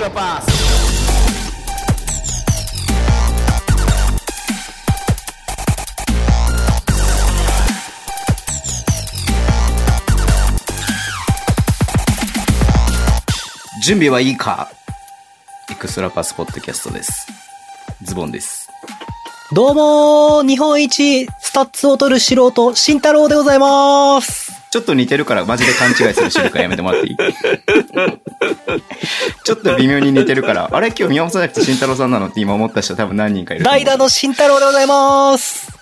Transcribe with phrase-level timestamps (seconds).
[0.00, 0.46] extra pass.
[13.82, 14.70] 準備はいいか
[15.70, 17.26] Extra Pass Podcast です。
[18.02, 18.68] ズボンです。
[19.52, 27.16] どうもー日本一スタッツを取る素人、慎太郎でございますちょっと似てるからマジで勘違いする人からやめてもらっていい？
[29.44, 30.88] ちょっと微妙に似てるから、あれ？
[30.88, 33.64] 今日宮本さんじゃなくて慎太郎さんなのって今思った人多分何人かいる。
[33.64, 35.72] 代打の慎太郎でございます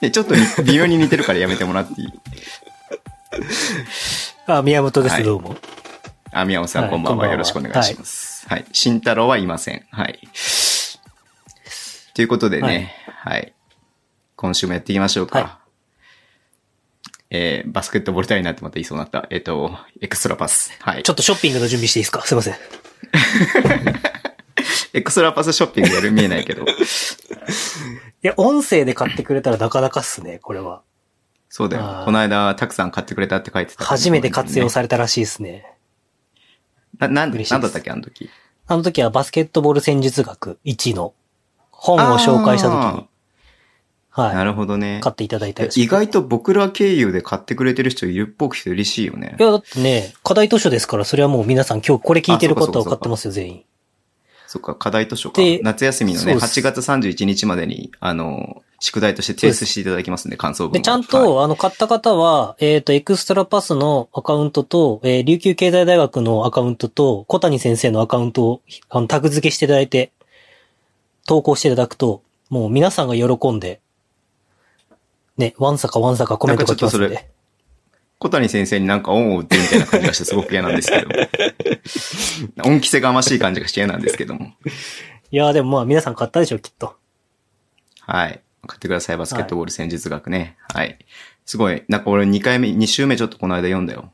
[0.00, 2.08] で ちょっとに微妙に似てるからやめてもらっていい？
[4.46, 5.54] あ、宮本です、はいどうも。
[6.32, 7.28] あ、宮本さん、はいこんばんは。
[7.28, 8.46] よろしくお願いします。
[8.48, 8.64] はい。
[8.72, 9.84] 慎太郎はいません。
[9.90, 10.18] はい。
[12.14, 13.52] ということでね、はい。
[14.36, 15.57] 今週もやっていきましょうか。
[17.30, 19.26] はえー、バスケットボール隊になってまた言いそうになった。
[19.30, 20.72] えっ、と、エクストラパス。
[20.80, 21.02] はい。
[21.02, 22.22] ちょっとショッピングの準備していいですか？
[22.22, 22.54] すいません。
[24.94, 26.64] エクストラパスショッピングやる見えないけど。
[26.64, 26.66] い
[28.22, 30.82] や、音声で買ってくれたらなかなかっすね、これは。
[31.50, 33.84] そうだよこの間、たくさん買ってくれたって書いてた。
[33.84, 35.66] 初めて活用さされたらしいですね。
[36.98, 38.28] な、なん、嬉しいですなんだったっけ、あの時？
[38.66, 41.14] あの時はバスケットボール戦術学1の
[41.70, 43.07] 本を紹介した時に、
[44.18, 45.00] なはるほどねい。。
[45.00, 49.42] 買っていただいたらしい意外と僕ら経由で買ってくれてる人いるっぽくて嬉しいよねい。
[49.42, 53.64] や、だってね、課題図書ですから、それはもう皆さん今日これ聞いてる方は買ってますよ、全員。
[54.48, 55.60] そっか、課題図書かで。
[55.62, 70.12] 夏休みのね、そうです8月31日までに、あの、宿題として提出していただきますんで、感想文をで、ちゃんと、はいあの、買った方は、えっ、と、エクストラパスのアカウントと、えー琉球経済大学のアカウントと、小谷先生のアカウントを、あの、タグ付けしていただいて、
[71.26, 73.80] 投稿していただくと、もう皆さんが喜んで、
[75.38, 77.30] ね、ワンサかワンサかコメント書きますんで。
[78.18, 81.08] 小谷先生になんか恩を売ってるみたいな感じがしてすごく嫌なんですけど。
[82.68, 84.52] 恩着せがましい感じがして嫌なんですけども。
[85.30, 86.96] いやーでもまあ皆さん買ったでしょ、きっと。
[88.00, 88.40] はい。
[88.66, 90.56] 買ってください、バスケットボール戦術学ね。
[90.74, 90.98] はい。
[91.46, 91.84] すごい。
[91.88, 94.12] なんか俺2回目、2週目ちょっとこの間読んだよ。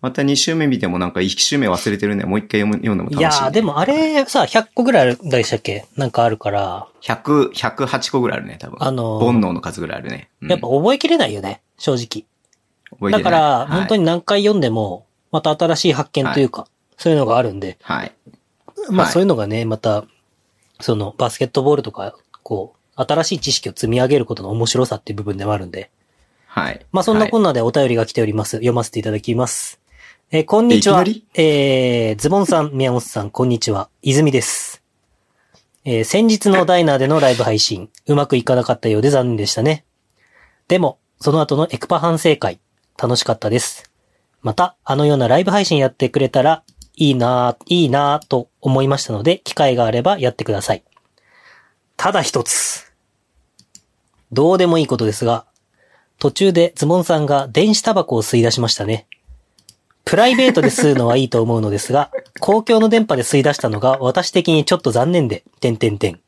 [0.00, 3.62] また2週目見てもなんか1週目忘れてるんで、もう一回読む読んでも楽しい、いやーで。
[3.62, 5.86] もあれさ、100個ぐらいあるでしたっけ？
[5.96, 8.76] なんかあるから、100、108個ぐらいあるね、多分。
[8.80, 10.28] あのー煩悩の数ぐらいあるね。
[10.40, 12.26] うんやっぱ覚えきれないよね、正直。
[12.90, 18.12] 覚えてないだから、はい本当に何回読んでも、また新しい発見というか、そういうのがあるんで、はい。
[18.90, 20.04] まあはいそういうのがね、また、
[20.80, 25.90] そのバスケットボールとか、こう、新しい知識を積み上げることの面白さっていう部分でもあるんで、
[26.46, 26.86] はい。
[26.92, 28.58] まあそんなこんんなでお便りが来ております。
[28.58, 29.80] 読ませていただきます。
[30.30, 31.02] えーこんにちは。
[31.32, 33.88] えー、ズボンさん、 宮本さん、こんにちは。
[34.02, 34.82] 泉です。
[35.86, 39.86] えー先日のダイナーでのライブ配信、うまくいかなかったようで残念でしたね。
[40.68, 42.60] でも、その後のエクパ反省会、
[42.98, 43.90] 楽しかったです。
[44.42, 46.62] また、あのようなライブ配信やってくれたら、
[46.94, 50.82] いいなぁ、いいなぁと思いましたので、機会があればやってください。
[51.96, 52.92] ただ一つ。
[54.30, 55.46] どうでもいいことですが、
[56.18, 59.06] 途中でズボンさんが電子タバコを吸い出しましたね。
[60.08, 62.10] プライベートで吸うのはいいと思うのですが、
[62.40, 66.18] 公共の電波で吸い出したのが私的にちょっと残念で、点点点。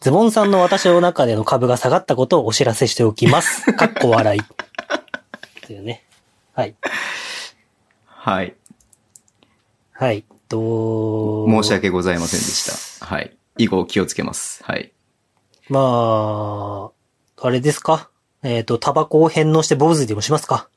[0.00, 3.72] ズボンさんの私の中での株が下がったことをお知らせしておきます。
[3.74, 4.40] かっこ笑い。
[5.64, 6.04] というね。
[6.52, 6.74] はい。
[8.06, 8.56] はい。
[9.92, 10.24] はい。
[10.48, 13.06] と、申し訳ございませんでした。
[13.06, 13.36] はい。
[13.56, 14.64] 以後気をつけます。
[14.64, 14.90] はい。
[15.68, 16.90] ま
[17.40, 18.10] あ、あれですか？
[18.42, 20.68] えっ、と、タバコを返納して坊主でもしますか？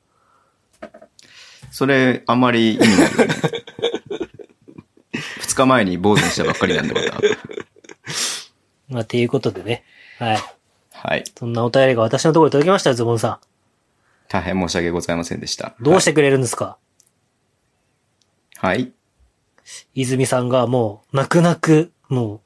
[1.72, 3.28] それ、あんまり意味ないよね。
[5.40, 7.19] 二日前に坊主にしたばっかりなんでまた。
[8.90, 9.84] まあ、ということでね。
[10.18, 10.40] はい。
[10.91, 11.24] はい。
[11.38, 13.40] そんなお便りが私のところに届きましたよ、ズボンさ
[14.28, 15.68] 大変申し訳ございませんでした。
[15.68, 15.75] ん。
[15.80, 16.78] どうしてくれるんですか、
[18.57, 18.91] はい。
[19.94, 22.41] 泉さんがもう、泣く泣く、も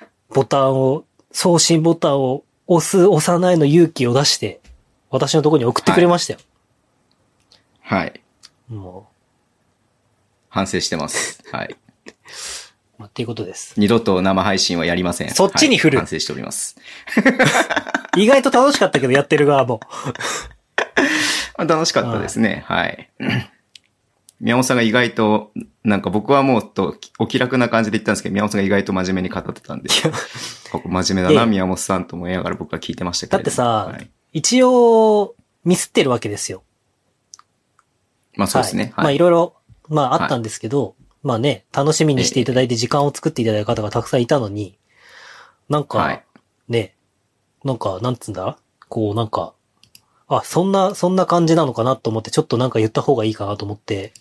[0.00, 4.60] う、ボタンを、送信ボタンを押す、押さないの勇気を出して、
[5.10, 6.40] 私のところに送ってくれましたよ。
[7.80, 8.23] はい。
[8.68, 9.08] も
[10.48, 11.42] 反省してます。
[11.52, 11.74] はい。
[11.74, 11.76] う、
[12.98, 13.74] まあ、っていうことです。
[13.76, 15.30] 二度と生配信はやりません。
[15.30, 16.76] そっちに振るはい反省しております。
[18.16, 19.80] 意外と楽しかったけど、やってる側も。
[21.56, 22.64] あ楽しかったですね。
[22.66, 23.10] はい。
[24.40, 25.52] 宮本さんが意外と、
[25.84, 29.88] なんか僕はもうとお気楽な感じで言ったんですけど、宮本さんが意外と真面目に語ってたんで、
[30.70, 36.64] ここ真面目だな、ええ宮本さんと思いながら僕は聞いてましたけれどもだってさ、はい一応、ミスってるわけですよ。
[38.36, 38.92] まあそうですね。
[38.96, 39.04] はい。
[39.04, 39.54] まあいろいろ、
[39.88, 44.78] まああったんですけど、まあね、楽しみにしていただいて時間を作っていただいた方がたくさんいたのに、
[45.68, 46.24] なんか、はい
[46.68, 46.94] ね、
[47.64, 48.58] なんか、なんつうんだ？
[48.88, 49.54] こうなんか、
[50.28, 54.12] あ、そんな、そんな感じなのかなと思って、ちょっとなんか言った方がいいかなと思って、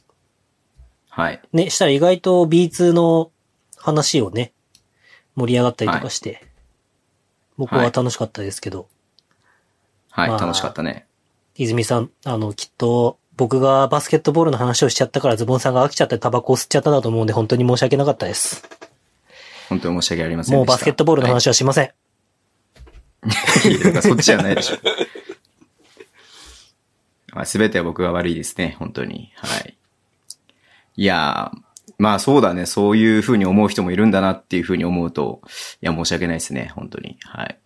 [1.10, 1.42] はい。
[1.54, 3.32] ね、したら意外と B2 の
[3.78, 4.54] 話をね、
[5.36, 6.48] 盛り上がったりとかして、
[7.58, 8.88] 僕は楽しかったですけど、
[10.10, 11.06] はい、まあ楽しかったね。
[11.56, 18.64] 泉さん、あの、きっと、僕がバスケットボールの話をしちゃったからズボンさんが飽きちゃってタバコを吸っちゃったんだと思うんで本当に申し訳なかったです。
[19.70, 20.58] 本当に申し訳ありませんでした。
[20.58, 21.86] もうバスケットボールの話はしません。
[21.86, 21.92] は
[24.00, 24.02] い。
[24.02, 24.78] そっちじゃないでしょ。
[27.34, 29.32] まあ、すべては僕が悪いですね、本当に。
[29.36, 29.76] はい。
[30.96, 31.60] いやー、
[31.98, 35.42] まあそうだね、そういうふうに思う人もいるんだなっていうふうに思うと、
[35.82, 37.18] いや、申し訳ないですね、本当に。
[37.24, 37.58] はい。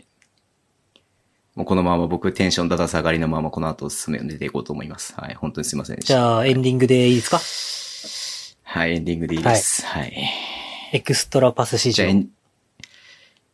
[1.58, 5.16] もうこのまま僕テンションだだ下がりのままこの後進めていこうと思います。
[5.18, 5.34] はい。
[5.34, 6.14] 本当にすいませんでした。
[6.14, 7.40] じゃあ、エンディングでいいですか？
[8.64, 9.84] はい、エンディングでいいです。
[9.86, 10.14] はい。
[10.94, 12.14] エクストラパス市場エ。
[12.14, 12.28] ン、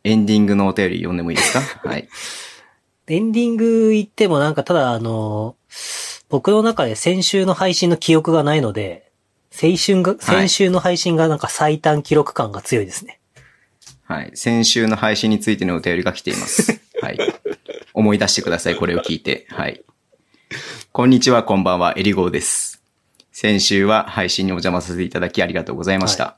[0.04, 1.60] エンディングのお便り読んでもいいですか？
[1.88, 2.06] はい。
[3.06, 5.56] エンディング言ってもなんかただあの、
[6.28, 9.10] 僕の中で先週の配信の記憶がないので、
[9.50, 13.18] 先週が、先週の配信がなんか最短記録感が強いですね。
[14.04, 14.30] はい。
[14.34, 16.80] 先週の配信についてのお便りが来ています。
[17.00, 17.18] はい。
[17.94, 19.46] 思い出してください、これを聞いて。
[19.48, 19.82] はい。
[20.92, 22.82] こんにちは、こんばんは、エリゴーです。
[23.30, 26.36] 先週は配信にお邪魔させていただきありがとうございました。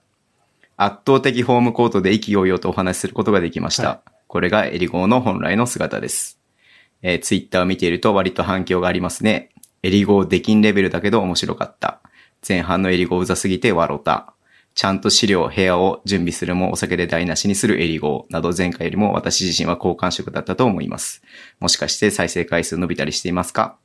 [0.77, 3.89] 圧倒的ホームコートで意気揚々とお話しすることができました。
[3.89, 6.39] はこれがエリゴーの本来の姿です。
[7.01, 9.49] えー、ツイッターを見ていると割と反響がありますね。
[9.83, 12.01] エリゴーできんレベルだけど面白かった。
[12.47, 14.35] 前半のエリゴーうざすぎて笑った。
[14.77, 21.23] ちゃんと資料、部屋を準備するもお酒で台無しにするエリゴーなど前回よりも私自身は好感触だったと思います。
[21.61, 23.79] もしかして再生回数伸びたりしていますか、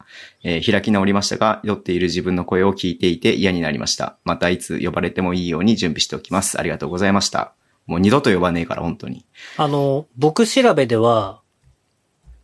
[0.44, 4.18] えー開き直りましたが、酔っている自分の声を聞いていて嫌になりました。
[4.26, 6.60] またいつ呼ばれてもいいように準備しておきます。
[6.60, 7.54] ありがとうございました。
[7.86, 9.26] もう二度と呼ばねえから、本当に。
[9.56, 11.40] あの、僕調べでは、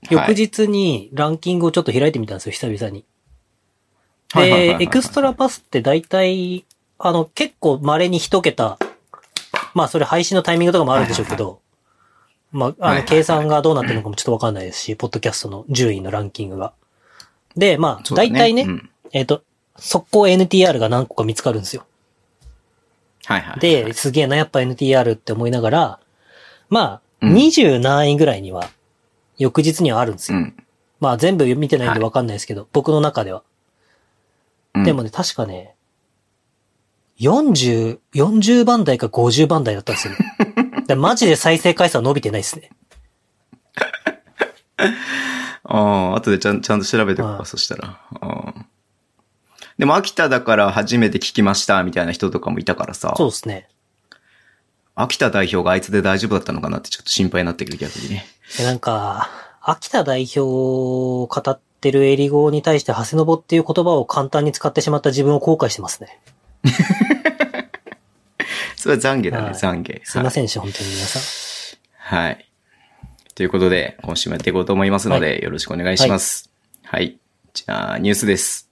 [0.09, 3.03] 翌日にランキングをちょっと開いてみたんですよ、久々に。
[4.35, 6.65] でエクストラパスって大体、
[6.99, 8.77] あの、結構稀に一桁、
[9.73, 11.61] まあそれ配信のタイミングとかもあるんでしょうけど、
[12.51, 16.73] まあ、あの、はいはいはい計算がどうなってるのかもちょっとわかんないですし、ポッドキャストの順位のランキングが。
[17.55, 19.43] で、まあ、大体ね、うんえっ、と、
[19.77, 21.85] 速攻 NTR が何個か見つかるんですよ。
[23.25, 23.59] はいはい。
[23.59, 25.99] で、すげえな、やっぱ NTR って思いながら、
[26.69, 28.69] まあ、うん20何位ぐらいには、
[29.37, 30.37] 翌日にはあるんですよ。
[30.37, 30.55] うん。
[30.99, 33.43] まあ全部見てないんでわかんないですけど、僕の中では。
[34.75, 35.73] うんでもね、確かね、
[37.19, 40.83] 40、40番台か50番台だったんですよね。
[40.87, 42.69] でマジで再生回数は伸びてないですね。
[45.63, 47.99] ああ、後でちゃんちゃんと調べておくか、はいそしたら。
[49.77, 53.13] でも、秋田だから初めて聞きました、みたいな人とかもいたからさ。
[53.17, 53.67] そうですね。
[54.95, 58.25] 秋田代表があいつで大丈夫だったのかなってちょっと心配になってくる逆にね。
[58.57, 59.29] でなんか、
[59.61, 66.19] 秋田代表を語ってるエリゴに対して、長谷信っていう言葉を簡単に使ってしまった自分を後悔してますね。
[68.75, 70.01] それは懺悔だね、はい懺悔。
[70.03, 71.21] すいませんでした、本当に皆さん。
[71.97, 72.25] はい。
[72.25, 72.45] はい。
[73.35, 76.49] ということで、今週もやっていこうと思いますので、よろしくお願いします。
[76.83, 77.17] はい。
[77.53, 78.67] じゃあ、ニュースです。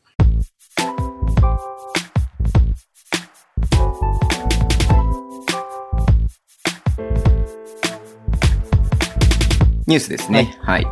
[9.87, 10.57] ニュースですね。
[10.61, 10.87] はい。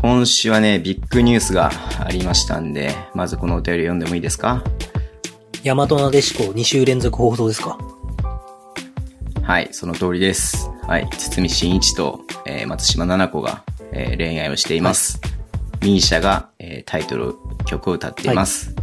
[0.00, 1.70] 今週はね、ビッグニュースが
[2.00, 4.62] ありましたんで、まずこのお便り読んでもいいですか？
[5.64, 7.78] 大和なでしこ2週連続放送ですか？
[9.42, 10.70] はい、その通りです。
[10.86, 15.20] はい、堤真一と、えー松島奈々子が、えー恋愛をしています。
[15.80, 17.34] ミーシャが、えータイトル
[17.66, 18.74] 曲を歌っています。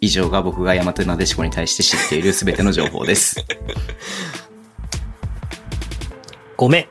[0.00, 3.36] 以上が僕が大和なでしこに対して知っている すべての情報です。
[6.56, 6.86] ごめん。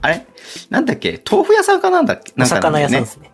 [0.00, 0.26] あれ？
[0.70, 1.22] なんだっけ？
[1.30, 2.32] 豆腐屋さんかなんだっけ？
[2.40, 3.30] お魚屋さんですね。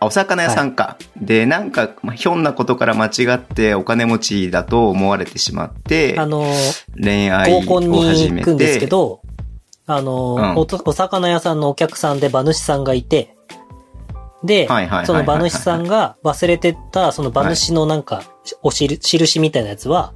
[0.00, 0.96] あお魚屋さんか。
[1.20, 6.44] で、なんか、まあひょんなことから間違ってお金持ちだと思われてしまって、あの、
[7.00, 9.20] 恋愛を合コンに始め行くんですけて、ど、
[9.86, 13.36] あの、うんおとお魚屋さんのお客さんで馬主さんがいて、
[14.42, 18.22] ではいはいはいはいはい、その馬主さんが忘れてった、その馬主のなんか、
[18.62, 20.14] おしる、印みたいなやつは、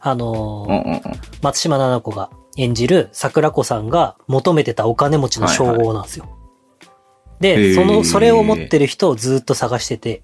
[0.00, 1.02] あのうんうんうん。
[1.42, 6.24] 松島奈々子が演じる桜子さんが求めてたお金持ちの称号なんですよ。
[6.24, 6.39] へ
[7.40, 10.22] で、ーその、それを持ってる人をずっと探してて、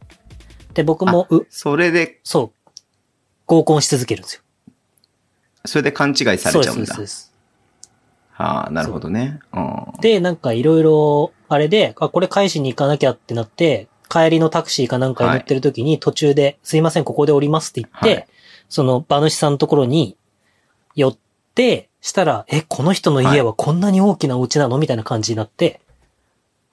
[0.74, 2.80] で、僕も、う、それで、そう、
[3.46, 4.42] 合コンし続けるんですよ。
[5.64, 7.04] それで勘違いされちゃうんだそう。
[7.04, 7.32] です。
[8.30, 9.40] はあ、なるほどね。
[9.52, 10.00] うん。
[10.00, 18.26] で、なんかいろいろ、あれで、あ、これ返しに行かなきゃってなって、帰りのタクシーかなんかに乗ってる時に途中で、すいません、ここで降りますって言って、はい
[18.68, 20.16] その馬主さんのところに
[20.96, 21.16] 寄っ
[21.54, 24.78] て、したら、え、この人の家はこんなに大きなお家なの？
[24.78, 25.80] みたいな感じになって、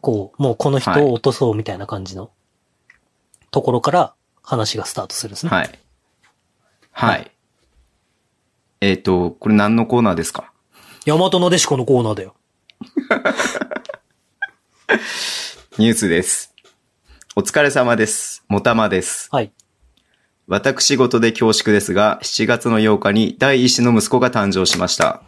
[0.03, 2.29] こう、もうこの人を落とそうみたいな感じの
[3.51, 5.49] ところから話がスタートするんですね。
[5.49, 5.79] はい。
[6.91, 7.31] はい。
[8.81, 10.51] えっ、と、これ何のコーナーですか？
[11.07, 12.35] 大和なでしこのコーナーだよ。
[15.79, 16.53] ニュースです。
[17.37, 18.43] お疲れ様です。
[18.49, 19.29] もたまです。
[19.31, 19.53] はい。
[20.47, 25.21] 私事で恐縮ですが、7月の8日に第一子の息子が誕生しました。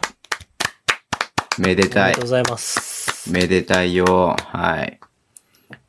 [1.56, 2.24] めでたいありがとう。
[2.24, 2.95] ございます。
[3.30, 4.36] めでたいよ。
[4.38, 5.00] はい。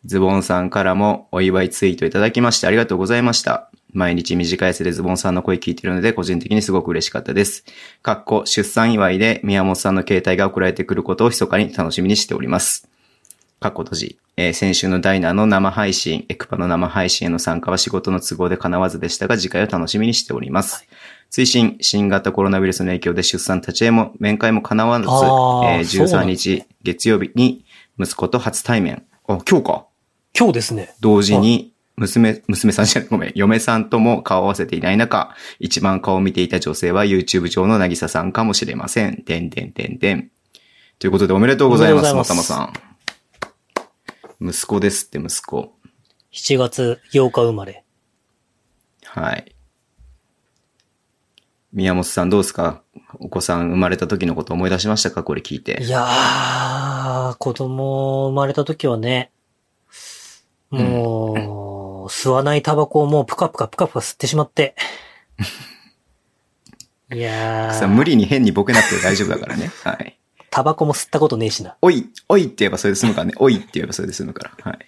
[0.06, 3.70] ズボンさんからもお祝いツイートいただきましてありがとうございました。
[3.94, 7.66] 毎日短いせでズボンさんの声聞いているので、個人的にすごく嬉しかったです。
[8.02, 12.88] かっこ、出産祝いで宮本さんの携帯が送られてくることを密かに楽しみにしております。
[13.60, 14.20] かっこ閉じ。
[14.40, 20.88] えー先週のダイナーの生配信、エクパの生配信への参加は仕事の都合で叶わずでしたが、次回を楽しみにしております。
[21.32, 27.66] 追伸、新型コロナウイルスの影響で出産立ち会いも面会も叶わず、えー13そうなんだ日月曜日に
[28.00, 29.04] 息子と初対面。
[29.28, 29.88] あ、今日か。
[30.38, 30.94] 今日ですね。
[31.02, 39.24] 同時に、娘、娘さんじゃごめん、嫁さんとも顔を合わせていない中、一番顔を見ていた女性は YouTube 上のなぎささんかもしれません。
[39.26, 40.30] でんでんでんでん。
[41.00, 42.97] ということでおめでとうございます、もおめでとうございたまさん。
[44.42, 45.74] 息子ですって息子。
[46.32, 47.84] 7月8日生まれ。
[49.06, 49.56] はい。
[51.74, 52.84] 宮本さんどうですか？
[53.20, 55.24] お子さん生まれた時のこと思い出しましたか？
[55.24, 55.90] これ聞いてい。
[55.90, 59.32] やー、子供生まれた時はね、
[60.70, 64.76] もう、吸わないタバコをもうプカプカプカプカ吸ってしまって。
[67.14, 69.72] いやさー、無理に変にボケなくて大丈夫だからね。
[69.84, 70.20] はい。
[70.50, 71.78] タバコも吸ったことねえしな。
[71.82, 73.34] おい、おいって言えばそれで済むからね。
[73.40, 74.72] おいって言えばそれで済むから。
[74.72, 74.80] はい。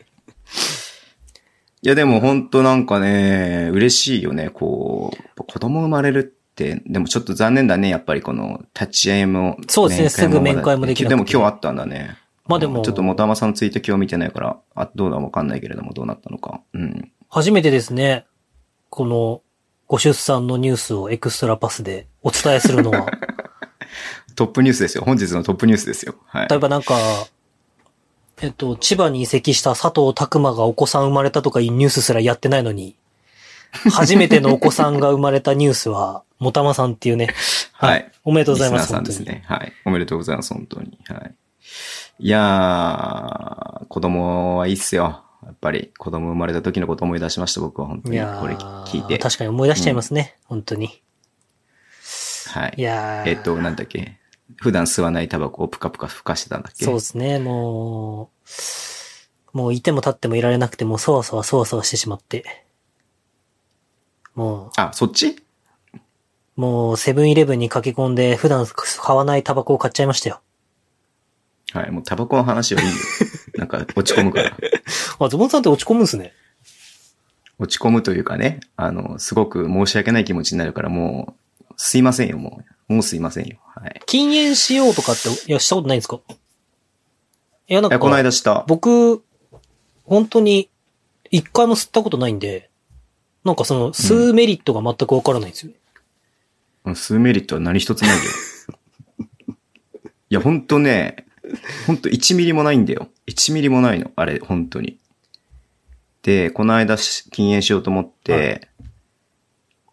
[1.81, 4.49] いやでも本当なんかね、嬉しいよね。
[4.49, 7.89] こう、子供生まれるって、でもちょっと残念だね。
[7.89, 9.57] やっぱりこの立ち会いも。
[9.67, 12.17] そうですねすぐ面会もできなくてでも今日あったんだね。
[12.47, 16.61] まあでもちょっと元山さんのツイート今日見てないから、あ、どうだわかんないけれども、どうなったのか。
[16.73, 17.11] うん。
[17.29, 18.25] 初めてですね、
[18.89, 19.41] この、
[19.87, 23.07] ご出産のニュースをエクストラパスでお伝えするのは、
[24.35, 25.03] トップニュースですよ。
[25.05, 26.15] 本日のトップニュースですよ。
[26.25, 26.47] はい。
[26.47, 26.95] 例えばなんか、
[28.41, 32.95] えっと、千葉に移籍した佐藤拓馬がお子さん生まれたとかいうニュースすらやってないのに、
[33.91, 37.27] 初めてのお子さんが生まれたニュースは、 もたまさんっていうね。
[37.73, 38.11] はい。
[38.23, 38.87] おめでとうございます。
[38.87, 39.43] さんですね。
[39.45, 39.73] はい。
[39.85, 40.97] おめでとうございます、本当に。
[41.05, 41.35] はい。
[42.19, 45.23] いやー、子供はいいっすよ。
[45.45, 48.19] やっぱり子供生まれた時のこと思い出しました、僕は本当に。
[48.19, 49.17] これ聞いて。
[49.17, 50.35] 確かに思い出しちゃいますね。
[50.45, 51.01] 本当に。
[52.49, 52.73] はい。
[52.77, 54.17] いやーえっと、なんだっけ？
[54.57, 56.85] 普段吸わないタバコをプカプカ吹かしてたんだっけ？
[56.85, 58.31] そうですね、も
[59.53, 62.65] う、もういても立ってもいられなくて、もうそわそわそわそわしてしまって。
[64.35, 65.29] もあ、そっち？
[65.29, 65.35] う、
[66.55, 70.41] もうセブンイレブンに駆け込んで、普段買わないタバコを買っちゃいましたよ。
[71.71, 71.91] はい。
[71.91, 72.93] もうタバコの話はいいよ。
[73.57, 74.57] なんか落ち込むから。
[75.19, 76.33] あ、ズボンさんって落ち込むんすね。
[77.59, 81.48] 落ち込むというかね、あの、すごく申し訳ない気持ちになるから、もう、
[81.81, 82.93] すいませんよ、もう。
[82.95, 83.57] もうすいませんよ。
[83.73, 84.01] はい。
[84.05, 86.19] 禁煙しようとかって、いや、したことないんですか？
[87.69, 88.65] いや、なんえ、このか、間した。
[88.67, 89.23] 僕、
[90.03, 90.69] 本当に、
[91.31, 92.69] 一回も吸ったことないんで、
[93.45, 95.71] なんかその、吸うメリットが全くわからないんですよ。
[96.83, 98.23] うん吸うメリットは何一つないよ。
[100.31, 101.27] いや、ほんとね、
[101.87, 103.07] ほんと1ミリもないんだよ。
[103.27, 104.11] 1ミリもないの。
[104.17, 104.97] あれ、本当に。
[106.23, 108.67] で、この間し禁煙しようと思って、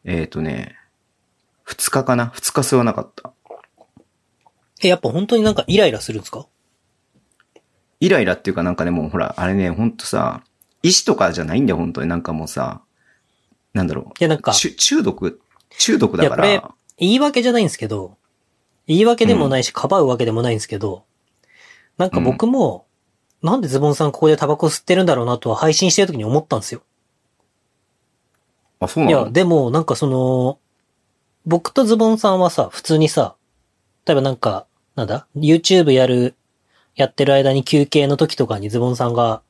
[0.04, 0.76] えっ、とね、
[1.66, 3.32] 2日かな ?2 日吸わなかった。
[4.82, 6.46] え、やっぱ本当になんかイライラするんですか？
[8.00, 10.44] イライラっていうかなんかね、もうほら、あれね、ほんとさ、
[10.82, 12.08] 意志とかじゃないんだよ、本当に。
[12.08, 12.82] なんかもうさ、
[13.72, 14.04] なんだろう。
[14.06, 15.40] いや、なんか、中中毒？
[15.78, 16.74] 中毒だかいやこれら。
[16.98, 18.16] 言い訳じゃないんですけど、
[18.86, 21.04] 言い訳でもないし、かばうわけでもないんですけど、
[21.98, 22.86] なんか僕も、
[23.42, 26.82] なんでズボンさんここでタバコ吸ってるんだろうなとは配信してる時に思ったんですよ。
[28.80, 29.22] あ、そうなの？
[29.22, 30.58] いや、でも、なんかその、
[31.46, 33.36] 僕とズボンさんはさ、普通にさ、
[34.04, 36.34] 例えばなんか、なんだ ?YouTube やる、
[36.96, 39.42] やってる間に休憩の時とかにズボンさんが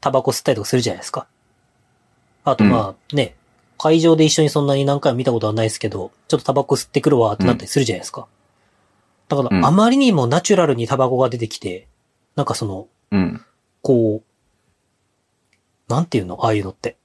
[0.00, 1.26] タバコ吸ったりとかするじゃないですか。
[2.44, 3.36] あとまあ、ね、
[3.78, 8.26] 会場で一緒にそんなに何回も見たことはないですけど、ちょっとタバコ吸ってくるわってなったりするじゃないですか。
[9.28, 11.86] だかうんら、あまりにもナチュラルにタバコが出てきて、
[12.34, 13.44] なんかその、うん。
[13.82, 14.22] こ
[15.88, 16.96] う、なんていうのああいうのって。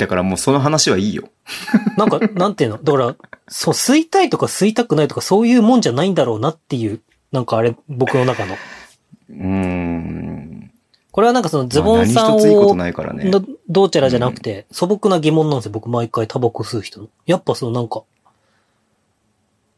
[0.00, 1.28] だからもうその話はいいよ。
[1.98, 2.78] なんか、なんていうの？
[2.82, 3.16] だから、
[3.48, 7.00] そう、吸いたいとか吸いたくないとかそういうもんじゃないんだろうなっていう、
[7.32, 8.54] なんかあれ、僕の中の。
[8.54, 10.72] うーん。
[11.12, 13.30] これはなんかそのズボンさんを、ないからね。
[13.30, 15.72] どどうちゃらじゃなくて、素朴な疑問なんですよ。
[15.72, 17.08] 僕毎回タバコ吸う人の。
[17.26, 18.04] やっぱそのなんか、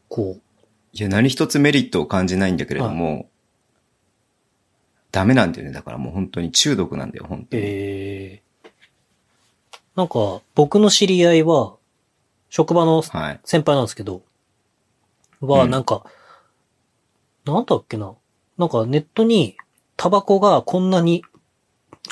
[0.07, 0.41] こう、
[0.93, 3.27] いや、何一つメリットを感じないんだけれども、
[5.11, 5.73] ダメなんだよね。
[5.73, 7.63] だからもう本当に中毒なんだよ、本当に。
[7.65, 8.52] えー、
[9.95, 11.75] なんか、僕の知り合いは、
[12.49, 13.39] 職場のはい。
[13.45, 14.21] 先輩なんですけど、
[15.41, 16.03] は、うんなんか、
[17.45, 18.13] なんだっけな。
[18.57, 19.57] なんかネットに、
[19.97, 21.23] タバコがこんなに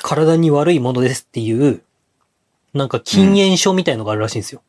[0.00, 1.82] 体に悪いものですっていう、
[2.74, 4.62] なんか禁煙症みたいのがあるらしいんですよ。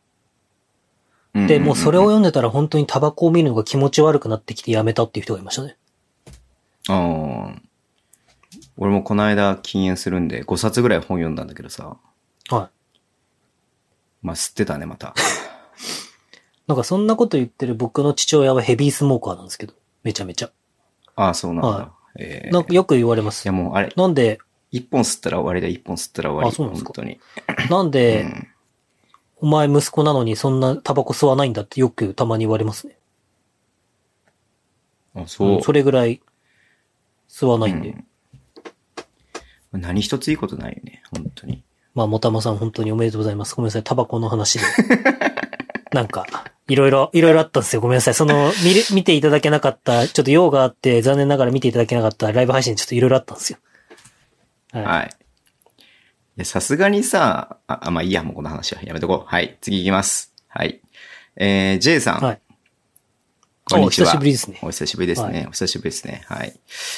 [1.33, 2.07] で、もうそれをうん。
[2.07, 5.77] 読んでたら本当にタバコを見るのが気持ち悪くなってきてやめたっていう人がいましたね。
[6.89, 7.61] ああ。
[8.77, 11.97] 俺もこの間禁煙するんで5冊ぐらい本読んだんだけどさ。
[12.49, 12.82] はい。
[14.23, 15.13] まあ、吸ってたね、また。
[16.65, 20.51] なんかそんなこと言ってる僕の父親はヘビースモーカーなんですけど、めちゃめちゃ。
[21.15, 21.67] ああ、そうなんだ。
[21.67, 23.51] はええなんかよく言われますいや。
[23.51, 24.39] もうあれ、なんで、
[24.71, 26.49] 一本吸ったら終わりだ、一本吸ったら終わり。
[26.49, 27.19] あそうなんですか本当に。
[27.69, 28.47] なんで、うん
[29.43, 32.97] お前息子なのにそんなタバコ吸わないんだってよくたまに言われますね。
[35.15, 35.57] あ、そう。
[35.57, 36.21] んそれぐらい
[37.27, 37.89] 吸わないんで。
[37.89, 38.07] うん
[39.73, 41.63] 何一ついいことないよね、本当に。
[41.95, 43.55] まあ、もたまさん本当におめでとうございます。
[43.55, 44.65] ごめんなさい、タバコの話で。
[45.93, 46.25] なんか、
[46.67, 47.81] いろいろ、いろいろあったんですよ。
[47.81, 48.13] ごめんなさい。
[48.13, 53.59] その、見る、見ていただけなかった、ちょっと用があって、残念ながら見ていただけなかったライブ配信ちょっといろいろあったんですよ。
[54.71, 54.83] はい。
[54.83, 55.09] はい。
[56.37, 59.29] でさすがにさ、あ、あまあいいや、もうこの話はやめとこう。
[59.29, 60.33] はい、次行きます。
[60.47, 60.81] はい。
[61.35, 62.21] えー、J さん。
[62.21, 62.41] はい。
[63.65, 64.07] こんにちは。
[64.07, 65.37] お久しぶりですねお久しぶりですね。
[65.37, 66.23] はいお久しぶりですね。
[66.27, 66.53] はい。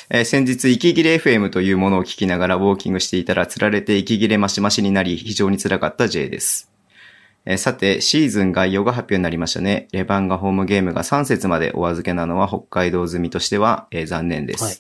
[0.10, 6.72] えー先日、息切れ FM というものを聞きながらウォーキングしていたら、釣られて息切れマシマシになり、非常に辛かった J です。
[7.46, 9.88] えーさて、シーズン概要が発表になりましたね。
[9.92, 14.64] レバンガホームゲームが3節までお預けなのは北海道済みとしては、えー残念です。
[14.64, 14.76] はい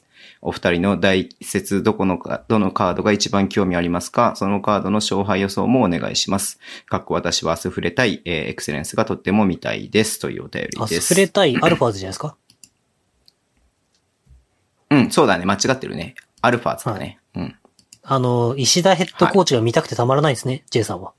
[0.48, 4.34] お二人の第一節どこのか、どのカードが一番興味ありますか？
[4.36, 6.60] そのカードの勝敗予想もお願いします。
[6.88, 10.20] かっこ私はアスフレ対、えーエクセレンスがとっても見たいです。
[10.20, 11.08] というお便りあ、です。
[11.08, 12.36] スフレ対アルファーズじゃないですか？
[14.92, 15.46] うん、そうだね。
[15.46, 16.16] 間違ってるね。
[16.42, 17.20] アルファーズだね。
[17.36, 17.56] うん。
[18.04, 21.14] あの、石田ヘッドコーチが見たくてたまらないですね、J さんは。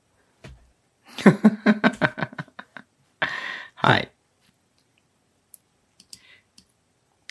[3.75, 4.09] はい。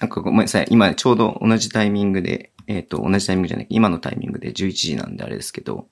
[0.02, 0.68] なんかごめんなさい。
[0.70, 5.88] 今ちょうど同じタイミングで、えっ、と、同じタイミングじゃない、今のタイミングで11時なんであれですけど、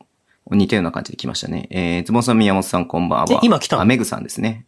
[0.51, 1.67] 似たような感じで来ましたね。
[1.69, 3.27] えー、ズボンさん、宮本さん、こんばんは。
[3.31, 3.83] え今来たの？
[3.83, 4.65] あ、メグさんですね。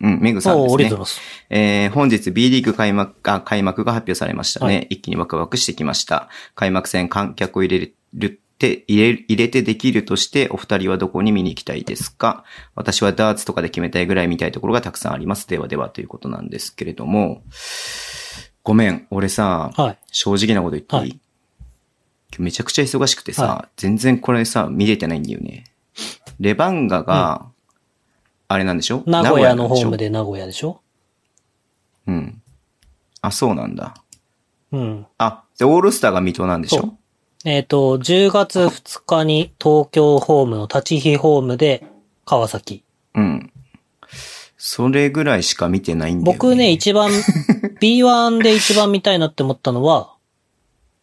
[0.00, 0.98] うん、メグさんですねありがとう。
[0.98, 1.20] ございます。
[1.50, 4.76] えー本日 B リーグ開幕が、開幕が発表されましたね。
[4.76, 6.28] は一気にワクワクしてきました。
[6.54, 12.44] 開幕戦観客を入れるって、入れ、入れてできるとして、お二人はどこに見に行きたいですか？
[12.74, 15.48] 私はダーツとかで決めたいぐらい見たいところがたくさんあります。
[15.48, 17.42] ではではということなんですけれども、
[18.64, 19.98] ごめん、俺さ、はい。
[20.10, 21.20] 正直なこと言っていい、はい
[22.36, 25.64] 今日めちゃくちゃ忙しくてさ、は全然これさ、見れてないんだよね。
[26.40, 27.46] レバンガが、
[28.48, 29.04] あれなんでしょ？
[29.06, 29.96] 名古屋のホーム。
[29.96, 30.80] で名古屋でしょ？
[32.08, 32.42] うん。
[33.20, 33.94] あ、そうなんだ。
[34.72, 35.06] うん。
[35.16, 36.96] あ、で、オールスターが水戸なんでしょ？
[37.44, 41.86] えっ、と、10月2日に東京ホームの立ち日ホームで
[42.24, 42.82] 川崎。
[43.14, 43.52] うん。
[44.56, 46.38] それぐらいしか見てないんだよ、ね。
[46.38, 47.10] 僕ね、一番、
[47.80, 50.14] B1 で一番見たいなって思ったのは、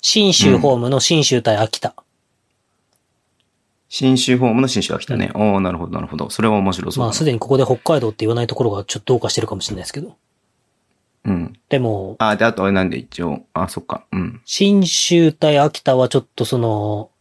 [0.01, 1.93] 新州ホームの新州対秋田。
[3.87, 5.31] 新州ホームの新州が来たね。
[5.35, 6.29] おおなるほど、なるほど。
[6.29, 7.03] それは面白そう。
[7.03, 10.15] まあ、すでにここで北海道って言わないところがちょっとどうかしてるかもしれないですけど。
[11.25, 11.53] うん。
[11.69, 14.05] でも、あ、で、あとあれなんで一応、あ、そっか。
[14.11, 14.41] うん。
[14.45, 17.11] 新州対秋田はちょっとその、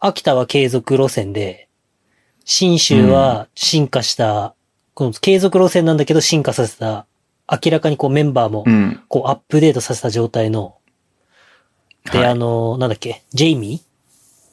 [0.00, 1.68] 秋田は継続路線で、
[2.44, 4.54] 新州は進化した、
[4.94, 7.06] この継続路線なんだけど進化させた、
[7.50, 9.02] 明らかにこうメンバーもう、ん。
[9.08, 10.76] こうアップデートさせた状態の、
[12.12, 13.82] で、はいあの、なんだっけ、ジェイミー？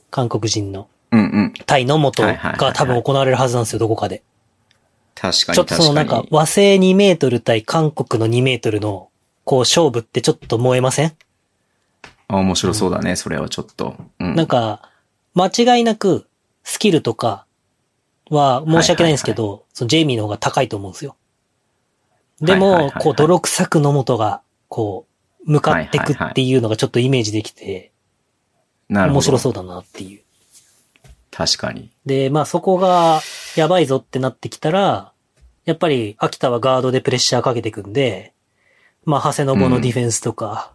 [0.09, 1.53] 韓国人の、うんうん。
[1.65, 4.23] 対野本はいはいはいはいが多分行われるはずなんですよ、どこかで。
[5.15, 9.09] 確かにちょっとそのなんか和製2メートル対韓国の2メートルの、
[9.43, 11.13] こう勝負ってちょっと燃えません？
[12.27, 13.15] あ、面白そうだね。
[13.15, 13.95] それはちょっと。
[14.19, 14.35] うん。
[14.35, 14.89] なんか、
[15.35, 16.27] 間違いなく、
[16.63, 17.45] スキルとか
[18.37, 21.15] は申し訳ないんですけど、そのジェイミーの方が高いと思うんですよ。
[22.41, 25.05] でもはいはいはいは、いこう、泥臭く野本が、こ
[25.45, 27.91] う、向かってくっていうのがちょっとイメージできて、
[28.89, 29.17] なるほど。
[29.19, 30.21] 面白そうだなっていう。
[31.29, 31.91] 確かに。
[32.05, 33.21] で、まあそこが、
[33.55, 35.11] やばいぞってなってきたら、
[35.65, 38.33] やっぱり、秋田はガードでプレッシャーかけてくんで、
[39.05, 40.73] まあ、長谷信のディフェンスとか、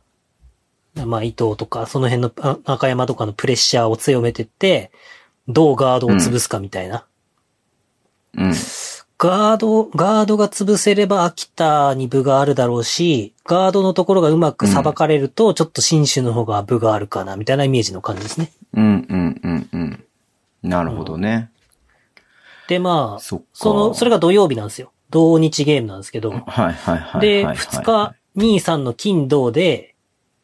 [0.94, 4.90] まあ、伊藤とか、その辺のあ中山とかのプレッシャーを強めてって、
[5.48, 7.04] どうガードを潰すかみたいな。
[8.36, 8.54] うん。
[9.18, 18.52] ガード、ガードが潰せれば秋田に部があるだろうし、ガードのところがうまく裁かれると、ちょっと新種の方が部があるかな、みたいなイメージの感じですね。
[18.74, 20.04] うんうんうんうん。
[20.62, 21.50] なるほどね。
[22.68, 23.46] で、まあ、そっか。
[23.54, 24.92] その、それが土曜日なんですよ。
[25.08, 26.30] 同日ゲームなんですけど。
[26.30, 27.20] はいはいはいはい。
[27.20, 29.94] で、はい2日、2、3の金、銅で、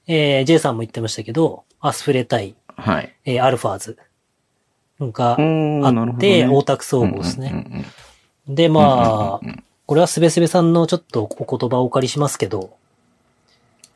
[0.06, 3.14] えー、J さんも言ってましたけど、アスフレ対、はい。
[3.26, 3.98] えーアルファーズ
[5.10, 5.36] があっ
[6.18, 7.84] て、ね大田区総合ですね。
[8.46, 9.46] で、まあ
[9.86, 12.76] これはすべすべさんのちょっとお言葉をお借りしますけど、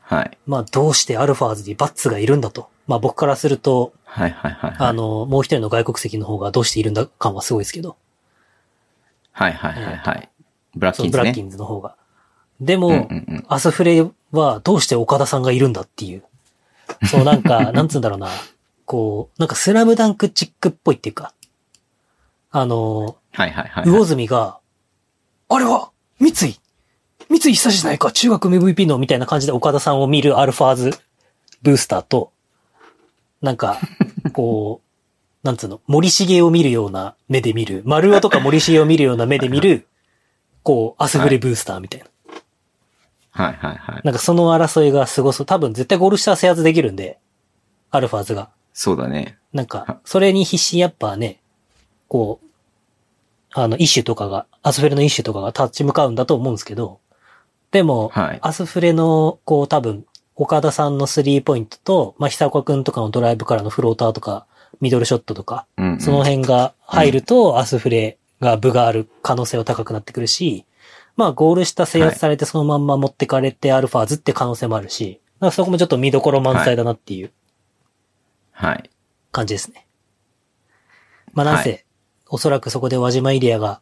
[0.01, 0.37] はい。
[0.45, 2.69] まあどうしてアルファーズにバッツがいるんだと。
[2.87, 4.71] まあ僕からすると、はいはいはい。
[4.71, 7.97] はいあ、の、もう一人の外国籍の方がどうしているんだ感はすごいですけど、
[9.31, 10.29] はいはいはいはい。
[10.75, 11.21] ブラッキンズね。
[11.21, 11.95] ブラッキンズの方が。
[12.61, 13.45] でも、うんうんうん。
[13.49, 16.23] アスフレはどうして岡田さんがいるんだっていう。
[17.05, 18.29] そうなんか、なんつうんだろうな。
[18.87, 21.33] こう、なんかスラムダンクチックっぽいっていうか、
[22.49, 23.85] あの、はいはいはい。
[23.85, 24.59] 魚住が、
[25.49, 30.99] あれは、三井三井久志じゃないか中学 MVP のみたいな感じで岡田さんを見るアルファーズ
[31.61, 32.31] ブースターと、
[33.41, 33.77] なんか、
[34.31, 34.81] こ
[35.43, 39.85] う、なんつうの、森重を見るような目で見る、丸尾とか森重を見るような目で見る、
[40.63, 42.07] こう、アスフレブースターみたいな。
[43.31, 44.01] はいはいはい。
[44.05, 45.45] なんかその争いがすごそう。
[45.45, 47.19] 多分絶対ゴール下は制圧できるんで、
[47.91, 48.49] アルファーズが。
[48.77, 49.39] そうだね。
[49.53, 51.39] なんか、それに必死にやっぱね、
[52.07, 52.47] こう、
[53.51, 56.99] あの、イッシュとかが、アスフレのイッシュとかが立ち向かうんだと思うんですけど、
[57.71, 64.45] でも、はいアスフレの、こう多分、岡田さんのスリーポイントと、まあ、久岡くんとかのドライブからのフローターとか、
[64.79, 65.99] ミドルショットとか、うん、うん。
[65.99, 70.65] その辺が入ると、アスフレが部がある可能性は高くなってくるし、
[71.15, 77.31] まあ、ゴール下制圧されてそのまんま持ってかれてアルファーズって可能性もあるし、なんかそこもちょっと見どころ満載だなっていう
[78.57, 78.89] はい。
[79.31, 79.85] 感じですね。
[81.33, 81.77] まあ、なんせ、は
[82.29, 83.81] おそらくそこで輪島イリアが、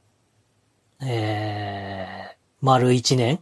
[1.01, 3.39] えー、丸1年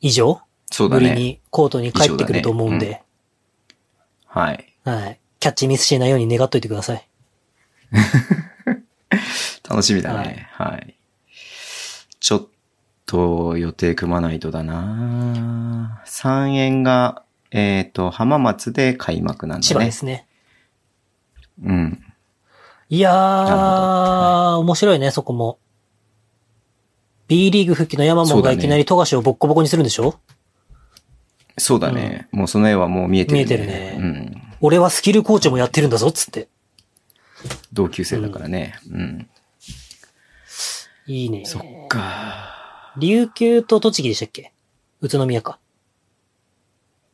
[0.00, 0.40] 以上
[0.72, 1.08] そうだね。
[1.08, 3.02] ぶりにコートに帰ってくると思うんで、
[4.26, 4.74] はい。
[4.84, 5.20] はい。
[5.38, 7.08] キャッチミスしないように願っといてください。
[9.70, 10.48] 楽しみだね。
[10.50, 10.96] はい。
[12.18, 12.46] ちょっ
[13.06, 19.90] と予定組まないとだな3円が、えっ、と、浜松で開幕なんだね千葉で。
[19.92, 20.26] すね。
[21.62, 22.04] うん。
[22.90, 25.58] いやー、なる面白いね、そこも。
[27.26, 30.18] B リーグ復帰の山門がいきなり富樫をボッコボコにするんでしょ？
[31.58, 32.28] そうだね。
[32.32, 34.42] もうその絵はもう見えてる、見えてるねうん。
[34.60, 36.48] 俺はスキルコーチもやってるんだぞ、つって。
[37.72, 38.74] 同級生だからね。
[38.90, 39.28] うん。
[41.06, 41.44] いいね。
[41.44, 42.94] そっか。
[42.98, 44.52] 琉球と栃木でしたっけ？
[45.00, 45.58] 宇都宮か。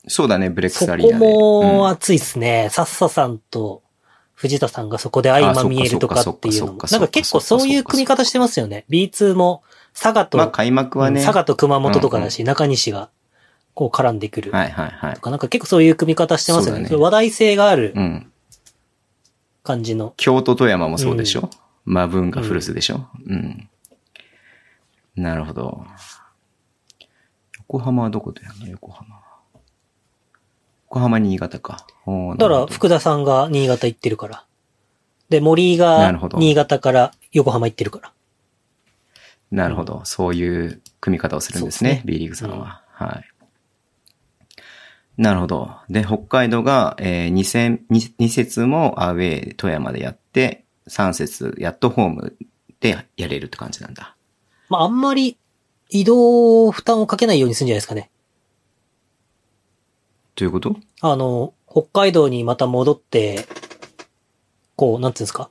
[0.06, 1.26] そうだね、ブレックそこスアリーナで。
[1.26, 2.68] もうん熱いっすね。
[2.70, 3.82] サッサさんと
[4.34, 6.78] 藤田さんがそこで相ま見えるとかっていうのも。
[6.90, 8.84] なんか結構そういう組み方してますよね。
[8.90, 9.62] B2 も
[9.94, 11.22] 佐賀と、まあ開幕はね。
[11.22, 13.10] 佐賀と熊本とかだし、中西が
[13.74, 14.50] こう絡んでくる。
[14.50, 15.20] はいはいはいと。
[15.22, 16.80] か、なんか結構そういう組み方してますよね。
[16.82, 18.30] そうだね話題性があるうん。
[19.62, 20.12] 感じの。
[20.18, 21.48] 京都富山もそうでしょ、
[21.86, 23.06] マブンが古巣でしょ？
[23.26, 23.70] うん。
[25.16, 25.86] なるほど。
[27.60, 29.23] 横浜はどこでやるの横浜は。
[30.94, 31.84] 横浜新潟か。
[32.06, 34.44] だから、福田さんが新潟行ってるから。
[35.28, 38.12] で、森が新潟から横浜行ってるから。
[39.50, 40.02] なるほど。
[40.04, 41.90] そういう組み方をするんですね。
[41.90, 42.84] すね B リーグさんは。
[42.92, 44.62] はい。
[45.16, 45.72] なるほど。
[45.90, 52.36] で、北海道が、えー、2戦、2, 2節もアウェー富山でやって、3節やっとホーム
[52.78, 54.14] でやれるって感じなんだ。
[54.68, 55.38] まあ、あんまり
[55.88, 58.12] 移動負担をかけないようにするんじゃないですかね。
[60.34, 60.76] ということ？
[61.00, 63.46] あの、北海道にまた戻って、
[64.76, 65.50] こう、なんていうんですか？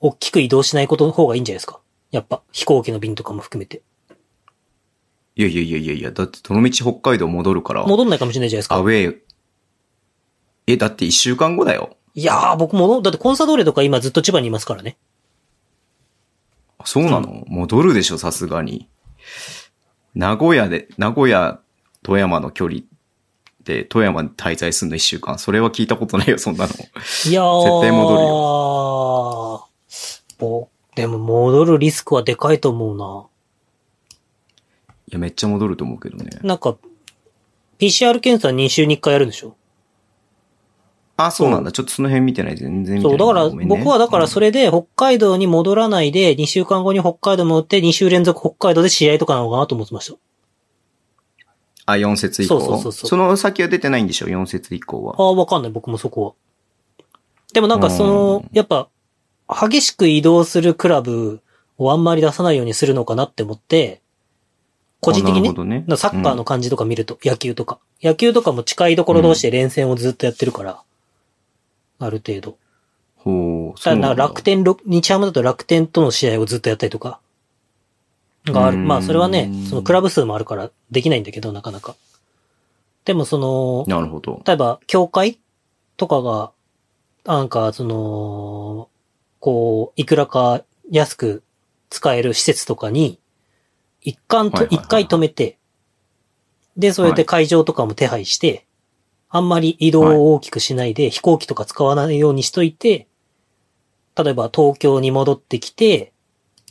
[0.00, 1.80] 大きく移動しないことの方がいいんじゃないですか？
[2.10, 3.82] やっぱ、飛行機の便とかも含めて。
[5.36, 7.84] いやいやいやいやいや、だってどのみち北海道戻るから。
[7.84, 8.76] 戻んないかもしれないじゃないですか。
[8.76, 9.18] アウェー。
[10.66, 11.96] え、だって一週間後だよ。
[12.14, 14.96] いやー、僕も、だってコンサドーレとか今ずっと千葉にいますからね。
[16.84, 18.88] そうなの、戻るでしょ、さすがに。
[20.14, 21.58] 名古屋で、名古屋、
[22.02, 22.82] 富山の距離
[23.64, 25.38] で、富山に滞在するの一週間。
[25.38, 26.72] それは聞いたことないよ、そんなの。
[26.72, 26.76] い
[27.32, 27.62] やー。
[27.62, 29.68] 絶対戻るよ。
[30.40, 33.26] おでも戻るリスクはでかいと思うな。
[35.08, 36.30] いや、めっちゃ戻ると思うけどね。
[36.42, 36.76] なんか、
[37.78, 39.56] PCR 検査2週に1回やるんでしょ？
[41.16, 41.72] あ、そうなんだ。
[41.72, 42.56] ちょっとその辺見てない。
[42.56, 43.18] 全然見てない。
[43.18, 50.18] そう、だから、ね僕はだからそれで北海道に戻らないで、2週間後に北海道戻って、2週連続北海道で試合とかなのかなと思ってました。
[51.86, 52.48] あ、4節以降？
[52.48, 55.22] そうそうそうそうその先は出てないんでしょ ?4 節以降はあ。
[55.22, 56.32] あ、わかんない、僕もそこは。
[57.52, 58.88] でもなんかそのうん、やっぱ、
[59.48, 61.40] 激しく移動するクラブ
[61.78, 64.00] をあんまり出さないようにするのかなって思って、
[65.00, 65.84] 個人的にね。
[65.96, 67.78] サッカーの感じとか見ると、野球とか。
[68.02, 70.82] 野球とかも近いところ同士で連戦をずっとやってるから、
[71.98, 72.56] ある程度。
[73.16, 74.64] ほう、ただなんか楽天。
[74.84, 77.20] 日ハムだと楽天との試合をずっとやったりとか、
[78.46, 78.76] がある。
[78.76, 81.96] うんまあそれはね、そのクラブ数もあるからできないんだけど、なかなか。
[83.04, 84.42] でもその、なるほど。
[84.46, 85.38] 例えば、教会
[85.96, 86.52] とかが、
[87.24, 88.88] なんか、その、
[89.40, 91.42] こう、いくらか安く
[91.90, 93.18] 使える施設とかに
[94.00, 95.58] 一貫と、一回止めて、
[96.76, 98.66] で、それで会場とかも手配して、
[99.28, 103.06] あんまり移動を大きくしないで、飛行機とか使わないようにしといて、
[104.16, 106.13] 例えば東京に戻ってきて、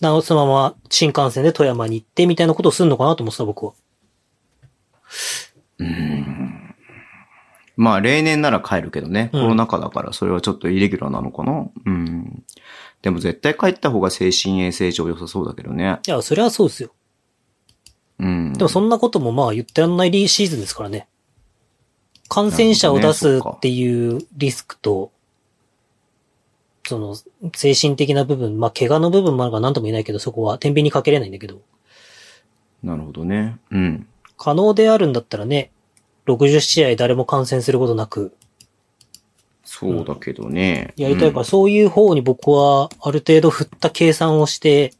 [0.03, 3.73] なおそのまま新幹線で富山に行ってみたいなことをするのかなと思ってた僕は。
[7.75, 9.31] まあ、例年なら帰るけどね。
[9.33, 11.67] うんコロナ禍だから、それはちょっとイレギュラーなのかな。
[11.85, 12.43] うん。
[13.01, 15.99] でも絶対帰った方が精神衛生上良さそうだけどね。
[16.05, 16.91] いや、それはそうですよ。
[18.19, 18.53] うん。
[18.53, 21.07] でもそんなこともまあ言ってらんないリーシーズンですからね。
[22.29, 25.11] 感染者を出すっていうリスクと、
[26.85, 27.15] その、
[27.55, 31.61] 精神的な部分、まあ怪我の部分もあるから何とも言えないけど、そこは天秤にかけれないんだけど、
[32.83, 33.57] なるほどね。
[33.71, 34.07] うん。
[34.37, 35.71] 可能であるんだったらね、
[36.25, 38.35] 60試合誰も感染することなく
[39.63, 40.93] そうだけどね。
[40.97, 44.93] やりたいから、うんそういう方に僕はある程度振った計算をして、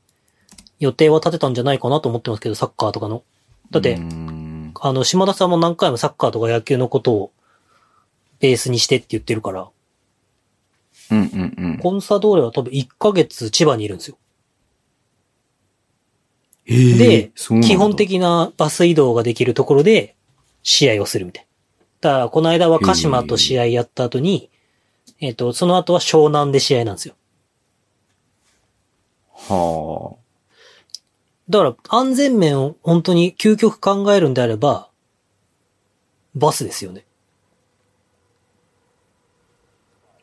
[0.80, 3.24] 予定は立てたんじゃないかなと思ってますけど、サッカーとかの。
[3.72, 7.32] だって、うんあの、島田さんも何回もサッカーとか野球のことを
[8.40, 9.68] ベースにしてって言ってるから、
[11.14, 11.78] うんうんうん。
[11.78, 14.18] コンサドーレは多分1ヶ月千葉にいるんですよ。
[16.66, 20.16] へーで基本的なバス移動ができるところで
[20.64, 21.48] 試合をするみたい。
[22.02, 24.50] だから、この間は鹿島と試合やった後に、
[25.20, 27.16] えっ、と、その後は湘南で試合なんですよ。
[29.34, 30.16] は
[31.50, 34.90] だから、安全面を本当に究極考えるんであれば、
[36.36, 37.06] バスですよね。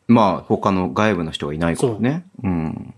[0.11, 2.25] まあ、他の外部の人がいないからね。
[2.43, 2.93] うん。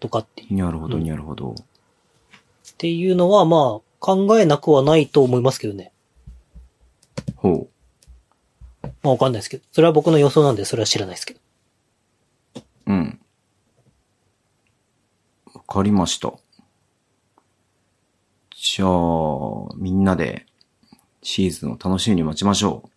[0.00, 0.56] とかっていう。
[0.56, 1.54] なるほど、うんなるほど。
[1.54, 5.92] っていうのは、まあ、考えなくはないと思いますけどね。
[7.36, 7.68] ほ
[8.82, 9.64] まあ、わかんないですけど。
[9.70, 11.40] それは僕の予想なんで、それは知らないですけど。
[12.86, 12.92] う。
[12.92, 13.20] うん。
[15.54, 16.32] わかりました。
[18.56, 20.46] じゃあ、みんなで
[21.22, 22.90] シーズンを楽しみに待ちましょ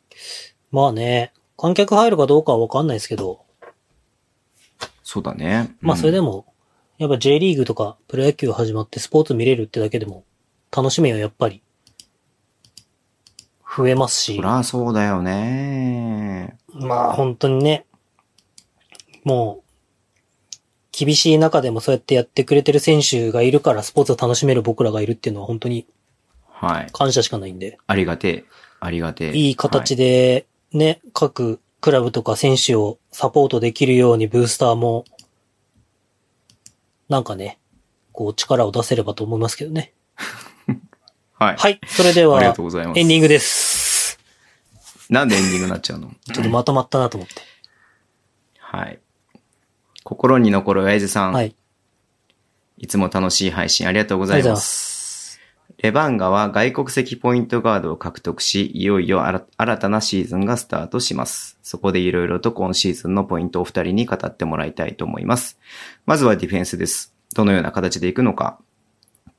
[0.72, 4.86] まあね、観客入るかどうかはわかんないですけど、う。
[5.04, 5.76] そうだね。
[5.82, 6.28] まあそれでも。
[6.28, 6.54] も、
[7.00, 10.24] やっぱ J リーグとかプロ野球始まってスポーツ見れるってだけでも、
[10.76, 11.64] 楽しみはやっぱり、
[13.78, 16.58] 増えますしそ、りゃそうだよね。
[16.74, 17.86] まあ本当にね、
[19.24, 19.68] もう、
[20.92, 25.86] 厳しい中でもそうやってやってくれてる選手がいるからスポーツを楽しめる僕らがいるっていうのは本当に
[26.50, 26.88] はい。
[26.92, 28.46] 感謝しかないんで、ありがてえ。
[28.80, 29.32] ありがてえ。
[29.36, 30.48] いい形で。
[30.72, 35.06] でね、各クラブとか選手をサポートできるようにブースターも、
[37.10, 37.60] なんかね、
[38.12, 39.94] こう力を出せればと思いますけどね。
[41.34, 41.54] はい。
[41.54, 41.56] はい。
[41.58, 43.00] はい、それではありがとうございます。
[43.00, 44.20] エンディングです。
[45.10, 46.12] なんでエンディングになっちゃうの？
[46.34, 47.36] ちょっとまとまったなと思って。
[48.60, 49.00] はい。
[50.04, 51.34] 心に残る親父さん。
[51.34, 51.56] はい。
[52.80, 54.44] いつも楽しい配信ありがとうござい。
[54.44, 54.97] ます
[55.80, 61.60] レバンガは外国籍ポイントガードを獲得し、いよいよ新たなシーズンがスタートします。
[61.62, 65.60] そこでいろいろと今シーズンのポイントを二人に語ってもらいたいと思います。
[66.08, 67.14] まずはディフェンスです。
[67.36, 68.60] どのような形でいくのか。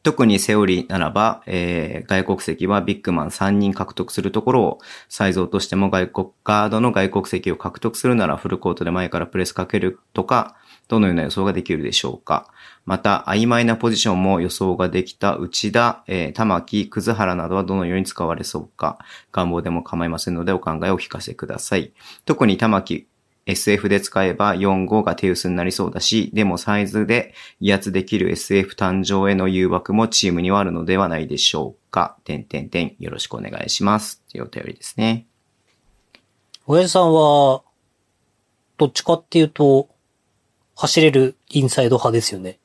[0.04, 12.46] 特にセオリーならば、えー外国籍はビッグマン3人獲得するところを、サイズとしても外国、ガードの外国籍を獲得するならフルコートで前からプレスかけるとか、どのような予想ができるでしょうか。
[12.88, 18.98] また、曖昧なポジションも予想ができた内田、えー玉木、葛原などはどのように使われそうか。
[19.30, 21.92] 願望でも構いませんのでお考えをお聞かせください。
[22.24, 23.06] 特に玉木、
[23.44, 32.16] SF で使えば4-5が手薄になりそうだし、でもサイズで威圧できる SF 誕生への誘惑もチームにはあるのではないでしょうか。
[32.24, 34.22] 点点点よろしくお願いします。
[34.32, 35.26] というお便りですね。
[36.66, 37.60] 親父さんは、
[38.78, 39.90] どっちかっていうと、
[40.74, 42.58] 走れるインサイド派ですよね。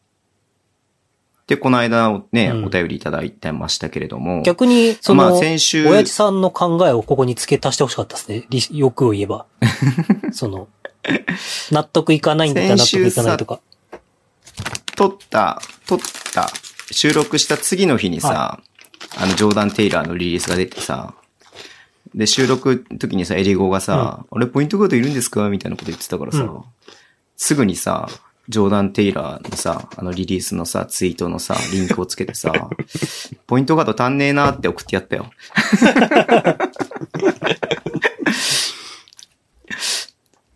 [1.47, 4.41] で、この間ね、うんお便りいただいてましたけれども。
[4.43, 8.45] 逆に、その、まあ先週親父さんの考えをここに付け足してほしかったですね。
[8.49, 9.45] り欲を言えば。
[10.31, 10.67] その、
[11.71, 13.59] 納得いかないんだったら納得いかないとか。
[14.95, 15.99] 撮った、撮っ
[16.33, 16.49] た、
[16.91, 18.59] 収録した次の日にさ、
[19.17, 21.13] あの、ジョーダン・テイラーのリリースが出てさ、
[22.15, 25.49] で、収録の時にさ、エリゴがさ、あれ、ポイントガードいるんですか？
[25.49, 26.61] みたいなこと言ってたからさ、うん
[27.35, 28.07] すぐにさ、
[28.49, 32.51] ジョーダン・テイラーのさ、あのリリースのさ、ツイートのさ、リンクをつけてさ、
[33.47, 35.31] ポイントガード足んねえなって送ってやったよ。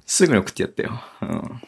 [0.06, 1.02] すぐに送ってやったよ。
[1.22, 1.62] うん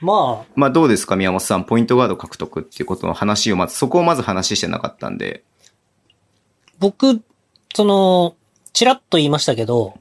[0.00, 5.44] まあ、まあどうですか宮本さん、ポイントガード獲得っていうことの話をまず、そこをまず話してなかったんで。
[6.78, 7.20] 僕、
[7.74, 8.34] その、
[8.72, 9.98] ちらっと言いましたけど、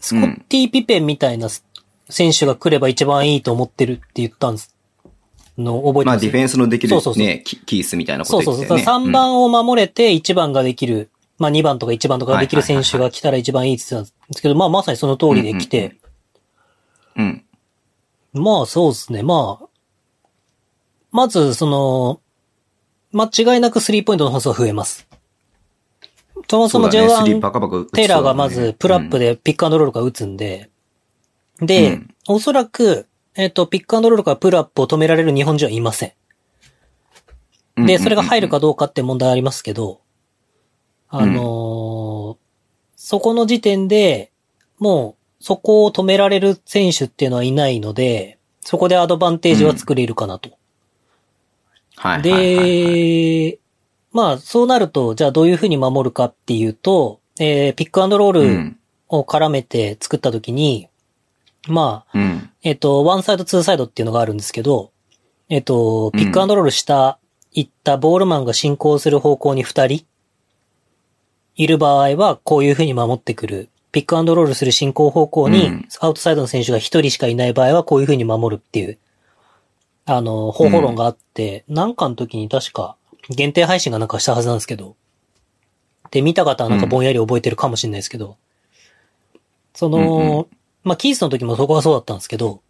[0.00, 1.48] スコッティ・ピペンみたいな
[2.12, 4.76] 選手が来れば一番いいと思ってるって言ったんです。
[5.58, 7.22] の覚えてまあますディフェンスのできるそうそうそう。
[7.22, 8.66] ね、キキースみたいなこそうそうそう。
[8.66, 9.08] と言ってたよね。
[9.08, 14.42] 3番を守れて1番ができる、まあ2番とか1番とかができる選手が来たら一番いいって言ってたんです。
[14.42, 15.96] けど、まあまさにその通りで来て、
[17.16, 17.44] うん。
[18.32, 19.66] まあそうですね、まあ、
[21.10, 22.20] まずその、
[23.12, 25.06] 間違いなくスリーポイントの本数は増えます。
[26.48, 27.24] そもそもジェそうだね。
[27.24, 28.02] スリーワンバカバカ打ちそうだね。
[28.02, 30.70] テイラーがまずプラップでピックアンドロールから打つんで、
[31.62, 36.08] で、うんおそらく、えっ、と、ピックアンドロールからプルアップを止められる日本人はいません。
[36.10, 36.14] で、
[37.78, 40.00] うんうんうんそれが入るかどうかって問題ありますけど、
[41.08, 42.42] あのー
[42.94, 44.30] そこの時点で、
[44.78, 50.50] もう、そこを止められる選手っていうのはいないので、そこでアドバンテージは作れるかなと。
[51.96, 52.22] はいはい。
[52.22, 53.58] で、
[54.12, 58.78] まあ、そうなると、じゃあどういうふうに守るかっていうと、えーピックアンドロールうん。
[59.08, 60.88] を絡めて作ったときに、
[61.68, 62.50] まあ、うん。
[62.62, 64.92] えっ、と、ワンサイド、ツーサイドっていうのがあるんですけど、
[65.48, 67.18] えっ、と、うんピックアンドロールした、
[67.52, 70.06] 行ったボールマンが進行する方向に二人
[71.54, 73.68] いる場合は、こういう風に守ってくる。
[73.92, 78.98] ピックアンドロールする進行方向にうん、アウトサイドの選手が一人しかいない場合は、こういう風に守るっていう、
[80.06, 82.96] あの、方法論があって、なんかの時に確か、
[83.28, 84.96] 限定配信がなんかしたはずなんですけど、
[86.10, 88.36] で、見た方はなんかぼんやり覚えてるかもしれないですけど、
[89.74, 90.48] その、うんう
[90.84, 92.62] まあ、キースの時もそこがそうだったんですけど、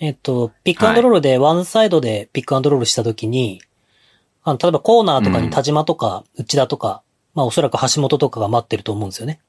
[0.00, 3.60] えっと、ピックアンドロールでワンサイドでピックアンドロールした時に、
[4.42, 7.02] あの、例えばコーナーとかに田島とか内田とか、
[7.34, 9.40] まあおそらく橋本とかが待ってると思うんですよね。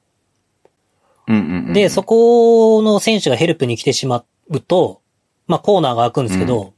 [1.28, 1.74] うんうんうん。
[1.74, 5.02] で、そこの選手がヘルプに来てしまうと、
[5.48, 6.74] まあコーナーが開くんですけど、う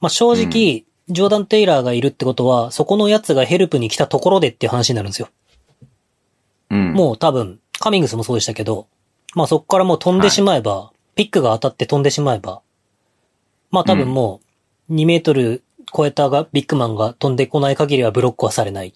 [0.00, 5.28] まあ正直、ジョーダン・テイラーがいるってことは、そこのやつがヘルプに来たところでっていう話になるんですよ。
[6.70, 8.88] うん、もう多分、カミングスもそうでしたけど、
[9.34, 12.60] まあそこからもう飛んでしまえば、ピックが当たって飛んでしまえば、
[13.70, 14.40] まあ多分も
[14.88, 15.62] う2メートル
[15.92, 18.94] 超えたがビッグマンが飛んでこない限りはブロックはされない。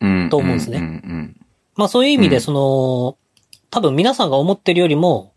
[0.00, 0.78] うん、と思うんですね。
[0.78, 1.36] うんうん
[1.76, 2.42] まあそういう意味でうん。
[2.42, 3.16] その、
[3.70, 5.32] 多分皆さんが思ってるよりも、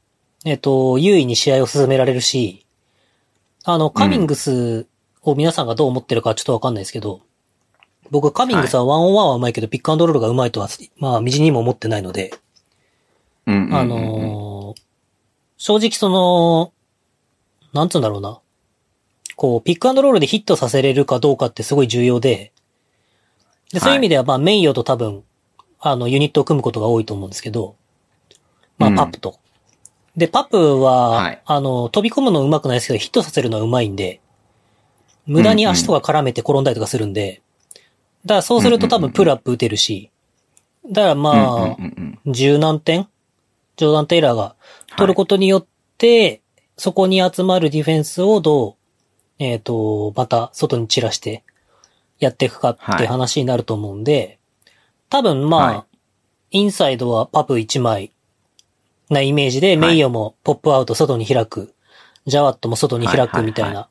[0.45, 2.65] えっと、優位に試合を進められるし、
[3.63, 4.87] あの、カミングス
[5.21, 7.21] を皆さんがどう思ってるかはちょっとわかんないですけど、
[8.11, 12.33] 僕カミングスはワンオンワンは上手いけど、ピックアンドロールが上手いとは、まあ、みじにも思ってないので、
[13.47, 13.75] うんうんうんうん。
[13.75, 14.83] あのー
[15.65, 16.73] 正直その、
[17.71, 18.41] なんつうんだろうな。
[19.37, 22.51] こう、ピックアンドロールでヒットさせれるかどうかってすごい重要で、
[23.71, 25.23] でそういう意味では、まあ、名誉と多分、
[25.79, 27.77] あの、ユニットを組むことが多いと思うんですけど、
[28.77, 28.95] まあ、うん。
[28.97, 29.39] パップと。
[30.17, 31.41] で、パップは、はい。
[31.45, 34.19] あの、飛び込むの上手くないですけど、ヒットさせるのは上手いんで、
[35.25, 37.41] 無駄に足とか絡めて転んだりとかするんで、
[38.25, 40.11] だからそうすると多分プルアップ打てるし、
[40.91, 42.33] だからまあ、うんうんうんうん。
[42.33, 43.07] 十何点
[43.75, 44.55] ジョーダン・テイラーが
[44.97, 45.65] 取ることによっ
[45.97, 46.41] て、
[46.77, 48.75] そこに集まるディフェンスをどう、
[49.39, 51.43] えっ、と、また外に散らして
[52.19, 54.39] やっていくかって話になると思うんで、
[55.09, 55.85] 多分まあ、は
[56.51, 58.11] インサイドはパプ1枚
[59.09, 59.77] なイメージで、い。
[59.77, 61.73] メイヨもポップアウト外に開く、
[62.25, 63.83] ジャワットも外に開くみたいはいはい。
[63.83, 63.89] な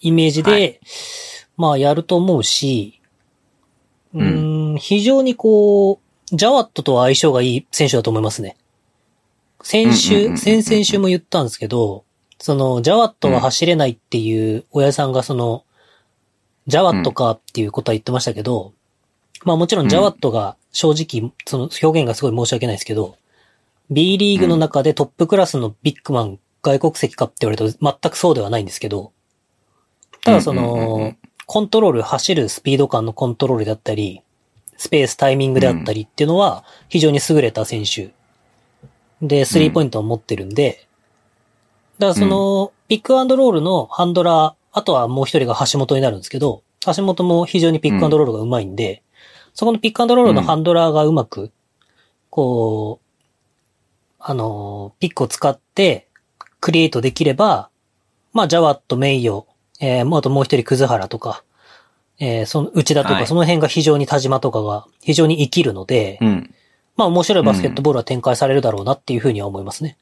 [0.00, 0.80] イメージで、はい。
[1.56, 3.00] まあやると思うし、
[4.14, 6.00] うん、非常にこ
[6.32, 8.56] う、ジャワットとは相性がいい選手だと思いますね。
[9.62, 12.04] 先週、うん先々週も言ったんですけど、
[12.38, 15.64] その、ジャワットは走れないっていう親さんがその、
[16.66, 18.72] ジャワットかっていうことは言ってましたけど、
[19.44, 23.16] まあもちろんジャワットが正直、その表現がすごい申し訳ないですけど、
[23.90, 29.12] B リーグの中でトップクラスのビッグマン、外国籍かって言われると全くそうではないんですけど、
[30.24, 31.16] ただそのん、
[31.46, 34.22] コントロール、走るスピード感のコントロールだったり、
[34.76, 38.10] スペース、タイミングであったりっていうのは非常に優れた選手。
[39.22, 40.86] で、スリーポイントを持ってるんで、
[41.98, 49.02] だからその、ピックアンドロールのハンドラー、あとはもう一人が橋本になるんですけど、橋本も非常にピックアンドロールが上手いんで、
[49.54, 51.50] そこのピックアンドロールのハンドラーがうまく、
[52.30, 53.08] こう、
[54.20, 56.06] あの、ピックを使って、
[56.60, 57.70] クリエイトできれば、
[58.32, 59.46] まあ、ジャワット、メイヨ、
[59.80, 61.42] えー、もうあともう一人、クズハラとか、
[62.20, 63.26] えー、その、内田とか、はい。
[63.26, 66.54] その辺が非常に田島とかが非常に生きるので、うん。
[66.98, 69.96] まあ、面白いバスケットボールは展開されるだろうなっていうふうには思いますね。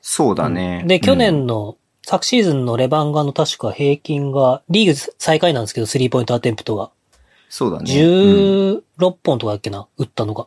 [0.00, 0.82] そうだね。
[0.86, 6.90] で、去うん、年の、昨シーズンのレバンガの確か平均が、リーグ最下位なんですけど、スリーポイントアテンプトが。
[7.50, 7.92] そうだね。
[7.92, 8.82] 16
[9.22, 10.46] 本とかだっけな、打ったのが。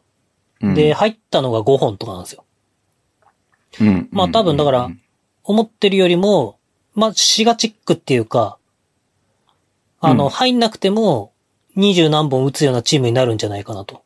[0.61, 2.43] うんで、、入ったのが5本とかなんですよ。
[3.79, 5.01] うんまあ多分だからうん
[5.43, 6.59] 思ってるよりも、
[6.93, 8.57] まあ、シガチックっていうか、
[9.99, 11.31] あの、うん入んなくても、
[11.75, 14.03] 二十何本打つようなチームになるんじゃないかなと。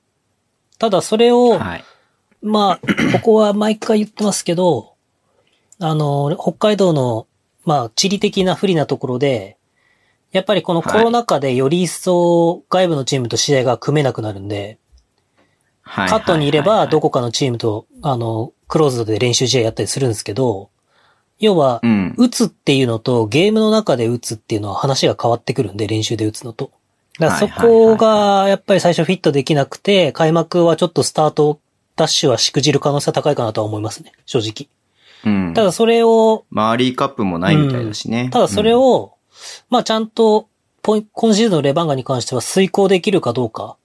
[0.78, 1.84] ただそれを、はい。
[2.42, 2.80] まあ、
[3.14, 4.94] ここは毎回言ってますけど、
[5.80, 7.28] あの、北海道の
[7.66, 9.58] まあ、地理的な不利なところで、
[10.32, 14.78] やっぱりこのコロナ禍でより一層外部のチームと試合が組めなくなるんで、
[15.82, 16.10] はい。
[16.10, 20.70] カットにいればどこ、こかのチームと、あの、クローズドで練習試合やったりするんですけど、
[21.40, 22.16] 要はう、ん。
[22.18, 26.72] 打つっていうのとゲームの中で打つっていうのは話が変わってくるんで、練習で打つのと。
[27.20, 31.60] だそこがやっぱり最初フィットできなくて、開幕はちょっとスタート
[31.96, 34.70] ダッシュはしくじる可能性は高いかなとは思いますね、正直。
[35.26, 35.54] うん。
[35.54, 38.30] ただそれを、まあ、アリーカップもないみたいだしね。
[38.32, 39.14] ただそれを、
[39.70, 40.48] まあちゃんと、
[40.82, 43.78] ポイ今シーズンのレバンガに関しては遂行できるかどうか。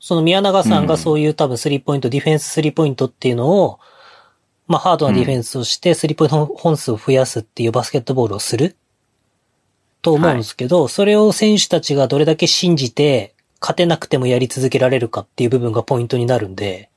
[0.00, 3.78] その宮永さんがそういう多分スリーポイント、ディフェンススリーポイントっていうのを、
[4.66, 8.76] まあハードなディフェンスをして、スリーポイント本数を増やすっていうバスケットボールをする
[10.04, 16.90] と思うんですけど、それを選手たちがどれだけ信じて、勝てなくてもやり続けられるかっていう部分がポイントになるんで、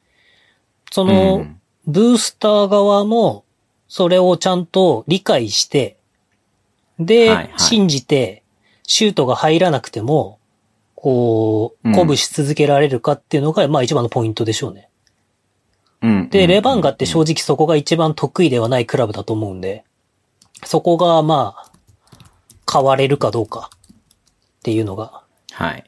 [0.91, 1.53] そうん、の、うん
[1.89, 3.45] ブースター側も、
[3.87, 5.95] それをちゃんと理解して、
[6.99, 8.43] で、はいはい信じて、
[8.83, 10.37] シュートが入らなくても、
[10.95, 14.89] こう、うん鼓舞し続けられるかっていうのが、まあ一番のポイントでしょうね。
[16.01, 16.29] うん。
[16.29, 19.85] で、うんレバンガって正直そこが一番得意ではないクラブだと思うんで、
[20.65, 21.66] そこがまあ、
[22.71, 25.83] 変われるかどうかっていうのが、はい。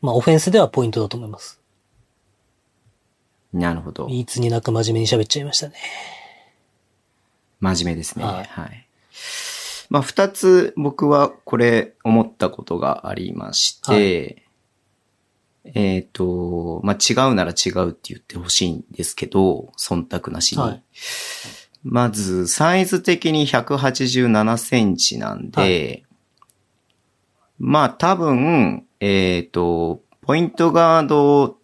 [0.00, 1.60] まあオフェンスではポイントだと思います。
[3.52, 4.08] なるほど。
[4.08, 5.74] いつになく真面目に喋っちゃいましたね。
[7.60, 8.24] 真面目ですね。
[8.24, 8.46] ははいい。
[9.88, 14.44] まあ、二つ僕はこれ思ったことがありまして、
[15.64, 20.62] えっ、と、まあ、違うなら違うって言ってほしいんですけど、忖度なしに。
[20.62, 20.82] はい
[21.88, 26.16] まず、サイズ的に187センチなんで、は
[27.58, 31.58] まあ多分、えっ、と、ポイントガード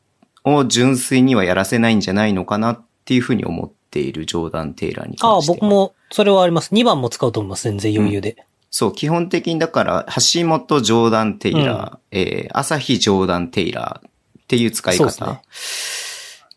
[0.44, 5.56] を純粋にはやらせないんじゃないのかなっていうふうに思っているジョーダン・テイラーにああ、関しては。
[5.56, 6.72] 僕も、それはあります。
[6.72, 7.64] 2番も使うと思います。
[7.64, 8.46] 全然余裕で。
[8.70, 15.10] そう、基本的にだから、橋本ジョーダン・テイラー、えー、朝日ジョーダン・テイラーっていう使いそう方。
[15.10, 16.11] ですね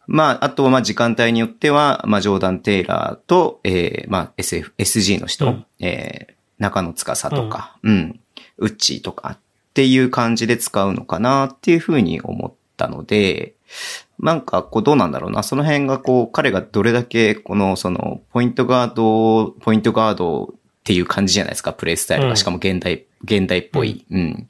[0.07, 5.65] まあ、あとは、まあ、時間帯によっては、まあ、ジョーダン・テイラーと、えー、まあ、SF、SG の人、うん。
[5.79, 8.19] えー、中野司とか、うん、
[8.57, 9.37] ウッチーとかっ
[9.73, 13.53] ていう感じで使うのかなっていうふうに思ったので、
[14.19, 15.43] なんか、こう、どうなんだろうな。
[15.43, 20.53] その辺が、こう、彼がどれだけ、この、その、ポイントガード、ポイントガード
[20.85, 22.29] っていう感じじゃないですか、プレイスタイルが。
[22.29, 24.05] うんしかも現代、現代っぽい。
[24.11, 24.47] うん。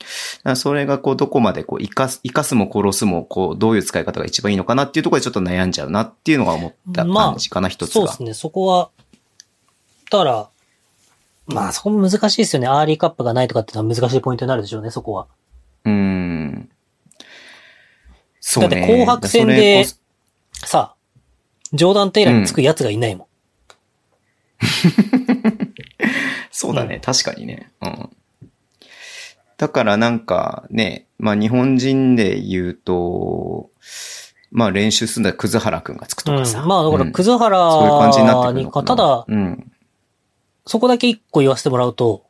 [0.58, 7.94] それが、こう、どこまで、こう、生かす、生かすも殺すも、こう、どういう使い方が一番いいのかなっていうところでちょっと悩んじゃうなっていうのが思ったまあ感じかな、一つが。
[7.94, 8.34] そうですね。
[8.34, 8.90] そこは、
[10.12, 10.50] だから、
[11.48, 12.68] まあそこも難しいですよね。
[12.68, 15.28] アーリーカップがないとかっていうのは難しいポイントになるでしょうね、そこは。
[15.86, 16.70] うーん。
[18.42, 18.70] そうね。
[18.70, 20.96] だって紅白戦でさあ、
[21.72, 23.28] ジョーダン・テイラーにつく奴がいないもん。
[26.58, 27.70] そうだね、うん確かにね。
[27.82, 28.10] うん。
[29.58, 33.72] だからなんかね、まあ日本人で言うと、
[34.52, 36.62] まあ練習するんだら葛原くんがつくとかさ。
[36.62, 38.88] うんまあだから、うん葛原そういう感じになってくるのかな。
[38.88, 39.72] ただ、うん。
[40.66, 42.24] そこだけ一個言わせてもらうと、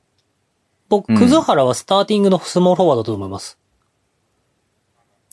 [0.89, 3.59] 僕、うん葛原はスターティングのスモールフォワードだと思います。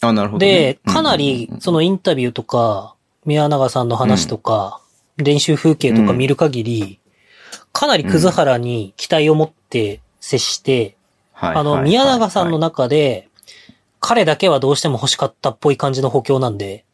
[0.02, 0.78] あ、なるほど、ね。
[0.84, 4.82] で、かなり、そのインタビューとか、宮永さんの話とか、
[5.16, 7.00] 練習風景とか見る限り、
[7.72, 10.96] かなり葛原に期待を持って接して、
[11.32, 13.28] はい、あの、はい宮永さんのはい中で、
[14.00, 16.84] 彼だけはどうしても欲しかったっぽい感じの補強なんで、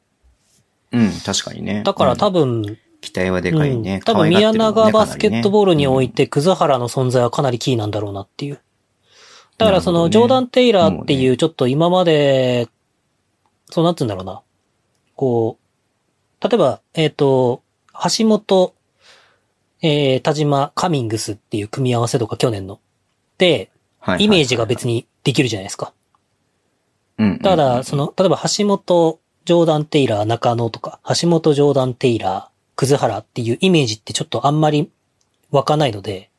[0.93, 1.83] うん、確かにね。
[1.85, 3.97] だから多分、分、期待はでかいね。
[3.97, 6.24] うん多分宮永バスケットボールにおいて。
[6.24, 8.61] て、葛原の存在はかなりキーなんだろうなっていう。
[9.59, 12.68] だからその、ジョーダン・テイラーってもいううちょっと今まで、
[13.70, 14.41] そうなんつうんだろうな。
[15.16, 17.62] こう、例えば、えっ、と、
[18.18, 18.74] 橋本、
[19.83, 22.81] えー、田島、カミングスっていう組み合わせとか去年の。
[23.39, 23.70] で、
[24.18, 25.93] イメージが別にできるじゃないですか。
[27.43, 34.91] ただ、その、例えば橋本、ジョーダン・テイラー、中野とか、橋本、ジョーダン・テイラー、葛原っていうイメージってちょっとあんまり
[35.51, 36.31] 湧かないので、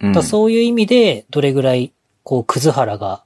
[0.00, 3.24] うんだそういう意味で、どれぐらい、こう、葛原が、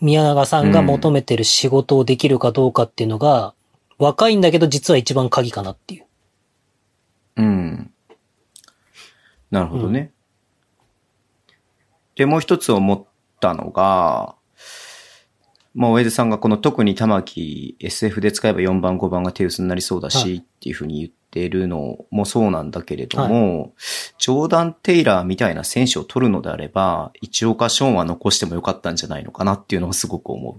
[0.00, 3.54] 宮永さんが求めてる仕事をできるかどうかっていうのが、
[3.98, 6.04] 若いんだけど実は一番鍵かなっていう。
[7.36, 7.90] うん。
[9.54, 10.10] なるほどね。
[12.16, 13.04] で、もう一つ思っ
[13.38, 14.34] たのが、
[15.74, 23.74] まあ、上出さんがこの特に玉木 SF で使えば4番5番が手薄になりそうだし、はいっていうふうに言ってるのもそうなんだけれども、
[24.18, 30.58] ジョーダン・テイラーみたいな選手を取るのであれば、一岡ショーンは残してもよかったんじゃないのかなっていうのはすごく思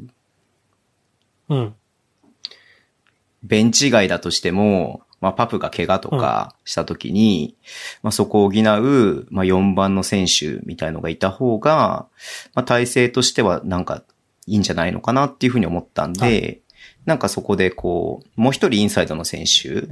[1.50, 1.56] う。
[1.56, 1.76] うん。
[3.44, 7.56] ベンチ外だとしても、まあ、パプが怪我とかした時に、
[8.04, 12.08] まあ、そこを補う、まあ、4番の選手みたいのがいた方が、
[12.54, 14.04] まあ、体制としてはなんか
[14.48, 19.88] いいんじゃないのかなっていうふうに思ったんで、はなんかそこでこう、もう一人インサイドの選手、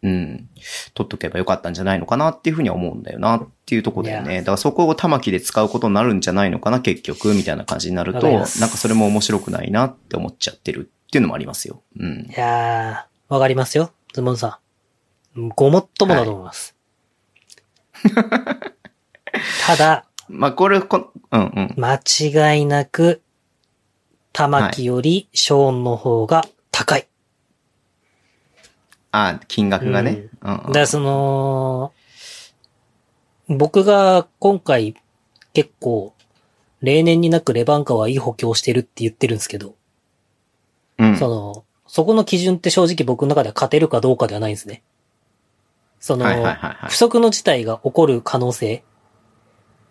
[0.00, 0.48] うん、
[0.94, 4.38] 取っとけばよかったんじゃないのかなっていうふうには思うんだよなっていうところだよいね。
[4.40, 11.82] だからそこを玉木で使うことになるんじゃないのかな、結局、みたいな感じになると、なんかそれも面白くないなって思っちゃってるっていうのもありますよ。
[11.98, 12.32] うんい。
[12.36, 14.67] やー、わかりますよ、ズボンさん。
[15.54, 16.74] ごもっともだと思います。
[19.66, 21.74] ただ、まあ、これ、こうんうん。
[21.76, 23.22] 間違いなく、
[24.32, 27.08] 玉木よりショーンの方が高い。
[29.10, 30.28] あ、金額がね。
[30.42, 31.92] うんうんだその、
[33.48, 34.94] 僕が今回
[35.54, 36.14] 結構、
[36.82, 39.74] 例年になくレバンカはいい補強してるって言ってるんですけど、
[40.98, 41.16] うん。
[41.16, 44.82] その、そこの基準って正直僕の中では勝てるかどうかではないんですね。
[46.08, 48.82] その、不測の事態が起こる可能性。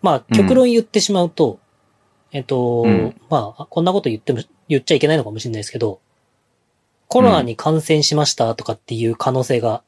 [0.02, 1.60] まあ、極論言ってしまうと、
[2.32, 6.00] えっと、うんまあ、こんなこと言っても、言っちゃいけないのかもしれないですけど、
[7.06, 9.84] コロナに感染しましたとかっていう可能性が、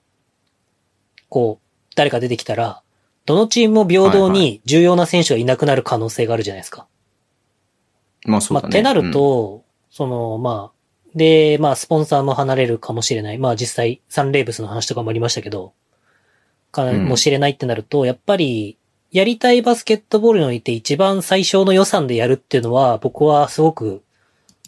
[1.28, 2.82] こう、誰か出てきたら、
[3.26, 6.86] どのチームも平等に重要な選手がいなくなる可能性があるじゃないですか。
[8.24, 8.68] まあ、まあそうだね。
[8.68, 13.38] ってなると、その、まあ、で、まあ、スポンサーも離れるかもしれない。
[13.38, 15.72] まあ、実際、サンレイブスの話とかもありましたけど、
[16.70, 18.76] かうんもしれないってなると、やっぱり、
[19.10, 24.02] やりたいバスケットボールにおいて一番最小の予算でやるっていうのは、僕はすごく、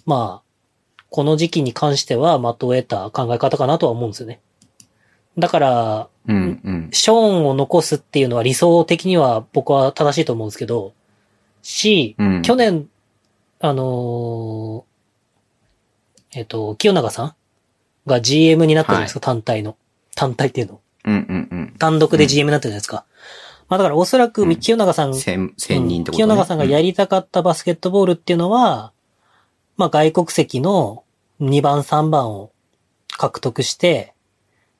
[0.05, 4.41] まあ、この時期に関しては的を得た考え方かなとは思うんですよね。
[5.39, 6.89] だから、うん、うん。
[6.93, 10.95] ショーンを残すっていうのは理想的には僕は正しいと思うんですけど、
[11.63, 12.43] し、うん。
[12.43, 12.89] 去年、
[13.61, 14.93] あのー
[16.35, 17.35] えっ、と、清永さん
[18.07, 19.77] が GM になったじゃないですか、単体の。
[20.15, 20.81] 単体っていうの。
[21.05, 21.75] うん、うん、うん。
[21.79, 23.05] 単独で GM になったじゃないですか。
[23.69, 28.93] まあだからおそらくうん清永さん、千、千人ってこと清永さんがやり、りたかったバスケットボールっていうのは、
[29.77, 31.05] まあ外国籍の
[31.41, 32.53] 2番3番を
[33.17, 34.13] 獲得して、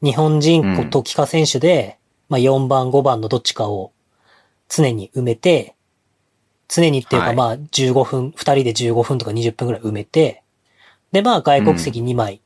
[0.03, 1.97] 日本人うんと帰化選手で、
[2.29, 3.93] まあ4番5番のどっちかを
[4.69, 5.75] 常に埋めて、
[6.69, 10.43] 常にっていうかはいまあ15分、2人で15分とか20分くらい埋めて、
[11.13, 12.41] でまあ外国籍2枚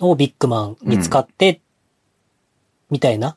[0.00, 1.60] をビッグマンに使って、
[2.90, 3.36] みたいな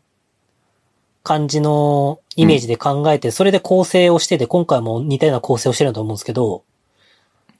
[1.23, 6.63] 感じのイメージで考えて、それで構成をしてて、今回も似たような構成をしてると思うんですけど、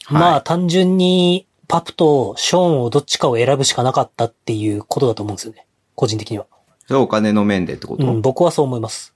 [0.10, 5.68] まあは単純にパプとショーンをどっちかを選ぶしかなかったっていうことだと思うんですよね。
[5.96, 6.46] 個人的には。
[6.46, 6.48] い。
[6.88, 8.06] それはお金の面でってこと？
[8.06, 9.14] うん、僕はそう思います。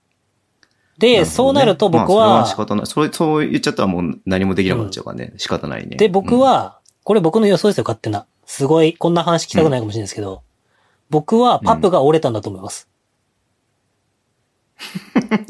[0.98, 2.86] で、ねそうなると僕まあは、それは仕方ない。
[2.86, 5.34] それ、そう言っちゃったらもう何もできなくなっちゃうからね。
[5.38, 5.98] 仕方ないね。
[5.98, 8.26] で、僕は、これ僕の予想ですよ、勝手な。
[8.46, 10.44] すごい、こんな話聞きたくないかもしれないですけど、
[11.10, 12.90] 僕はパプが折れたんだと思います。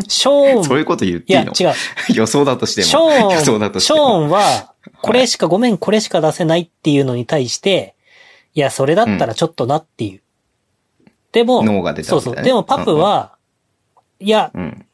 [0.07, 1.71] ショうん、ーン、 そういうこと言っいや、ていいの？
[1.71, 1.75] 違う。
[2.15, 2.87] 予想だとしても。
[2.87, 4.07] ショーン、予想だとしショても。
[4.07, 7.95] ーンは、これしか、ごめん、これしか出せないっていうのに対して、
[8.53, 10.21] いや、それだったらちょっとなっていう。
[11.31, 12.35] でも、脳が出たそうそう。
[12.35, 13.35] でもパプは、
[14.19, 14.85] いや、うん。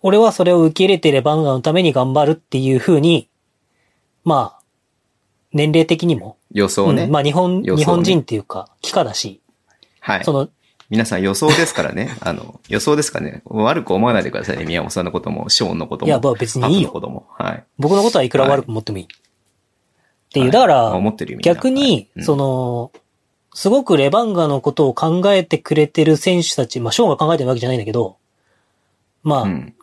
[0.00, 3.28] 俺はそれを受け入れてレバンガのために頑張るっていう風に、
[4.24, 4.62] まあ、
[5.52, 7.04] 年齢的にも、予想ね。
[7.04, 9.41] うんまあ日本、ね日本人っていうか、帰化だし、
[10.02, 10.32] はいそ。
[10.32, 10.48] の、
[10.90, 12.16] 皆さん予想ですからね。
[12.20, 13.42] あの、予想ですからね。
[13.46, 14.64] 悪く思わないでくださいね。
[14.64, 16.08] 宮本さんのことも、ショーンのことも。
[16.08, 17.26] いやまあ別にいいよことも。
[17.38, 17.64] はい。
[17.78, 19.04] 僕のことはいくら悪く思ってもいい。
[19.04, 19.06] っ
[20.32, 21.00] ていう、はいだから、
[21.42, 22.90] 逆に、はいその、
[23.54, 28.16] すごくレバンガのことを考えてくれてる選手たち、まあ、ショーンが考えてるわけじゃないんだけど、
[29.22, 29.74] まあ、うん。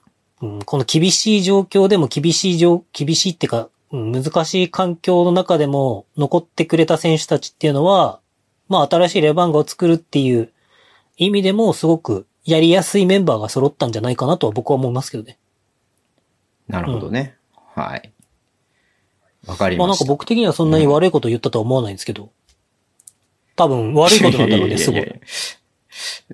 [0.41, 8.19] うんこの厳しい状況でも厳しい状、厳しいっていうか、うん難しい環境の中でも残ってくれた選手たちっていうのは、
[8.69, 10.51] まあ新しいレバンガを作るっていう
[11.17, 15.37] 意味でもすごくやりやすいメンバーが揃ったんじゃないかなとは僕は思いますけどね。
[16.67, 17.35] なるほどね。
[17.75, 18.11] はい。
[19.47, 20.05] わかりまあました。
[20.05, 22.31] なんか僕的にはそんなに悪いことを言ったとは思わないんですけど、
[23.55, 25.01] 多分悪いことなんだろうね、すごい。
[25.01, 25.19] いやいや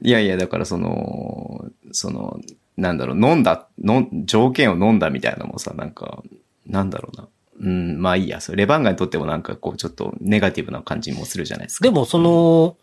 [0.02, 2.40] いやいや、だからその、その、
[2.78, 6.22] なんだろう、飲んだ、の条件を飲んだみたいなのもさ、なんか、
[6.68, 7.28] なんだろうな。
[7.60, 8.42] うん、まあいいや。
[8.42, 11.84] それレバンガにとってもなんかこう、ちょっとネガティブな感じもするじゃないですか。
[11.84, 12.76] でもその、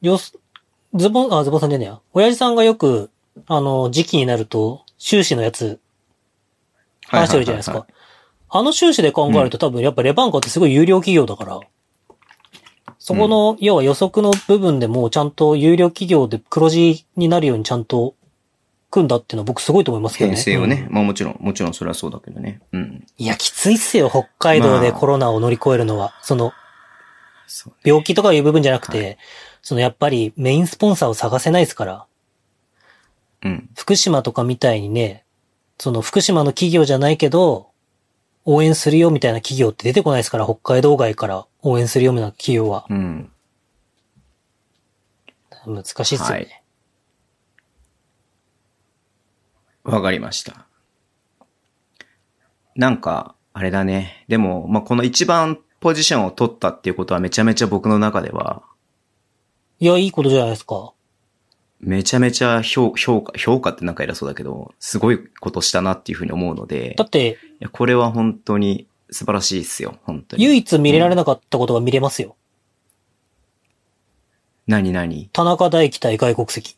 [0.00, 0.38] よす、
[0.94, 2.00] ズボン、あ、ズボンさんじゃねえや。
[2.12, 3.10] 親父さんがよく、
[3.46, 5.78] あの、時期になると、収支のやつ
[7.06, 7.86] 話してるじゃないですか。
[8.50, 11.60] あの収支で考えると多分やっぱレバンガってすごい有料企業だから、
[12.98, 18.14] そこの、要は予測の部分でもちゃんと有料企業で黒字になるようにちゃんと
[18.90, 20.36] 組んだっていうのは僕すごいと思いますけどね。
[20.36, 20.86] 編成をね。
[20.88, 22.60] うんまあもちろん、もちろんそれはそうだけどね。
[22.72, 23.06] うん。
[23.18, 26.14] いや、きついっすよ、北海道でまあコロナを乗り越えるのは。
[26.22, 26.52] その、
[27.46, 29.16] そう病気とかいう部分じじゃなくて、は
[29.62, 32.06] そのやっぱりメインスポンサーを探せないですから、
[33.44, 33.68] うん。
[33.76, 35.24] 福島とかみたいにね、
[35.78, 37.68] その福島の企業じゃないけど、
[38.44, 42.86] 応援するよみたいな企業って出てこないですから、北海道外から応援するよみたいな企業は。
[42.88, 43.30] うん。
[45.66, 46.34] 難しいっすよね。
[46.34, 46.57] はい
[49.88, 50.66] わかりました。
[52.76, 54.24] なんか、あれだね。
[54.28, 58.62] でも、まあ、この一番ポジションを取ったっていうことはめちゃめちゃ僕の中では、
[59.80, 60.92] いや、いいことじゃないですか。
[61.80, 70.44] めちゃめちゃ評評価、評価ってなんか偉そうだけど、すごいことしたなっていうふうに思うので、だって、いやこれは本当に素晴らしいですよ、本当に。
[70.44, 72.34] 唯一見れられなかったことが見れますよ。
[74.66, 75.30] 何何？
[75.32, 76.76] 田中大輝対外国籍。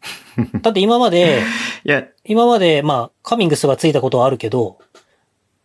[0.62, 1.42] だって今まで、
[1.84, 4.78] いや、今まで、まあ、カミングスがついたことはあるけど、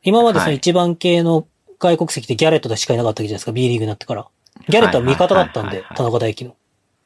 [0.01, 0.57] 今までそのはい。
[0.57, 1.47] 一番系の
[1.79, 4.27] 外国籍ってギャレットでしかいなかったわけじゃないですか、B リーグになってから。
[4.67, 6.55] ギャレットは味方だったんではいはいはいは、い田中大輝の。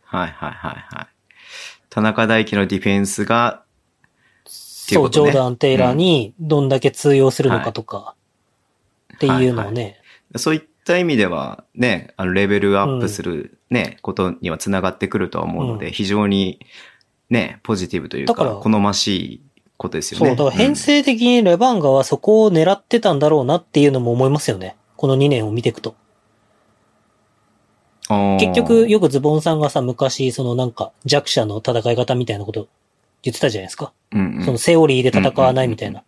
[0.04, 1.08] はいはいはいはい。
[1.90, 3.64] 田中大輝のディフェンスが、
[4.46, 8.16] そう、ジョーダン・テイラーにどんだけ通用するのかとか、
[9.16, 10.00] っていうのをね、
[10.36, 15.92] そういった意味では、ね、あの、レベルアップするね、ことにはつながってくるとは思うので、うん。
[15.92, 16.60] 非常に、
[17.30, 19.42] ね、ポジティブというか、だから好ましい
[19.78, 20.36] ことですよそう、ね。
[20.36, 24.76] だから編成的にレバンガはそこを狙ってたんだろうなっていうのも思いますよね。
[24.96, 25.96] この2年を見ていくと。
[28.10, 32.70] うん結局、、よくズボンさんがさ、昔、そのなんか弱者の戦い方みたいなこと
[33.22, 33.92] 言ってたじゃないですか。
[34.14, 36.04] うんうんそのセオリーで戦わないみたいな。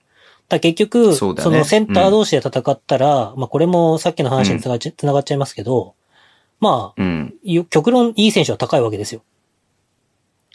[0.48, 4.72] だ結局、そねそのセンター同士で戦ったら、まあこれもさっきの話につな
[5.14, 5.94] がっちゃいますけど、
[6.60, 7.34] まあ、うん。
[7.44, 9.22] よ極論いい選手は高いわけですよ。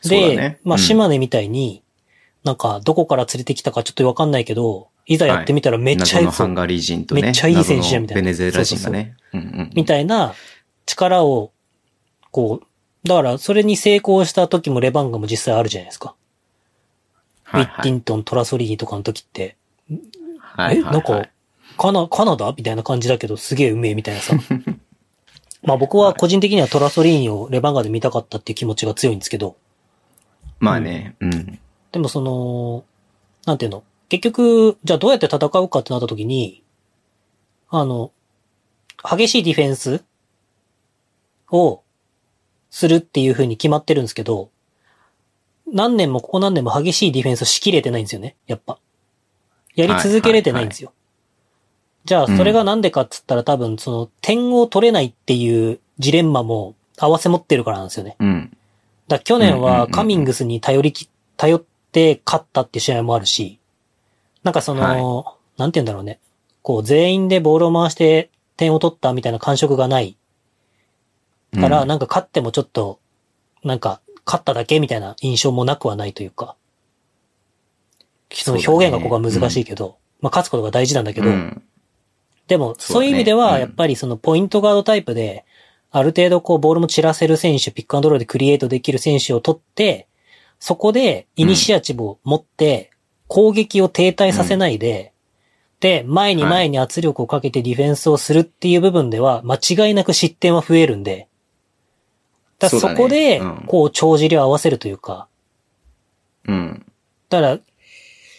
[0.09, 0.61] で、ね。
[0.65, 0.81] まあうん。
[0.81, 1.83] 島根みたいに、
[2.45, 6.27] なんかどこから連れてきたかちょっとわかんないけど、いざやってみたらめっちゃいいぞ。
[6.27, 7.23] 謎のハンガリー人とね。
[7.23, 9.17] めっちゃいい選手じゃんみたいなベネズエラ人がね。
[9.75, 10.35] みたいな
[10.87, 11.53] 力を、
[12.31, 16.09] こう、だからそれに成功した時もレバンガも実際あるじゃないですか。
[17.45, 19.57] はいウィッティントン、トラソリーニとかの時って、
[20.39, 20.91] はいはいはい。
[20.91, 21.29] え、なんか、
[21.77, 24.35] カナ、カナダみたいな感じだけど、すげえうめえみたいなさ。
[25.63, 29.57] まあ僕は個人的にはトラソリーニをレバンガで見たかったっていう気持ちが強いんですけど、
[30.65, 31.59] まあね、うん。
[31.93, 32.85] でもその、
[33.47, 33.85] なんていうの？
[34.09, 36.63] 結局、じゃあどうやって戦うかってなった時に、
[37.69, 38.13] あの、
[39.03, 40.05] 激しいディフェンス
[41.51, 41.83] を
[42.71, 44.51] するっていう風に決まってるんですけど、
[45.67, 48.79] 何年もここ何年も激しいディフェンスをしきれてないんですよね、やっぱ。
[49.75, 50.93] やり続けれてないんですよ。
[52.05, 58.17] じゃあ、それがなんでかっつったら多分、その、点を取れないっていうジレンマも合わせ持ってるからなんですよね。
[58.21, 58.57] うん。
[59.09, 63.59] だ去年うんうんうんうんはカミングスに頼りき、頼って勝ったっていう試合もあるし、
[64.43, 66.21] なんかその、なんて言うんだろうね。
[66.63, 70.17] こう全員でボールを回して点を取ったみたいな感触がない。
[71.61, 71.89] から、うん。
[71.89, 73.01] なんか勝ってもちょっと、
[73.63, 76.57] なんか勝っただけみたいな印象もなくはないというか、
[78.33, 81.63] その表現がここは難しいけど、まあ勝つことが大事なんだけど、うん。
[82.49, 83.61] でも、そういう意味では、うん。
[83.61, 85.45] やっぱりそのポイントガードタイプで、
[85.97, 90.09] ある程度こうボールも散らせる選手、ピックアンドロールでクリエイトできる選手を取って、
[90.59, 92.91] そこでイニシアチブを持って、
[93.29, 95.13] 攻撃を停滞させないで、
[95.79, 101.29] で、前に前に圧力をかけてディフェンスをするっていう部分では、間違いなく失点は増えるんで、
[102.59, 105.29] だそこでうん、こう、帳尻を合わせるというか、
[106.49, 106.85] うん。
[107.29, 107.59] だから、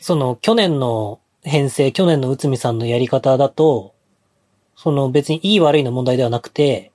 [0.01, 3.93] その、去年の編成、去年の内海さんのやり方だと、
[4.75, 6.91] その別にいい悪いの問題ではなくて、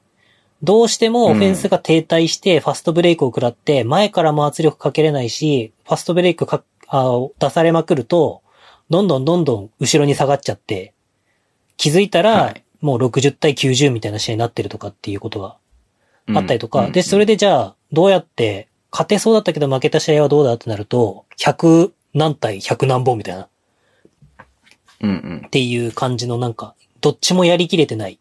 [0.63, 8.43] どうしてもオフェンスが停滞して、ファストブレイクを食らって、前からも圧力かけれないし、ファストブレイクかあ出されまくると、
[8.91, 10.93] どんどんどんどん後ろに下がっちゃって、
[11.77, 15.57] 気づいたらはい、もう60対90みたいな試合になってるとかっていうことが
[16.29, 16.39] うん。
[16.39, 16.93] あったりとか、うん。
[16.93, 23.49] で、それでじゃあ、どうやって、勝てそうだったけど負けた試合はどうだってなると、100何対100何本みたいな、っ
[25.01, 25.13] うんう
[25.47, 25.49] ん。
[25.51, 28.20] ていう感じのなんか、どっちもやりきれてない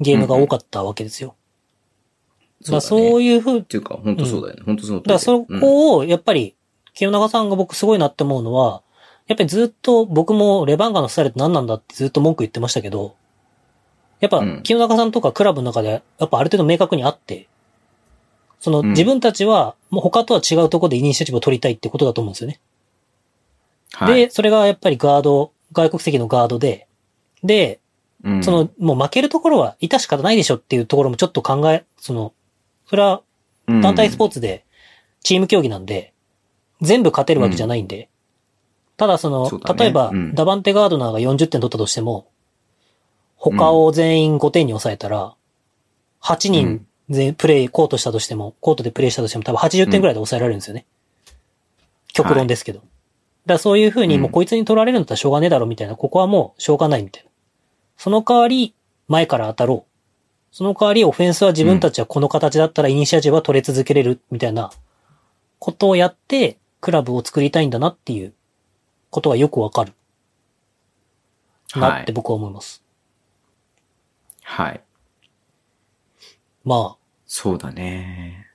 [0.00, 1.34] ゲームが多かったわけですよ。
[2.70, 4.62] だそういうふう、っていうか、本当そうだよね。
[4.64, 6.54] 本当その通りだからそこを、やっぱり、
[6.94, 8.82] 清永さんが僕すごいなって思うのは、
[9.26, 13.14] やっぱりずっと僕もレバンガのスタイルって何なんだってずっと文句言ってましたけど、
[14.20, 14.62] やっぱうん。
[14.62, 17.48] 清永さんとかクラブの中でやっぱある程度明確にあって、
[18.60, 18.90] そのうん。
[18.90, 22.60] 自分たちはもう他とは違うところでイニシアチブを取りたいってことだと思うんですよね。
[23.92, 26.86] はい、で、それがやっぱりガード、外国籍のガードで、
[27.42, 27.80] で、
[28.24, 28.44] うん。
[28.44, 32.32] その、もう負けるところは致し方ないでしょっていうところもちょっと考え、その、
[32.86, 33.22] それは
[33.66, 34.64] 団体スポーツで
[35.22, 36.12] チーム競技なんで、
[36.80, 38.08] 全部勝てるわけじゃないんで、
[38.96, 40.34] ただその、例えば、うん。
[40.34, 42.28] ダバンテガードナーが40点取ったとしても、
[43.36, 45.34] 他を全員5点に抑えたら、
[46.22, 50.86] 8人全プレイ、コートしたとしても、コートでプレイしたとしても多分80点ぐらいで抑えられるんですよね。
[52.12, 52.78] 極論ですけど。
[52.78, 52.90] だか
[53.46, 57.30] らそういう風に、もうこいつに取られるんだったらしょうがねえだろみたいな、ここはもうしょうがないみたいな。
[58.02, 58.74] その代わり、
[59.06, 59.92] 前から当たろう。
[60.50, 64.72] その代わり、オフェンスは自分たちはこの形だったらイニシアチブは取れ続けれる、みたいな
[65.60, 68.34] ことをやって、クラブを作りたいんだなっていう
[69.10, 69.92] ことはよくわかる。
[71.76, 72.82] なはいって僕は思います。
[74.42, 74.80] はい。
[76.64, 78.48] まあ、そうだね。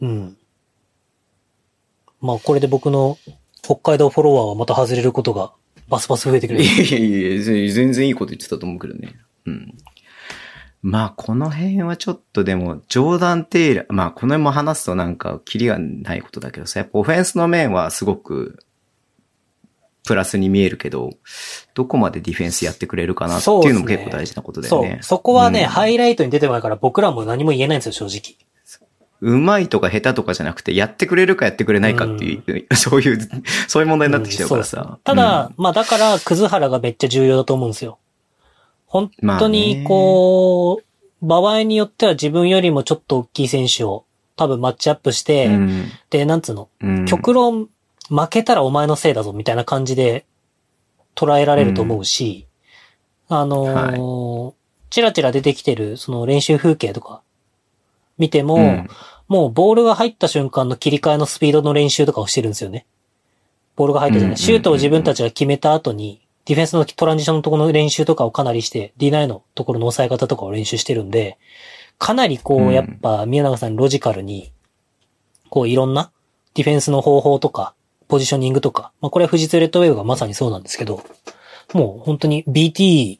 [0.00, 0.36] うん。
[2.20, 3.18] まあ、これで僕の
[3.62, 5.52] 北海道フォロワーはまた外れることが
[5.88, 6.62] バスバス増えてくる。
[6.62, 9.14] いやいやいやぜ全然いいこと言ってたと思うけどね。
[9.46, 9.74] うん。
[10.82, 18.58] まあ、この辺はちょっとでも、ジョーダン・テイラー、まあ、この辺も話すとなんか、キリがないことだけどさ、やっぱオフェンスの面はすごく、
[20.04, 21.10] プラスに見えるけど、
[21.74, 24.98] どこまでディフェンスやってくれるかなっていうのも結構大事なことだよそうね。。
[25.02, 28.36] そこはね、うんハイライトに出てこないから僕らも何も言えないんですよ、正直。
[29.22, 33.18] うまいとか下手とかじゃなくて、やってくれるかやってくれないかっていう、 そういう、
[33.68, 34.86] そういう問題になってきちゃうからさ。
[34.90, 35.62] うんただ、うん。
[35.62, 37.98] まあだから、葛原がめっちゃ重要だと思うんですよ。
[38.86, 44.04] 本当まあにね、こう、場合によっては自分よりもちょっと大きい選手を
[44.34, 45.84] 多分マッチアップして、うん。
[46.10, 47.04] で、なんつうの、うん。
[47.06, 47.68] 極論、
[48.08, 50.24] 負けたらお前のせいだぞみたいな感じで
[51.14, 52.46] 捉えられると思うし、
[53.28, 54.62] あのー
[54.92, 57.22] チラチラ出てきてるその練習風景とか
[58.22, 58.88] 見ても、うん
[59.28, 62.84] もうボールが入った瞬間の切り替えのスピードの練習とかをしてるんですよね。
[63.76, 64.32] ボールが入ったじゃない。
[64.32, 71.38] うんシュートを自分たちが決めた後に、ディフェンスのトランジションのところの練習とかをかなりして、D9 のところの抑え方とかを練習してるんで、
[71.98, 74.52] かなりこう、うんやっぱ宮永さんロジカルに、
[75.48, 76.12] こういろんな
[76.52, 77.74] ディフェンスの方法とか、
[78.08, 81.02] ポジショニングとか、まあこれは富士通レッドウェーブがまさにそうなんですけど、
[81.72, 83.18] もう本当に BT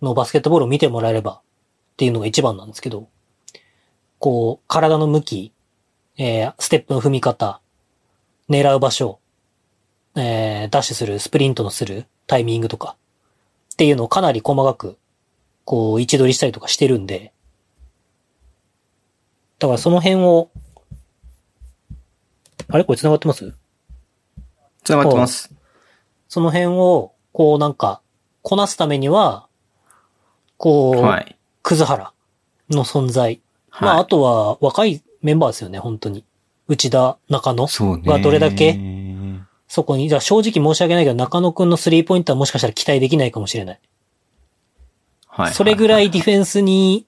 [0.00, 1.40] のバスケットボールを見てもらえればっ
[1.98, 3.09] ていうのが一番なんですけど、
[4.20, 5.52] こう、体の向き、
[6.16, 7.60] えー、ステップの踏み方、
[8.48, 9.18] 狙う場所、
[10.14, 12.96] えー、ダッシュする、スプリントのするタイミングとか、
[13.72, 14.98] っていうのをかなり細かく、
[15.64, 17.32] こう、位置取りしたりとかしてるんで、
[19.58, 20.50] だからその辺を、
[22.68, 22.84] あれ？
[22.84, 23.54] これ繋がってます？
[24.84, 25.52] 繋がってます。
[26.28, 28.02] その辺を、こうなんか、
[28.42, 29.48] こなすためには、
[30.58, 31.38] こう、はい。
[31.62, 32.12] 葛原
[32.68, 33.40] の存在。
[33.78, 36.24] まあ、はいあとは若いメンバーですよね、本当に。
[36.68, 38.02] 内田、中野そうね。
[38.06, 38.78] がどれだけ？
[39.68, 43.80] そこに、じゃあ正直申し訳ないけど、中野くんのスリーポイントはもしかしたら期待できないかもしれない。
[45.28, 45.52] はい。
[45.52, 47.06] それぐらいディフェンスに、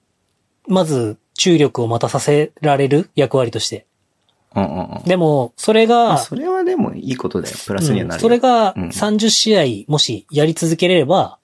[0.67, 3.85] まず注力をまたさせられる役割として。
[4.55, 5.03] うんうんうん。
[5.03, 7.55] でも、それが、まあそれはでもいいことだよ。
[7.65, 8.15] プラスにはなるよ。
[8.15, 11.39] うんそれがうん30試合もしやり続けれれば、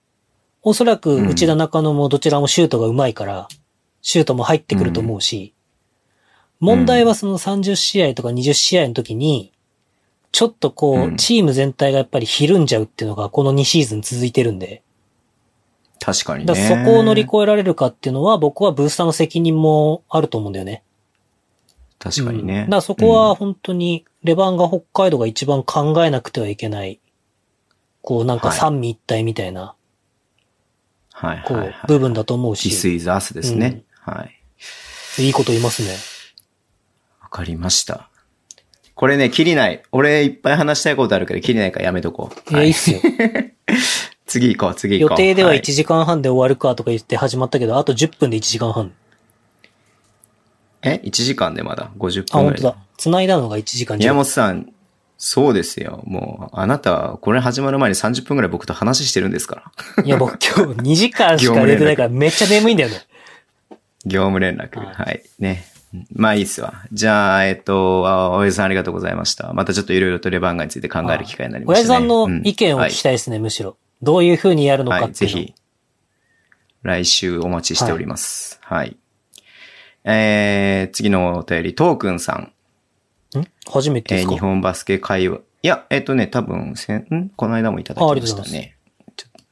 [0.61, 3.47] おそらく内田中野もどちらもシュートが上手いから、
[4.01, 5.53] シュートも入ってくると思うし、
[6.59, 9.53] 問題はその30試合とか20試合の時に、
[10.31, 14.83] ちょっとこうチーム全体がやっぱりひるんじゃうっていうのがこの2シーズン続いてるんで、
[15.99, 16.55] 確かにね。
[16.55, 20.83] そこを乗り越えられるかっていうのは僕はブースターの責任もあると思うんだよね。
[21.97, 22.61] 確かにね。
[22.61, 26.99] うんだからそこは本当に、レバンガ北海道が一番考えなくてはいけない、
[28.01, 29.75] こうなんかはい三位一体みたいな、
[31.11, 31.87] はいこはいうはい。
[31.87, 33.83] 部分だと思うし、This is us ですね。
[34.10, 34.26] は
[35.18, 35.24] い。
[35.24, 35.95] いいこと言いますね。
[37.22, 38.10] わかりました。
[38.95, 39.82] これね、切りない。
[39.91, 42.53] 俺いっぱい話したいことあるけど、切りないからやめとこう。
[42.53, 42.99] いや、いいっすよ。
[44.26, 45.22] 次行こう、次行こう。
[45.22, 48.91] 予定では1い時間半で終わるかとか言って始まったけど、あと10分で1時間半。
[50.82, 52.62] え ?1 時間でまだ？50あ、分ぐらい。
[52.62, 52.76] 本当だ。
[52.97, 54.72] 繋いだのが1時間宮10本さん、
[55.18, 56.01] そうですよ。
[56.05, 60.03] もう、あなた、これ始まる前に30分ぐらい僕と話してるんですから。
[60.03, 63.01] いや、僕今日2時間しか寝てないから めっちゃ眠いんだよね。
[64.05, 64.79] 業務連絡。
[64.79, 65.23] はいはい。
[65.39, 65.65] ね。
[66.13, 66.85] まあいいっすわ。
[66.91, 69.53] じゃあ、えっと、あおやじさんありがとうございました。
[69.53, 71.89] またちょっといろいろとレバンガについて考える機会になりましたね。
[71.89, 73.77] 親父さんの意見をうん聞きたいですね、むしろ。
[74.01, 75.37] どういう風にやるのはい、はい、かっていうの。
[75.37, 75.53] ぜひ、
[76.83, 78.59] 来週お待ちしております。
[78.61, 78.97] はい。
[80.03, 83.39] えー、次のお便り、トークンさん。
[83.39, 83.47] ん？
[83.67, 85.39] 初めてでえー、すか、日本バスケ会話。
[85.61, 88.77] いや、えっ、とね、多分、せん、んこの間もいただきましたあありがとうございね。
[89.17, 89.43] ちょっと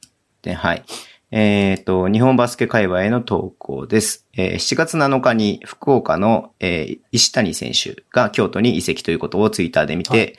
[0.42, 0.84] で、はい。
[1.30, 4.26] えっ、と、日本バスケ界隈への投稿です。
[4.32, 10.34] えー7月7日に福岡の、えー石谷選手が京都に移籍ということをツイッターで見て、はい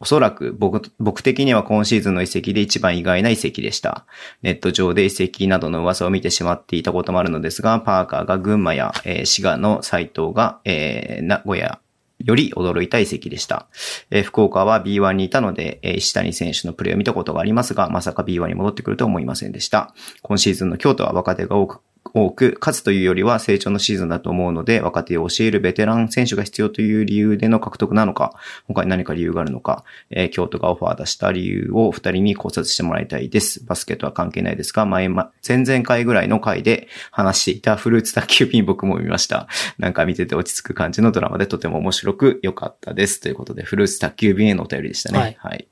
[0.00, 4.06] おそらく僕、僕的には今シーズンの移籍で一番意外な移籍でした。
[4.42, 11.80] ネット上で移籍などの噂を見てしまっていたこともあるのですが、パーカーが群馬や、えー滋賀の斎藤が、えー名古屋
[12.24, 13.68] より驚いた遺跡でした。
[14.10, 19.94] えー福岡は B1 にいたので、えー石谷選手のプレーを見たことがありますが、まさか B1 に戻ってくるとは思いませんでした。
[20.22, 21.80] 今シーズンの京都は若手が多く、
[22.14, 28.34] 多く、勝つというよりは成長のシーズンだと思うので、若手を教えるベテラン選手が必要という理由での獲得なのか、
[28.66, 33.64] 他に何か理由があるのか、えー、京都がオファー出した理由を二人に考察してもらいたいです。
[33.64, 39.48] バスケットは関係ないですが、前、ま、前々回ぐらいの回で話していたフルーツ卓球ピン僕も見ました。
[39.78, 43.20] なんか見てて落ち着く感じのドラマでとても面白く良かったです。
[43.20, 45.18] ということで、フルーツ卓球便へのお便りでしたね。
[45.18, 45.36] はい。
[45.38, 45.68] はい、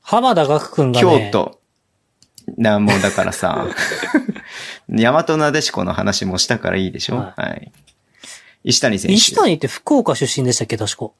[0.00, 1.30] 浜田学くんがね。
[1.30, 1.65] 京都。
[2.56, 3.66] な、もうだからさ、
[4.88, 7.72] 大和なでしこの話もしたからいいでしょ、はい、はい。
[8.64, 9.14] 石谷選手。
[9.14, 11.10] 石谷って福岡出身でしたっけ確か。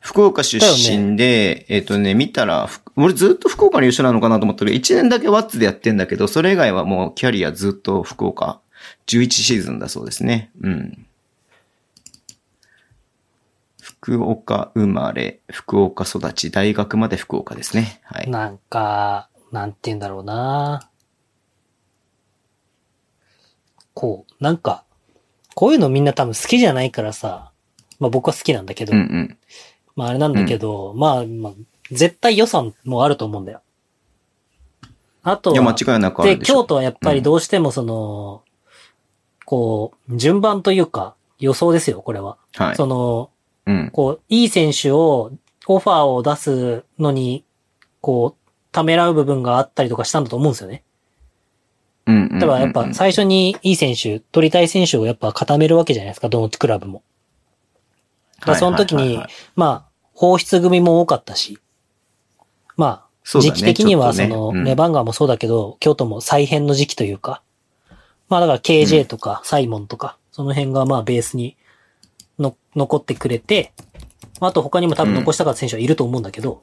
[0.00, 8.60] 福岡出身で、ね、えっ、ー、とね、見たら、俺ずっと福岡の優勝なのかなと思ったけど、1年だけワッツでやってんだけど、それ以外はもうキャリアずっと福岡、
[9.06, 10.50] 11シーズンだそうですね。
[10.62, 11.06] うん。
[13.80, 18.00] 福岡生まれ、福岡育ち、大学まで福岡ですね。
[18.04, 18.30] はい。
[18.30, 20.88] なんか、なんて言うんだろうな
[23.94, 24.84] こう、なんか、
[25.54, 27.52] こういうのみんな多分好きじゃないからさ、
[27.98, 29.38] まあ僕は好きなんだけど、うんうん、
[29.96, 31.52] まああれなんだけど、うん、まあ、まあ、
[31.90, 33.60] 絶対予算もあると思うんだよ。
[35.22, 42.38] あとは、いや、間違いなくあるで京都はやっぱりどうしてもその、うん、こう、順番というか、予想ですよ、これは。
[42.54, 42.76] はい。
[42.76, 43.30] その、
[43.66, 45.32] うん、こう、いい選手を、
[45.66, 47.44] オファーを出すのに、
[48.00, 48.39] こう、
[48.72, 50.82] ためらう部分があったりとかしたんだと思うんですよね。
[52.06, 52.38] うん。
[52.38, 57.02] だからやっぱ最初にいい選手、取りたい選手をやっぱ固めるわけじゃないですか、どのクラブも。
[58.40, 59.22] だからその時に、
[59.54, 61.58] まあ、放出組も多かったし、
[62.76, 67.42] まあ、時期的にはその、レバンガーもそうだけど、京都も再編の時期というか、
[68.28, 71.56] まあだから KJ とかサイモンとか、その辺がまあベースに
[72.38, 73.72] の残ってくれて、
[74.40, 76.62] あと他にも多分残したかった選手はいると思うんだけど、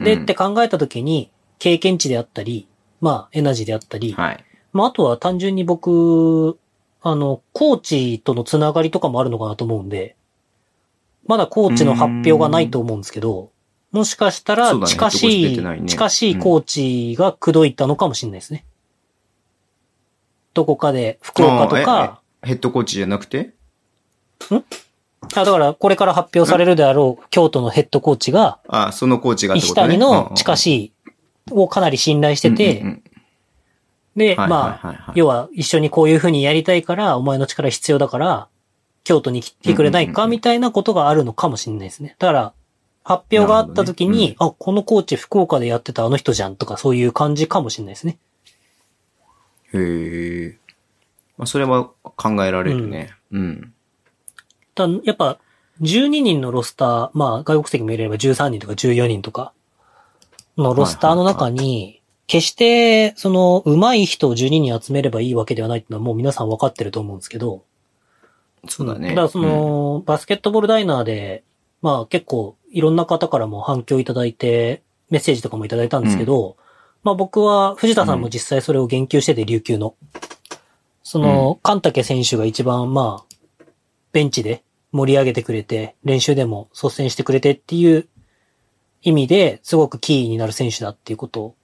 [0.00, 2.68] で、って考えた時に、経験値であったり、
[3.00, 4.44] まあ、エナジーであったり、はい。
[4.72, 6.58] まあ、あとは単純に僕、
[7.00, 10.16] あの、コーチとのつながりとかもあるのかなと思うんで、
[11.26, 13.50] まだコーチの発表がないと思うんですけど、
[13.90, 18.64] もしかしたら近しい、ねね、近しいコーチが口説いたのかもしれないですね。
[20.54, 22.20] どこかで、福岡とか。
[22.42, 23.40] ヘッドコーチじゃなくて？
[23.40, 23.52] ん？
[25.20, 30.92] あ、だからこれから発表されるであろう京都のヘッドコーチが、あそのコーチが、ね、石谷の近しい
[31.50, 33.00] をかなり信頼してて、
[34.16, 38.48] で、まあ、要は一緒にこういう風にやりたいから、お前の力必要だから、
[39.04, 42.16] 京都に来てくれないかみたいなことがあるのかもしれないですね。
[42.18, 42.52] だから、
[43.04, 48.18] 発表があった時に、ねうん、あ、このコーチ福岡でやってたあの人じゃんとかそういう感じかもしれないですね。
[49.72, 50.58] へえ。
[51.38, 53.14] まあ、それは考えられるね。
[53.30, 53.40] うん。
[53.40, 53.74] うん、
[54.78, 55.38] たやっぱ、
[55.82, 59.52] 12人のロスター、まあ、外国籍も入れれば13人とか14人とか、
[60.56, 61.98] のロスターの中に、
[62.28, 67.64] 決して、その、上手い人を12人集めればいいわけではないっていうのはもう皆さん分かってると思うんですけど。
[68.68, 69.08] そうだね。
[69.08, 71.42] だからその、うん、バスケットボールダイナーで、
[71.80, 76.54] まあ結構いろんな方からも反響いただいて、メッセージとかもいただいたんですけど、うん、
[77.02, 79.94] まあ僕は藤田さんも実際それを言及してて、琉球の。
[81.02, 83.64] その、神竹選手が一番まあ、
[84.12, 84.62] ベンチで
[84.92, 88.08] 盛り上げてくれて、練習でも率先してくれてっていう
[89.02, 91.54] 意味ですごくキーになる選手だっていうことを、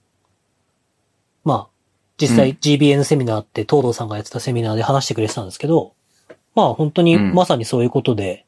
[1.45, 1.68] まあ、
[2.16, 5.95] 実際 GBN セミナーって東堂さんがやってたセミナーで話してくれてたんですけど、
[6.55, 8.47] まあ本当にまさにそういうことで、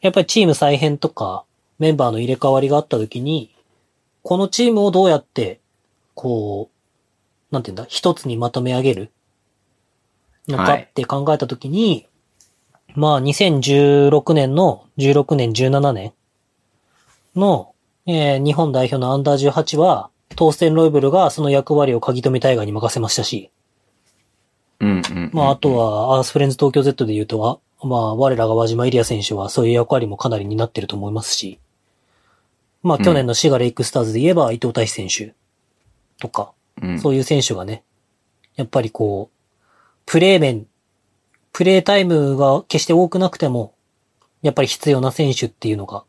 [0.00, 1.44] やっぱりチーム再編とか
[1.78, 3.54] メンバーの入れ替わりがあった時に、
[4.22, 5.60] このチームをどうやって、
[6.14, 9.10] こう、なんていうんだ、一つにまとめ上げる
[10.48, 12.08] のかって考えた時に、はい、
[12.96, 16.12] まあ2016年の16年17年
[17.36, 17.74] の、
[18.06, 23.50] えー、日本代表のアンダー18は、トーステン・ロイブルがその役割を鍵留タイガーに任せましたし、
[24.80, 31.60] うんうん、まあ、あとは、アースフレンズ東京 Z で言うと、まあ、我らが輪島エリア選手はそういう役割もかなり担ってると思いますし、
[32.82, 35.34] まあ、去年のシガレイクスターズで言えば伊藤大志選手
[36.18, 37.82] とか、うん、そういう選手がね、
[38.56, 39.36] やっぱりこう、
[40.06, 40.66] プレー面、
[41.56, 43.72] プレータイムが決して多くなくても、
[44.42, 46.04] やっぱり必要な選手っていうのが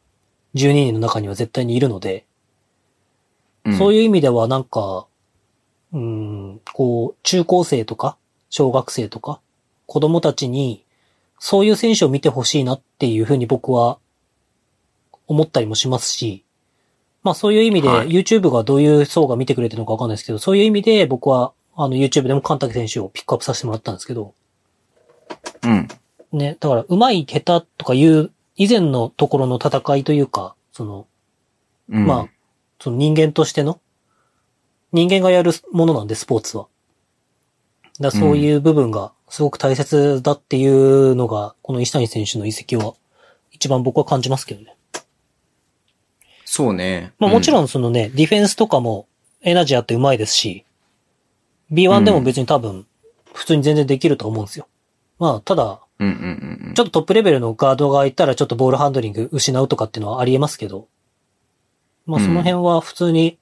[0.55, 2.25] 12人の中には絶対にいるので、
[3.63, 5.07] うん、そういう意味ではなんか、
[5.93, 8.17] うん、こう、中高生とか、
[8.49, 9.39] 小学生とか、
[9.85, 10.83] 子供たちに、
[11.39, 13.99] そういう選手を見てほしいなっていうふうに僕は
[15.27, 16.43] 思ったりもしますし、
[17.23, 24.33] まあそういう意味で、YouTube がどういう層が見てくれてるのかわかんないですけど、そういう意味で僕は、あの YouTube でもカンタケ選手をピックアップさせてもらったんですけど、
[25.63, 25.87] うん。
[26.31, 31.07] ね、だから、上手い下手とかいう以前のところの戦いというか、その、
[31.89, 32.29] うん、まあ、
[32.79, 33.79] その人間としての、
[34.91, 36.67] 人間がやるものなんで、スポーツは。
[37.99, 42.93] だそういう部分がすごく大切だっていうのが、この石谷選手の移籍は、
[43.51, 44.75] 一番僕は感じますけどね。
[46.45, 47.13] そうね。
[47.19, 47.65] まあもちろん。
[47.65, 49.07] んそのね、ディフェンスとかも
[49.41, 50.63] エナジーあってうまいですし、
[51.71, 52.85] B1 でも別に多分、
[53.33, 54.67] 普通に全然できると思うんですよ。
[55.19, 56.73] まあ、ただ、うんうんうんうん。
[56.75, 60.87] ちょっとトップレベルのガードがいたらちょっとボールハンドリング失うとかっていうのはありえますけど、
[62.05, 63.37] まあその辺は普通に、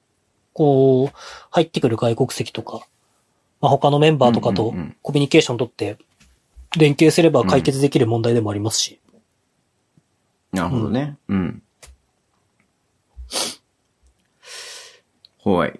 [0.52, 1.18] こう、
[1.50, 2.86] 入ってくる外国籍とか、
[3.60, 5.98] まあ他のメンバーとかとうんうんうんコミュニケーション取って、
[6.76, 8.98] 連携すれば解決できる問題でもありますし。
[10.52, 11.16] なるほどね。
[11.28, 11.62] うん。
[15.44, 15.70] はい。
[15.70, 15.72] っ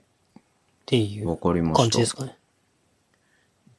[0.87, 1.37] ていう。
[1.37, 2.37] 感じですかね。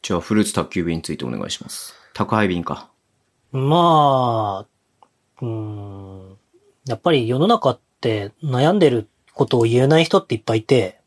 [0.01, 1.93] じゃあ、フルーツ宅急便についてお願いします。
[2.18, 2.89] 宅配便か。
[3.51, 4.68] まあ、
[5.39, 6.38] うーん、
[6.88, 10.99] やっぱり世の中って悩んでることを言えない人っていっぱいいて、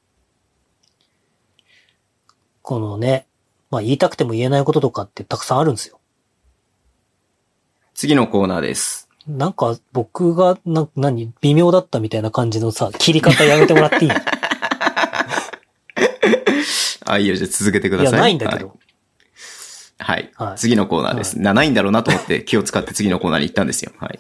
[2.62, 3.26] このね、
[3.72, 5.98] まあ言いたくても言えないこととかってたくさんあるんですよ。
[7.94, 9.08] 次のコーナーです。
[9.26, 14.10] なんか僕が、な、何、微妙だったみたいな感じのさ、切り方やめてもらっていい？
[17.04, 18.12] あ、いいよ、じゃあ続けてください。
[18.12, 18.68] いや、ないんだけど。
[18.68, 18.76] はい。
[20.00, 20.30] はい。
[20.34, 21.38] はい次のコーナーです。
[21.38, 23.92] なないんだろうなと思って気を使って次のコーナーに行ったんですよ。
[23.98, 24.18] はい。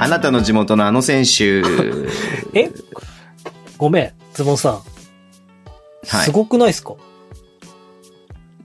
[0.00, 1.62] あなたの地元のあの選手。
[2.54, 2.70] え？
[3.76, 4.72] ごめん、ズボンさん。
[6.06, 6.94] はいすごくないですか、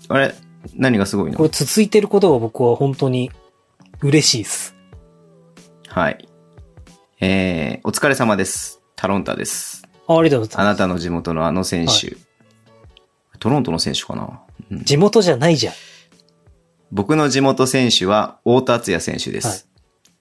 [0.07, 0.34] あれ？
[0.75, 1.38] 何がすごいの？
[1.38, 3.31] これ続いてることが僕は本当に
[4.01, 4.75] 嬉しいです。
[5.88, 6.29] はい。
[7.26, 8.82] えー、お疲れ様です。
[8.97, 9.88] タロンタです。
[10.09, 10.59] あありがとうございます。
[10.59, 12.17] あなたの地元のあの選手。
[13.39, 15.74] トロントの選手かな、うん地元じゃないじゃん。
[16.91, 19.47] 僕の地元選手は太田敦也選手です。
[19.47, 19.57] はい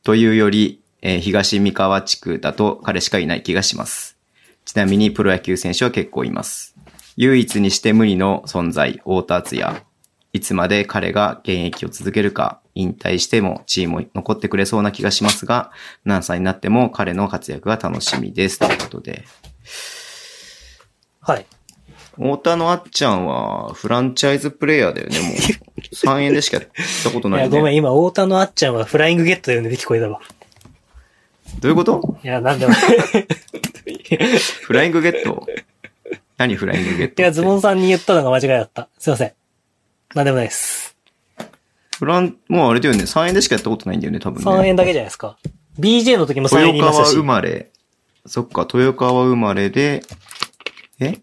[0.05, 4.17] というより、えー東三河地区だと彼しかいない気がします。
[4.65, 6.77] ちなみにプロ野球選手は結構います。
[7.17, 9.83] 唯一にして無二の存在、太田敦也。
[10.33, 15.71] いつまで彼が現役を続けるか、引退してもチームに残ってくれそうな気がしますが、
[16.05, 18.59] 何歳になっても彼の活躍が楽しみです。
[18.59, 19.25] ということで。
[21.21, 21.47] はい。
[22.15, 25.33] 太田のあっちゃんはフランチャイズプレイヤーだよね、もう。
[25.95, 26.69] 3円でしかやっ
[27.05, 27.59] たことないいや、よね。
[27.59, 30.21] ごめん、今、太田のあっちゃんはフライングゲットで呼んで聞こえたわ。
[31.61, 32.19] どういうこと？
[32.23, 32.73] いや、なんでも。
[32.73, 32.77] い
[34.63, 35.47] フライングゲット？
[36.39, 37.23] 何フライングゲットって？
[37.23, 38.89] や、ズボンさんに言ったのが間違いだった。
[38.99, 39.33] すいません。
[40.15, 40.92] なんでもないです。
[42.03, 44.45] フラン、もうあれだよね、3円でしかやったことないんだよね、多分ね。
[44.45, 45.39] 3円だけじゃないですか。
[45.79, 47.23] BJ の時も3円にいましたし豊川生。
[47.23, 47.71] まれ。
[48.27, 50.03] そっか、豊川生まれで、
[50.99, 51.19] え？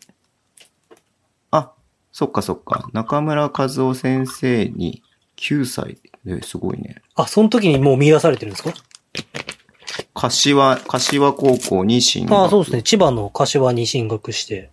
[1.52, 1.74] あ、
[2.14, 2.88] そっかそっか。
[2.94, 5.04] 中村和夫先生に
[5.36, 7.02] 9歳で、すごいね。
[7.16, 8.74] あ、その時にもう見出されてるんですか？
[10.14, 12.38] 柏、柏高校に進学。
[12.38, 12.84] ああ、そうですね。
[12.84, 14.70] 千葉の柏に進学して。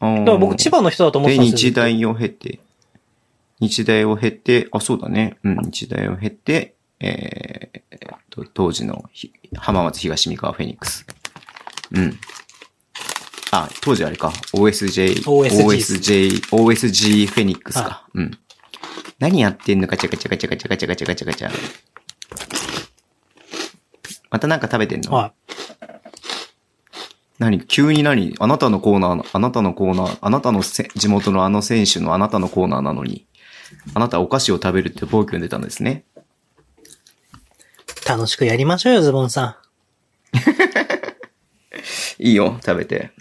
[0.00, 1.70] だから僕、千葉の人だと思ってで、たんですよ。
[1.70, 2.60] 日大を経て、
[3.62, 5.38] 日大を経て、あ、そうだね。
[5.44, 9.04] うん、日大を経て、えー、と、当時の
[9.56, 11.06] 浜松東三河フェニックス。
[11.92, 12.18] うん。
[13.52, 14.32] あ、当時あれか。
[14.52, 18.08] OSJ、OSJ、OSG フェニックスか。
[18.14, 18.36] うん。
[19.20, 21.50] 何やってんのかチャガチャガチャガチャガチャガチャガチャチャ。
[24.28, 25.12] またなんか食べてんの？
[25.12, 25.32] はい。
[27.38, 27.60] 何？
[27.60, 28.34] 急に何？
[28.40, 33.26] あなたのコーナー、あなたのコーナー、あなたの地元のあの選手のあなたのコーナーなのに。
[33.94, 36.04] あなたはお菓子を食べるって暴挙に出たんですね。
[36.16, 38.08] い。
[38.08, 39.60] 楽しくやりましょうよ、ズボンさ
[42.18, 43.12] いいよ、食べて。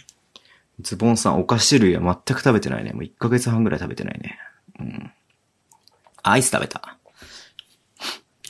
[0.81, 2.91] ズボンさん、お菓子類は全く食べてないね。
[2.91, 4.39] もう1ヶ月半ぐらい食べてないね。
[4.79, 5.11] うん。
[6.23, 6.97] アイス食べた。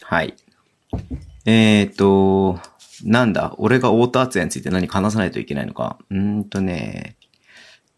[0.04, 0.36] はい。
[1.46, 2.60] えーと、
[3.04, 5.98] なんだ、俺が太田敦也について何か話さないといけないのか。
[6.10, 7.18] うーんとね、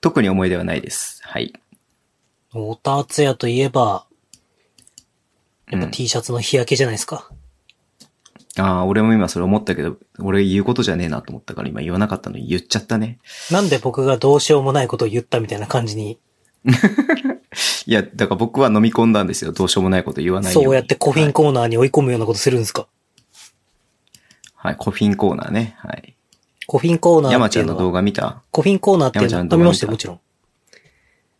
[0.01, 1.21] 特に思い出はないです。
[1.23, 1.53] はい。
[2.59, 2.71] ん。
[2.71, 4.05] 太田敦也といえば、
[5.69, 7.29] やっぱうん T シャツの日焼けじゃないですか。
[8.57, 13.19] ああ、俺も今それ思ったけど、俺言うことじゃねえなと思ったから今言わなかったのに言っちゃったね。
[13.49, 16.19] なんで僕がどうしようもないことを言ったみたいな感じに、
[17.85, 19.51] いや、だから僕は飲み込んだんですよ。
[19.51, 20.65] どうしようもないこと言わないように。
[20.65, 22.87] そうやってコフィンコーナーに追い込むようなことするんですか
[24.55, 25.75] はい、コフィンコーナーね。
[25.79, 26.15] はい。
[26.67, 28.43] コフィンコーナー山ちゃんの動っていうのは、画見た？
[28.51, 30.19] コフィンコーナーっていうのは飲みましたもちろん。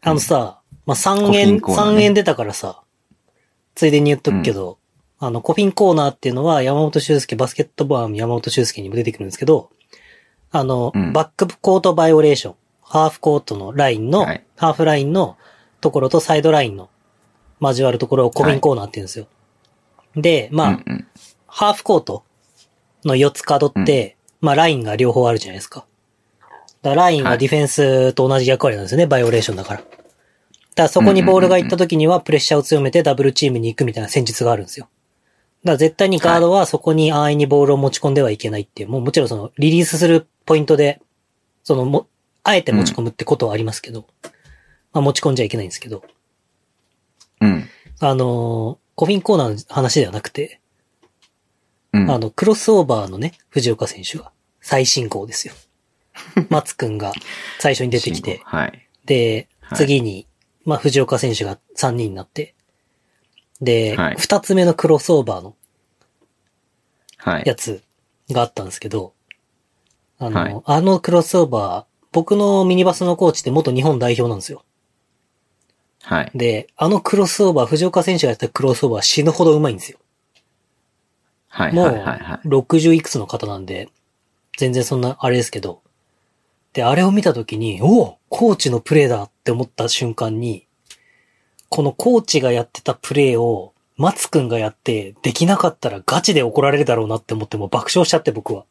[0.02, 2.82] あのさ、まあ、3コフィ円、ンコーナーね3円出たからさ、
[3.76, 4.78] ついでに言っとくけど、
[5.20, 9.70] あの、コフィンコーナーっていうのは山本修介、バスケットボールの山本修介にも出てくるんですけど、
[10.52, 15.38] あの、うんバックコートバイオレーション、ハーフコートのラインの、はいハーフラインの
[15.82, 16.90] ところとサイドラインの
[17.60, 19.28] 交わるところをコフィンコーナーって言うんですよ。
[20.16, 21.08] で、まあ、うんうん。
[21.48, 22.24] ハーフコート、
[23.06, 25.86] の4つ角って、まあラインが両方あるじゃないですか。
[26.82, 29.84] だラインはディフェンスと同じ役割なんですよね、バイオレーションだから。
[30.76, 34.90] だからそこにボールが行った時にはプレッシャーを強めてダブルチームに行くみたいな戦術があるんですよ。
[35.64, 41.02] だから絶対にガードはそこに安易にボールを持ち込んではいけないっていう、もうもちろんそのリリースするポイントで、
[41.64, 42.08] そのも、
[42.44, 44.06] あえて持ち込むってことはありますけど、
[44.92, 46.04] まあ持ち込んじゃいけないんですけど、
[47.40, 47.70] うん。
[48.00, 50.60] あのーコフィンコーナーの話ではなくて、
[51.94, 52.12] うん。
[52.12, 55.54] あの、クロスオーバーのね、藤岡選手が最新号ですよ。
[56.50, 57.12] 松くんが
[57.60, 58.88] 最初に出てきて、はい。
[59.06, 60.28] で、はい次に、
[60.66, 62.56] まあ、藤岡選手が3人になって、
[63.62, 65.56] で、はい2つ目のクロスオーバーの
[67.18, 67.44] はい。
[67.46, 67.82] やつ
[68.30, 69.14] があったんですけど、
[70.20, 74.64] あの、はいあのクロスオーバー、僕のミニバスのコーチって元日本代表なんですよ。
[76.04, 76.32] はい。
[76.36, 80.00] で、あのクロスオーバー、藤岡選手がやったクロスオーバー死ぬほど上手いんですよ。
[81.48, 81.74] はい。
[81.74, 81.96] もうはい。
[81.96, 82.20] はい。
[82.20, 82.48] はい。
[82.48, 83.90] 60いくつの方なんで、
[84.58, 85.83] 全然そんなあれですけど、
[86.74, 90.68] で、あれを見たときに、おおコーチのプレーだって思った瞬間に、
[91.70, 98.66] このコーチがやってたプレーを、松くんがやって、できなかったらガチで怒られるだろうなって思ってもう爆笑しちゃって僕は。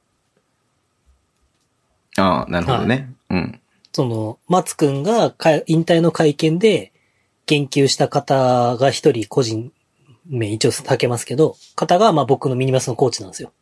[2.16, 3.12] ああ、なるほどね。
[3.30, 3.60] うん。
[3.92, 6.92] その、松くんがか引退の会見で
[7.46, 9.72] 言及した方が一人個人
[10.26, 13.52] 名一応避けますけど、方がまあ僕のミニバスのコーチなんですよ。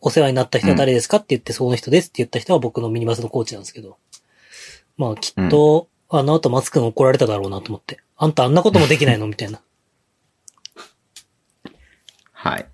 [0.00, 3.98] お世話になった人は誰ですかって言って、その人ですって言った人は僕のミニバスのコーチなんですけど。
[4.96, 8.00] まあきっと、あの後松くん怒られただろうなと思って。
[8.16, 9.26] あんたあんなこともできないの？
[9.26, 9.60] みたいな。
[12.32, 12.66] はい。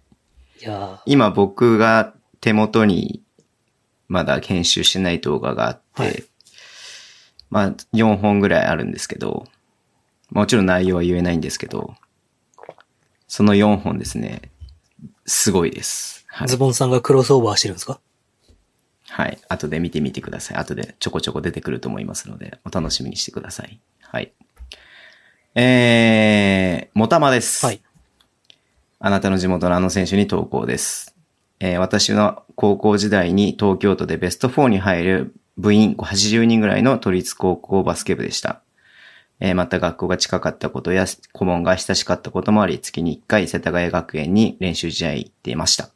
[0.61, 3.23] いや今僕が手元に
[4.09, 6.25] まだ編集してない動画があって、はい
[7.51, 9.47] まあ4本ぐらいあるんですけど、
[10.31, 11.95] もちろん内容は言えないんですけど、
[13.29, 14.43] その4本ですね、
[15.27, 16.16] すごいです。
[16.39, 16.57] はいーズ。
[16.59, 17.99] ボンさんがクロスオーバーしてるんですか？
[19.09, 19.39] はい。
[19.49, 20.57] 後で見てみてください。
[20.59, 23.81] 後でちょこちょこ出てくると思いますので、お楽しみにしてください。
[24.03, 24.33] はい。
[25.55, 27.65] えー、もたまです。
[27.65, 27.81] はい。
[28.99, 31.15] あなたの地元のあの選手に投稿です。
[31.59, 38.61] えー私の高校時代に東京都でベスト4に入る部員80人ぐらいの都立高校バスケ部でした。
[39.41, 45.89] えーまた学校が近かったことや顧問が親しかったこともあり、月に1回世田谷学園に練習試合行っていました。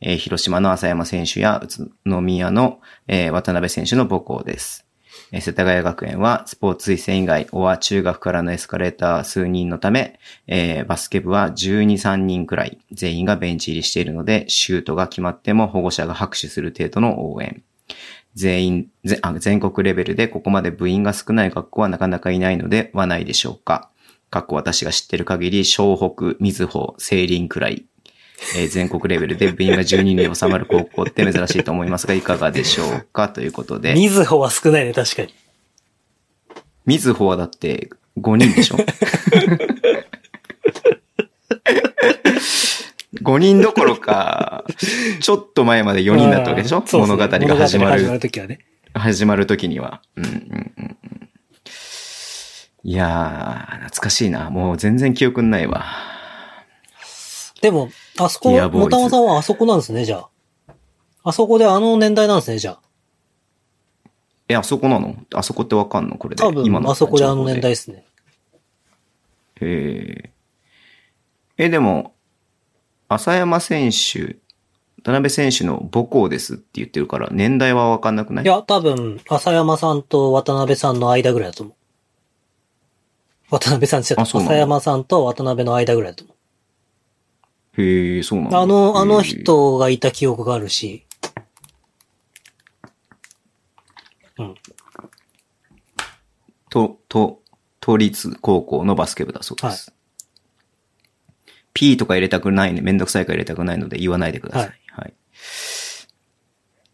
[0.00, 4.86] えー広島の浅山選手や宇都宮の、えー渡辺選手の母校です。
[5.32, 17.62] えー世田谷学園はスポーツ推薦以外、おは中学からのエスカレーター数人のため、えーバスケ部は12、3人くらい、全員がベンチ入りしているので、シュートが決まっても保護者が拍手する程度の応援。
[18.34, 18.86] 全員、
[19.38, 23.90] 全国レベルでここまで部員が少ない学校はなかなかいないのではないでしょうか。
[24.28, 27.86] 過去私が知ってる限り、湘北、水穂、清林くらい、
[28.56, 33.28] えー全国レベルで部員が12人に収まる高校って珍しいと思いますが、いかがでしょうか？
[33.28, 35.34] ということで、みずほは少ないね、確かに。
[36.84, 38.76] 水穂はだって5人でしょ
[43.22, 44.64] ?5 人どころか、
[45.20, 46.82] ちょっと前まで4人だったわけでしょ？
[46.86, 48.60] そうですね物語が始ま物語が始まるる、ときはね。
[48.94, 50.00] 始まる時には。
[50.16, 50.38] うんうんうん
[50.78, 50.96] うん。
[52.84, 54.48] いやー、懐かしいな。
[54.50, 55.84] もう全然記憶にないわ。
[57.66, 60.18] でも、あそこ、もたまさんはあそこなんですね、じゃ
[60.68, 60.72] あ。
[61.24, 62.80] あそこであの年代なんですね、じゃあ。
[64.48, 65.16] え、あそこなの？
[65.34, 66.16] あそこってわかんの？
[66.16, 66.44] これで。
[66.44, 68.04] 多分、今のあそこであの年代ですね。
[69.60, 70.30] へ
[71.58, 71.64] え。
[71.64, 72.14] え、でも、
[73.08, 74.36] 浅山選手、
[75.02, 78.44] 渡辺選手の母校ですって言ってるから、年代はわかんなくない？
[78.44, 81.74] いや、多分、浅山さんと渡辺さんの間ぐらいだと思う。
[83.50, 84.38] 渡辺さんって言っちゃった。
[84.38, 86.32] あそうなんだ浅山さんと渡辺の間ぐらいだと思
[87.76, 88.50] へえ、そうなんう。
[88.52, 88.60] だ。
[88.60, 89.22] あの、あの。
[89.22, 91.06] 人がいた記憶があるし。
[94.38, 94.54] うん。
[96.70, 97.42] と、と、
[97.80, 99.92] 都立高校のバスケ部だそうです。
[101.72, 102.80] P とか入れたくないね。
[102.80, 104.80] めんどくさいから入れたくないので言わないでください。
[104.90, 105.14] はい。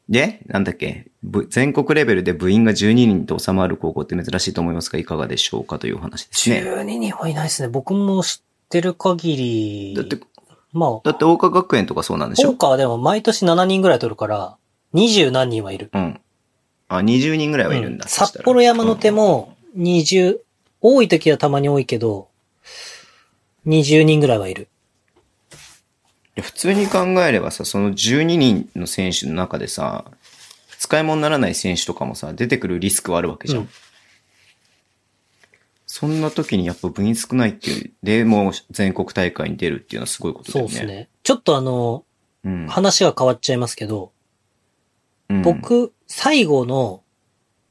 [0.09, 6.62] で、なんだっけぶ全国レベルで部員が12人と収まる高校って珍しいと思いますが、いかがでしょうかというお話ですね。
[6.62, 7.68] 12人はいないですね。
[7.68, 9.94] 僕も知ってる限り。
[9.94, 10.18] だって、
[10.73, 12.53] まだって、大岡学園とかそうなんでしあ、ょ？
[12.53, 14.57] 大川はでも毎年7人ぐらい取るから、
[14.94, 15.90] 20何人はいる。
[15.93, 16.20] うん。
[16.89, 18.05] あ、20人ぐらいはいるんだ。
[18.05, 20.39] うん札幌山の手も20、
[20.81, 22.28] 多い時はたまに多いけど、
[23.66, 24.69] 20人ぐらいはいる。
[26.40, 30.07] 普通に考えればさ、その12人の選手の中でさ、
[30.78, 33.62] 使い物にならない選手とかもさ、出てくるリスクはあるわけじゃん。
[33.62, 33.69] うん
[36.02, 40.72] そんな時にやっぱ部員少ないっていう、で、もう全国大会に出るっていうのはすごいことだよね。
[40.72, 41.08] そうですね。
[41.22, 42.04] ちょっとあの、
[42.42, 42.66] うん。
[42.66, 44.10] 話が変わっちゃいますけど、
[45.28, 47.04] うん、僕、最後の、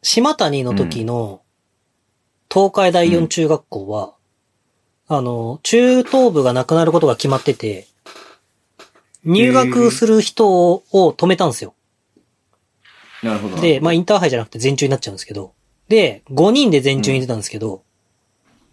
[0.01, 1.41] 島谷の時の、
[2.49, 4.13] 東海第四中学校は、
[5.09, 7.85] あの、中等部がなくなることが決まってて、
[9.25, 11.73] 入学する人を止めたんですよ。
[13.23, 13.57] なるほど。
[13.57, 15.53] で、まあインターハイじゃなくて全中になっちゃうんですけど、
[15.89, 17.83] で、5人で全中に出たんですけど、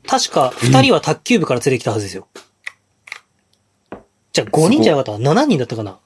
[0.08, 2.26] 確か2人は卓球部から連れてきたはずですよ。
[4.32, 5.98] じゃあ5人じゃなかったかな ?7 人だったかな？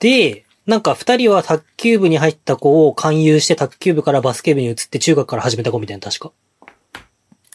[0.00, 6.32] で、なんか2人は卓球部に入った子を勧誘して卓球部からバスケ部に移って中学から始めた子みたいな確か。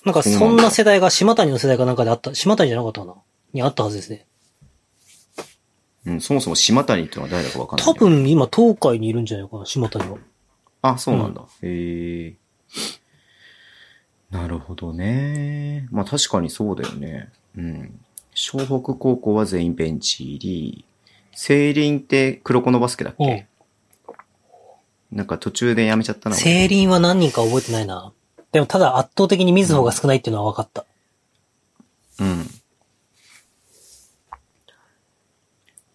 [0.06, 3.16] なんかそんな世代が島谷の世代かなんかであった、島谷じゃなかったかな？
[3.52, 4.26] にあったはずですね。
[6.06, 7.86] うん、そもそも島谷っていうのは誰だかわかんない。
[7.86, 7.94] 多。
[7.94, 10.18] 分今東海にいるんじゃないかな、島谷は。
[10.82, 11.42] あ、そうなんだ。
[11.62, 12.36] へえ。
[14.32, 15.88] なるほどね。
[15.92, 17.32] まあ確かにそうだよね。
[17.58, 18.00] うん。
[18.36, 20.86] 湘北高校は全員ベンチ入り。
[21.34, 23.48] セイリンって黒子のバスケだっけ、
[25.12, 26.36] なんか途中でやめちゃったな。
[26.36, 28.12] 俺セイリンは何人か覚えてないな。
[28.52, 30.86] でもただ圧倒的に水穂が少ないっていうのは分かった。
[32.20, 32.46] うん。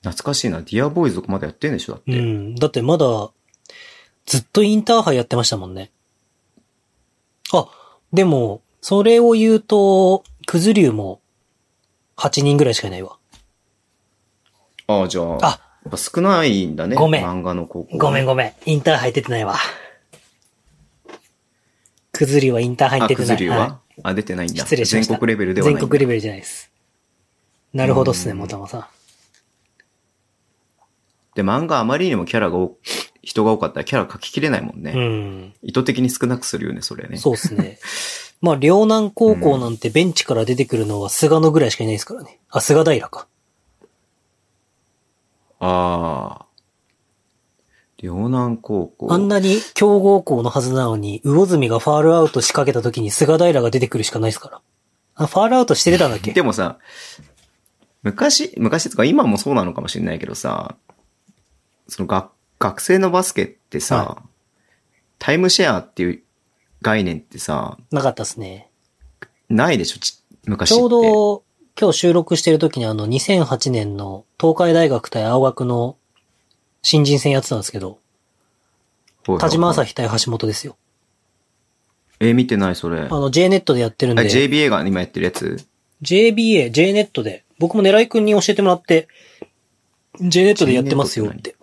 [0.02, 0.58] 懐かしいな。
[0.58, 1.94] ディアボーイズとかまだやってんでしょ？
[1.94, 2.18] だって。
[2.18, 2.54] うん。
[2.54, 3.30] だってまだ、
[4.26, 5.90] ずっとインターハイやってましたもんね。
[7.52, 7.68] あ、
[8.14, 11.20] でも、それを言うと、クズリュウも、
[12.16, 13.18] 8人ぐらいしかいないわ。
[14.86, 15.38] ああ、じゃあ。
[15.42, 16.94] あやっぱ少ないんだね。
[16.94, 17.98] ごめん漫画の高校。
[17.98, 18.52] ごめんごめん。
[18.70, 19.56] インターハイ出てないわ。
[22.12, 23.26] クズリュウはインターハイ出てない。
[23.26, 24.64] くずりは、はあ、出てないんいだ。
[24.64, 25.14] 失礼しました。
[25.14, 25.74] 全国レベルではない。
[25.74, 26.70] 全国レベルじゃないです。
[27.72, 28.86] なるほどっすね、うんもたまさん。
[31.34, 32.78] で、漫画あまりにもキャラが多
[33.24, 34.92] 人が多かったらキャラ書ききれないもんね。
[34.94, 35.54] うん。
[35.62, 37.16] 意図的に少なくするよね、それね。
[37.16, 37.78] そうっすね。
[38.40, 42.38] まあ、両南高校なんてベンチから出てくるのは菅野ぐらいしかいないですからね。
[42.50, 43.26] あ、菅平か。
[45.60, 46.44] ああ。
[47.98, 49.12] 両南高校。
[49.12, 54.60] あんなに強豪校のはずなのに、魚住がファールアウト仕掛けた時に菅平が出てくるしかないですから。
[55.14, 56.32] あ、ファールアウトしてたんだっけ？
[56.34, 56.78] でもさ、
[58.02, 60.76] 昔、昔とか今もそうなのかもしれないけどさ、
[61.88, 62.30] その学、
[62.64, 64.22] 学生のバスケってさ、は
[65.18, 66.22] タイムシェアっていう
[66.80, 68.70] 概念ってさ、なかったっすね。
[69.50, 70.70] ないでしょ、ち昔。
[70.70, 71.42] ちょうど、
[71.78, 75.98] 今日収録してる時にあの、2008年の東海大学対青学の
[76.80, 77.98] 新人戦やってたんですけど、
[79.38, 80.78] 田島朝日対橋本ですよ。
[82.20, 83.00] えー見てない、それ。
[83.00, 84.30] あの、JNET でやってるんあで。
[84.30, 85.66] JBA が今やってるやつ
[86.00, 89.08] ？JBA、JNET で、僕も狙い君に教えてもらって、
[90.22, 91.56] JNET でやってますよって。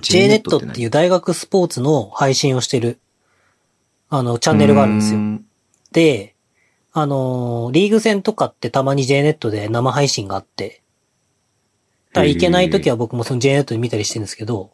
[0.00, 2.98] JNET っていうう大学スポーツの配信をしてる、
[4.08, 5.20] あの、チャンネルがあるんですよ。
[5.92, 6.34] で、
[6.94, 10.82] あのーリーグ戦とかってたまに JNET で生配信があって、
[12.12, 14.70] だから行けない時は僕もその JNET で見たりしてるんですけど、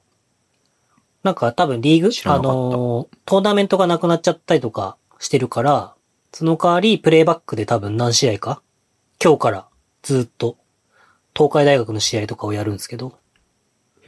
[1.22, 5.94] なんか多分リーグあのートーナメントがなくなっちゃったりとかしてるから、
[6.32, 8.62] その代わりプレイバックで多分何試合か、
[9.22, 9.68] 今日から
[10.02, 10.56] ずっと
[11.36, 13.17] 東海大学の試合とかをやるんですけど、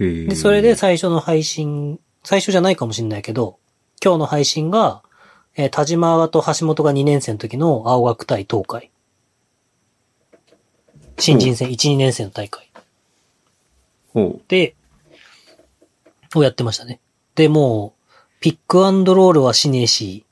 [0.01, 3.59] で、それで最初の配信、最初じゃないかもしれないけど、
[4.03, 5.03] 今日の配信が、
[5.57, 8.91] えー田島と橋本が2年生の時の青学対東海。
[11.19, 12.71] 新人戦、1、2年生の大会。
[14.49, 14.75] で、
[16.35, 17.01] をやってましたね。
[17.35, 20.25] で、もう、ピックアンドロールはしねえし、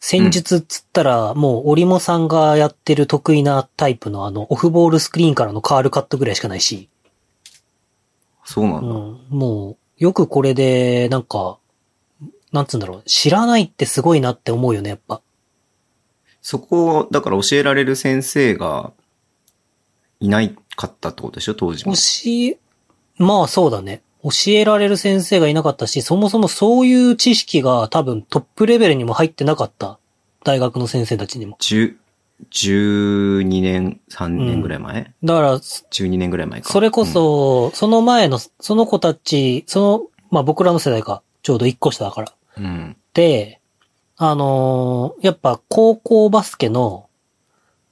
[0.00, 6.88] 戦術っつったら、もう、オリモさんがやってる得意なタイプのあの、オフボールスクリーンからのカールカットぐらいしかないし、
[8.52, 8.86] そうなんだ。
[8.86, 11.58] うん、もう、よくこれで、なんか、
[12.52, 15.22] なんつうんだろう、知らないってすごいなって思うよね、やっぱ。
[16.42, 18.92] そこを、だから教えられる先生が
[20.20, 21.94] いないかったってことでしょ、当時も。
[21.94, 22.58] 教え、
[23.16, 24.02] まあそうだね。
[24.22, 29.98] 教えられる先生がいなかったし、そもそもそういう知識が多分トップレベルにも入ってなかった。
[30.44, 31.56] 大学の先生たちにも。
[31.58, 31.96] 10
[32.50, 36.70] 12年、3年ぐらい前、だから、?12 年ぐらい前か。
[36.70, 42.32] それこそ、その前の、その子たち、その、まあ僕らの世代か、ちょうど1個下だから。
[42.58, 42.64] うん。
[42.64, 42.96] うん。
[43.14, 43.60] で、
[44.16, 47.08] あのーやっぱ高校バスケの、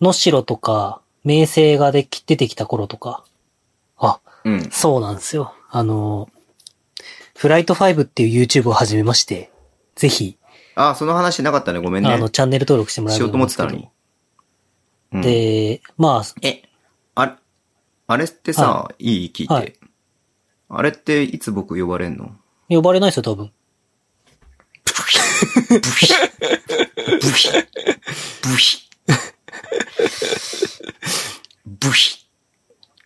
[0.00, 3.24] 野城とか、明星ができ、出てきた頃とか、
[3.98, 4.70] あ、うん。
[4.70, 5.54] そうなんですよ。
[5.70, 6.40] あのー
[7.36, 9.50] フライト5っていう YouTube を始めまして、
[9.94, 10.36] ぜひ、
[10.74, 11.78] あ、その話なかったね。
[11.78, 12.12] ごめんね。
[12.12, 13.88] あの、チャンネル登録してもらえしようと思ってたのに。
[15.12, 16.62] うん、で、まあ、え、
[17.14, 17.32] あれ、
[18.06, 19.26] あれってさ、い。
[19.26, 19.74] い聞いて、はい。
[20.68, 22.30] あれっていつ僕呼ばれんの？
[22.68, 23.50] 呼ばれないですよ、多分。
[24.84, 25.18] ブヒ。
[25.68, 27.48] ブヒ。
[28.42, 28.90] ブヒ。
[31.66, 32.26] ブヒ。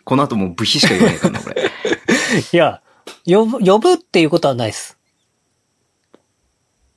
[0.04, 1.54] この後もう部費しか言わないからな、俺。
[2.52, 2.82] いや、
[3.26, 4.98] 呼ぶ、呼ぶっていうことはないです。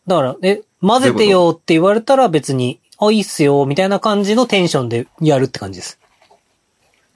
[0.06, 6.00] だから、え、混ぜてよって言われたら別に、あ、いいっすよ、みたいな感じのテンションでやるって感じです。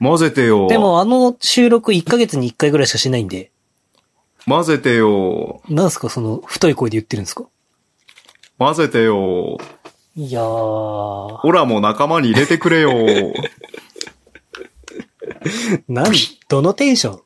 [0.00, 0.68] 混ぜてよ。
[0.68, 3.50] で、もあの収録1ヶ月に1回ぐらいしかしないんで、
[4.46, 5.60] 混ぜてよ。
[5.68, 7.44] なんすかその太い声で言ってるんですか？
[8.58, 9.58] 混ぜてよ。
[10.16, 12.92] いやー、オラも仲間に入れてくれよ。
[15.88, 16.12] なん、
[16.48, 17.20] どのテンション？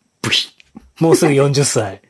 [1.01, 2.03] もうすぐ40歳。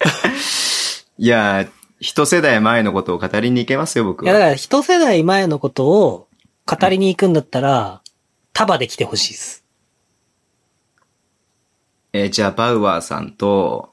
[1.18, 1.68] いやー、
[1.98, 4.44] 一世代前のことを語りに行けますよ、僕いや、だは。
[4.46, 6.28] から一世代前のことを
[6.66, 8.02] 語りに行くんだったら、
[8.52, 9.64] 束で来てほしいです。
[12.12, 13.92] えーじゃあ、バウアーさんと、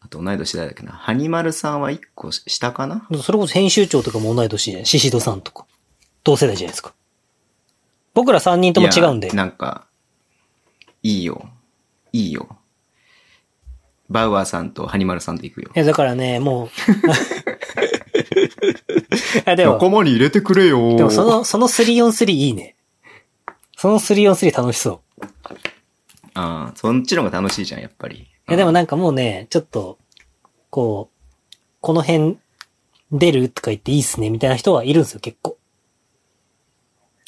[0.00, 0.92] あと同い年誰だっけな。
[0.92, 3.06] ハニマルさんは一個下かな？
[3.22, 4.84] それこそ編集長とかも同い年じゃん。
[4.84, 5.66] シシドさんとか。
[6.24, 6.94] 同世代じゃないですか。
[8.14, 9.30] 僕ら3人とも違うんで。
[9.30, 9.86] なんか、
[11.02, 11.48] いいよ。
[12.12, 12.57] いいよ。
[14.08, 15.78] バウアーさんとハニマルさんで行くよい。
[15.78, 16.68] や、だからね、もう。
[19.38, 20.96] いや、でも、間に入れてくれよ。
[20.96, 22.76] でもその、その 3on3 いいね。
[23.76, 25.24] その 3on3 楽しそう。
[26.34, 28.16] ああ、そっちの方が楽しいじゃん、やっぱり。
[28.16, 29.98] いや、でもなんかもうね、ちょっと、
[30.70, 31.46] こう、
[31.80, 32.38] この辺
[33.12, 35.58] 出るとか言っていいっすね、みたいな人はいるんですよ、結構。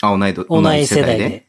[0.02, 1.28] あ、同いど、同い世代で。
[1.28, 1.46] で？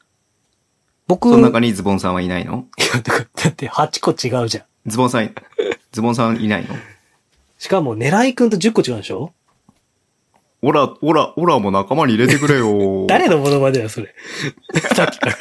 [1.07, 2.67] 僕、その中にズボンさんはいないの？
[2.77, 4.65] いやだって8個違うじゃん。
[4.87, 5.31] ズボンさんい、
[5.91, 6.75] ズボンさんいないの？
[7.57, 9.33] しかも、狙いくんと10個違うでしょ？
[10.63, 13.05] オラ、オラ、オラも仲間に入れてくれよ。
[13.09, 14.13] 誰のものまでだよ、それ？
[14.95, 15.37] さっきから。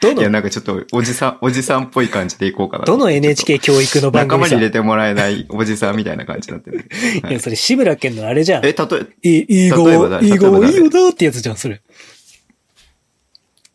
[0.00, 2.84] どいや、の、なんかちょっと、おじさん、おじさんっぽい感じでいこうかな。
[2.84, 4.48] どの NHK 教育の番組さ？
[4.48, 6.86] 仲間に入れてもらえないおじさんみたいな感じになってる。
[7.30, 8.66] いや、それ、志村けんのあれじゃん。
[8.66, 9.96] え、例え、いいい語いい
[10.36, 11.80] 語、いいよなってやつじゃん、それ。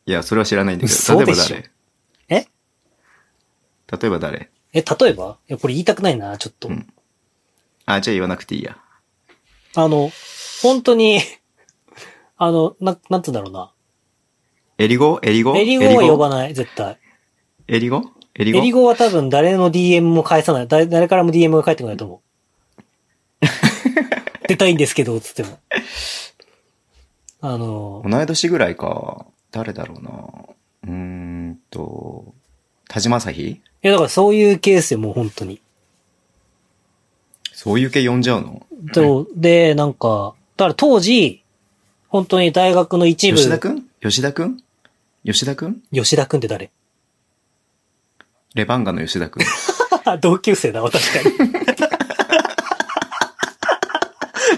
[0.06, 1.56] いや、それは知らないんだけど、例えば誰？
[1.56, 1.70] え
[3.92, 4.50] 例えば誰？
[4.74, 5.38] え、例えば？
[5.50, 6.68] いや、これ言いたくないな、ちょっと。
[6.68, 6.88] うん
[7.86, 8.78] あ、じゃあ言わなくていいや。
[9.76, 10.12] あの、
[10.62, 11.22] 本当に、
[12.38, 13.72] あの、な、なんつうんだろうな。
[14.78, 15.20] エリゴ？
[15.24, 15.58] エリゴ？
[15.58, 17.00] エリゴは呼ばない、絶対。
[17.68, 18.04] エリゴ？
[18.36, 18.60] エリゴ？
[18.60, 20.68] エリゴは多分誰の DM も返さない。
[20.68, 22.22] 誰誰からも DM が返ってこないと思
[23.42, 23.46] う。
[24.48, 25.58] 出たいんですけど、つっても。
[27.42, 29.26] あの、同い年ぐらいか。
[29.52, 30.12] 誰だろうな。
[30.84, 32.34] うーんと、
[32.88, 33.42] 田島朝日？
[33.50, 35.62] いや、だからそういうケースでもう本当に。
[37.54, 38.66] そういう系呼んじゃうの？
[38.94, 41.44] と、で、なんか、だから当時、
[42.08, 44.62] 本当に大学の一部、吉田くん吉田くん
[45.26, 46.72] 吉田くん吉田くんって誰？
[48.56, 49.44] レバンガの吉田くん。
[50.22, 51.06] 同級生だわ、確
[51.38, 51.54] かに。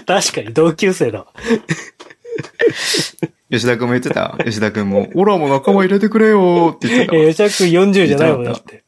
[0.06, 1.26] 確かに同級生だわ。
[3.52, 7.22] 吉田くんも言ってた吉田くんも、オラも仲間入れてくれよーって言ってたわ。
[7.22, 8.82] えー、吉田くん40じゃないもんだって。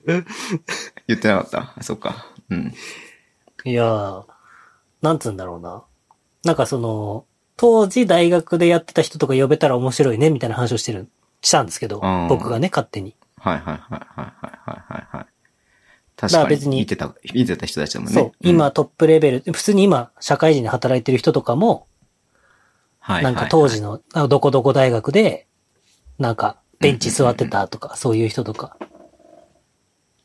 [1.06, 1.74] 言ってなかった。
[1.76, 2.32] あそっか。
[2.48, 2.72] うん。
[3.66, 4.24] いやー、
[5.02, 5.84] なんつうんだろうな。
[6.44, 7.26] なんかその、
[7.58, 11.10] 当時大学でやってた人とか呼べたら面白いね、みたいな話をしてる、
[11.42, 13.14] したんですけどうん、僕がね、勝手に。
[13.36, 15.26] はいはいはいはいはいはいはい。
[16.16, 16.48] 確かに。
[16.48, 18.14] 別に見てた、見てた人たちだもんね。
[18.14, 21.82] そう、今トップレベル、普通に今、社会人で働いてる人とかも、はい
[23.06, 25.46] なんか当時の、あどこどこ大学で、
[26.18, 28.76] なんか、ベンチ座ってたとか、そういう人とか、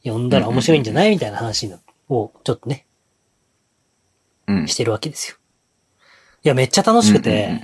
[0.04, 2.86] 呼んだら面白いんじゃないみたいな話のを、ちょっとね、
[4.48, 4.68] うん。
[4.68, 5.38] してるわけですよ。
[6.44, 7.62] いや、めっちゃ楽しくて。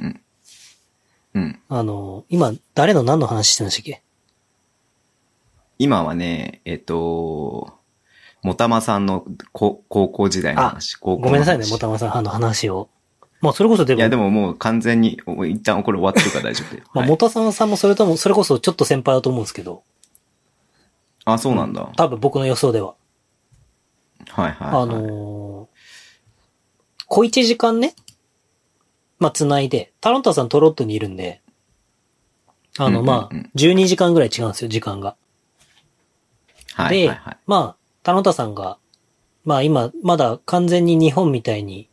[1.67, 4.03] あの、今、誰の何の話してましたっけ？
[5.79, 7.73] 今はね、えっと、
[8.43, 10.97] もたまさんのこ高校時代の話。
[10.99, 12.89] ごめんなさいね、もたまさん、あの話を。
[13.45, 16.83] まあ、それこそでも、いや、でももう完全に、お一旦これ終わってるから大丈夫だよ。
[16.93, 19.83] まあ、はいもたさんさんもそれとも、それこそちょっと先輩だと思うんですけど、
[21.25, 21.89] あ、そうなんだ。
[21.95, 22.95] 多分僕の予想では。
[24.29, 24.81] はいはい、はい。
[24.83, 25.75] あのー
[27.07, 27.93] 小一時間ね、
[29.19, 31.41] まあ、繋いで、タロンタさんトロットにいるんで、
[32.79, 35.15] あの、まあ、12時間ぐらい違うんですよ、時間が。
[36.73, 38.79] はいで、まあ、タロンタさんが、
[39.45, 41.87] まあ今、まだ完全に日本みたいに、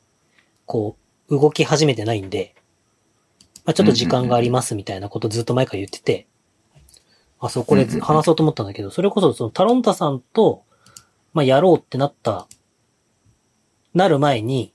[0.66, 1.02] こう、
[1.32, 2.54] 動き始めてないんで、
[3.64, 6.26] まあちょっと時間がありますみたいなことずっと前から言ってて、
[7.40, 10.64] あ、そう、これ話そうと思ったんだけど、それこそそのタロンタさんと、
[11.32, 12.46] まあやろうってなった、
[13.94, 14.74] なる前に、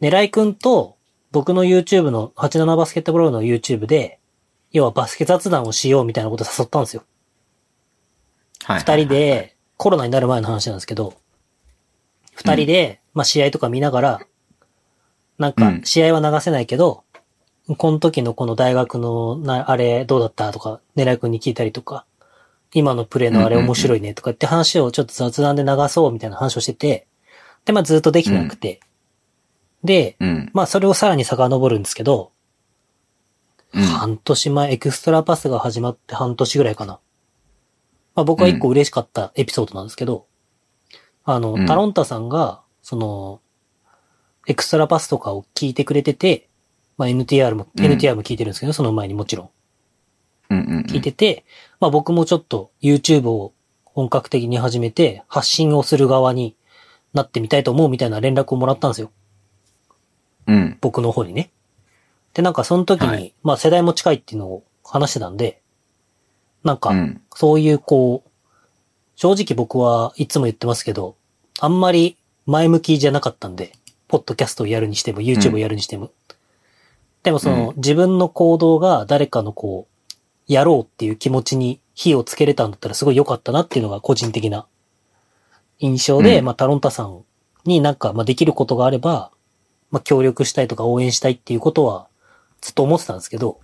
[0.00, 0.96] 狙いくんと
[1.30, 4.18] 僕の YouTube の87バスケットボールの YouTube で、
[4.72, 7.02] 要はバスケ雑談をしようみたいなこと誘ったんですよ。
[7.02, 7.10] はい
[8.64, 8.80] はい。
[8.80, 11.14] 二人で、コロナになる前の話なんですけど、
[12.34, 14.20] 二人で、まあ試合とか見ながら、
[15.40, 17.02] なんかうん試合は流せないけど、
[17.78, 22.04] この時のこの大学のな、あれどうだったとか、狙い君に聞いたりとか、
[22.74, 27.06] 今のプレイのあれ面白いねとかって話をちょっと雑談で流そうみたいな話をしてて、
[27.64, 28.80] で、まあずっとできてなくて、
[29.82, 30.50] で、うん。
[30.52, 32.32] まあそれをさらに遡るんですけど、
[33.72, 33.82] うん。
[33.82, 37.00] 半年前、エクストラパスが始まって半年ぐらいかな。
[38.14, 40.26] まあ僕は一個嬉しかったエピソードなんですけど、
[41.24, 43.40] あの、うんタロンタさんが、その、
[44.50, 46.48] エクストラパスとかを聞いてくれてて、
[46.98, 49.50] まあ NTR も、うん NTR も聞いてるんですけど、その前にもちろん
[50.50, 50.84] うんうんうん。
[50.86, 51.44] 聞いてて、
[51.78, 53.52] まあ僕もちょっと YouTube を
[53.84, 56.56] 本格的に始めて、発信をする側に
[57.14, 59.12] なってみたいと思うみたいな連絡をもらったんですよ。
[60.48, 60.78] うん。
[60.80, 61.52] 僕の方にね。
[62.34, 65.62] で、なんかその時に、はいまあ世代も近いっていうのを話してたんで、
[66.64, 67.22] なんかう、ん。
[67.36, 68.30] そういうこう、
[69.14, 71.14] 正直僕はいつも言ってますけど、
[71.60, 72.16] あんまり
[72.46, 73.72] 前向きじゃなかったんで、
[74.10, 76.10] ポッドキャストをやるにしても、YouTube をやるにしても。
[77.22, 84.66] でもその、自分の行動が誰かのこう、やろうっていう気持ちに火をつけれたんだったらすごい良かったなっていうのが個人的な
[85.78, 86.44] 印象で、うん。
[86.44, 87.20] まあタロンタさん
[87.64, 89.30] になんか、まあできることがあれば、
[89.92, 92.08] まあ協力したいとか応援したいっていうことは
[92.60, 93.60] ずっと思ってたんですけど、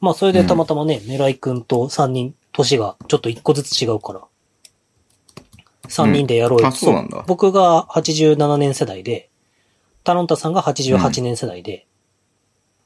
[0.00, 4.20] まあそれでたまたまね、狙いくんと3人、年がちょっと1個ずつ違うから、
[5.88, 6.72] 3人でやろうよ、うん。
[6.72, 7.24] あそうなんだ。
[7.26, 9.27] 僕が87年世代で、
[10.08, 11.86] タロンタさんが88年世代で、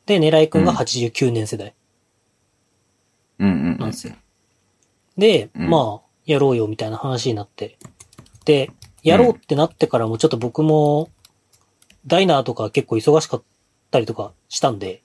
[0.06, 1.72] で、狙いくんが89年世代
[3.38, 4.14] うんうんうんなんですよ。
[5.16, 5.70] で、うん。
[5.70, 7.78] まあ、やろうよみたいな話になって。
[8.44, 8.72] で、
[9.04, 11.10] やろうってなってからもちょっと僕も、
[12.08, 13.42] ダイナーとか結構忙しかっ
[13.92, 15.04] たりとかしたんで、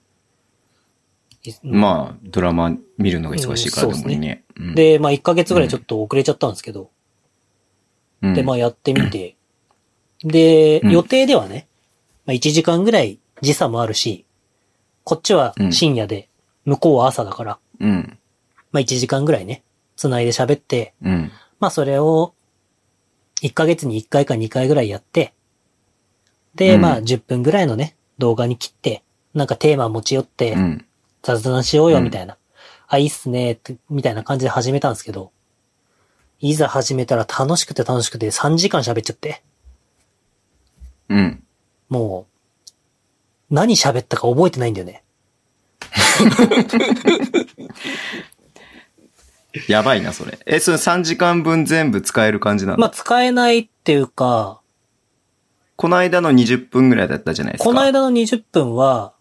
[1.44, 4.44] いまあ、ドラマ見るのが忙しいからうんでもいいね。
[4.56, 6.89] うん、で、まあ1ヶ月ぐらいちょっと遅れちゃったんですけど、
[8.23, 9.35] うん、で、まあやってみて、
[10.26, 11.66] で、うん予定ではね、
[12.28, 14.26] まあ1時間ぐらい時差もあるし、
[15.04, 16.30] こっちは深夜で、
[16.66, 18.20] 向こうは朝だから、うん。
[18.72, 19.64] まあ1時間ぐらいね、
[19.95, 21.32] 繋いで喋って、うん。
[21.60, 22.34] まあそれを、
[23.41, 25.34] 1ヶ月に1回か2回ぐらいやって、
[26.56, 30.86] で、うんまあ10分ぐらいのね、動画に切って、なんかテーマ持ち寄ってう、ん。
[31.24, 32.38] 雑談しようよみたいな、
[32.88, 33.60] あ、いいっすね、
[33.90, 35.32] みたいな感じで始めたんですけど、
[36.40, 39.41] いざ始めたら楽しくて楽しくて3時間喋っちゃって、
[41.10, 41.44] うん。
[41.90, 42.28] も
[43.50, 45.04] う、何喋ったか覚えてないんだよね。
[49.68, 50.38] やばいな、それ。
[50.46, 54.62] え、それ3時間分全部使える感じなの、まあ使えないっていうか、
[55.78, 57.66] この間の20分ぐらいだったじゃないですか。
[57.66, 59.14] この間の20分は、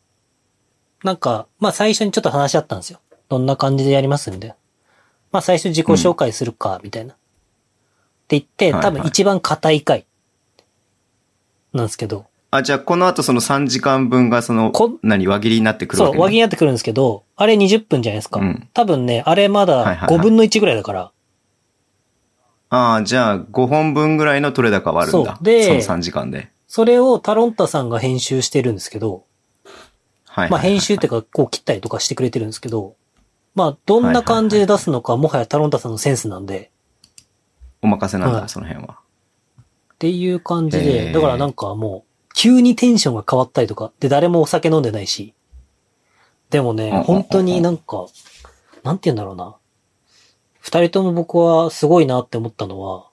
[1.05, 3.01] なんか、まあ最初にちょっと話し合ったんですよ。
[3.29, 4.57] どんな感じでやりますみたいな。
[5.33, 7.13] まあ最初自己紹介するか、みたいな。
[7.13, 7.17] っ
[8.29, 10.07] て言って、はい多分一番硬い回。
[11.73, 12.27] なんですけど。
[12.51, 18.41] あ、じゃあこの後その3時間分がそのこ、何、輪切りになってくるそう、わけ、ね、輪切りになってくるんですけど、あれ20分じゃないですか。
[18.41, 21.13] うん多分ね、あれまはいだはいはい5分の1ぐらいだから。
[22.69, 25.37] ああ、じゃあ5本分ぐらいの取れ高はあるんだ。
[25.37, 26.51] そうでその3時間で。
[26.69, 29.31] それをタロンタさんが編集してるんですけど、はいはいはい
[30.27, 30.51] はい。
[30.51, 32.97] まあ編集っていうか、こう切ったりとかしてくれてるんですけど、
[33.55, 36.71] まあどんな感じで出すのか、もはやタロンタさんのセンスなんで、
[37.81, 38.99] お任せなんだ、はいその辺は。
[39.95, 42.06] っていう感じへで、ーだからなんかもう、
[42.37, 45.33] 急にテンションが変わったりとか、で、誰もお酒飲んでないし、
[46.51, 48.07] でもね本当になんか、
[48.85, 49.57] なんて言うんだろうな。
[50.61, 53.09] 二人とも僕はすごいなって思ったのは、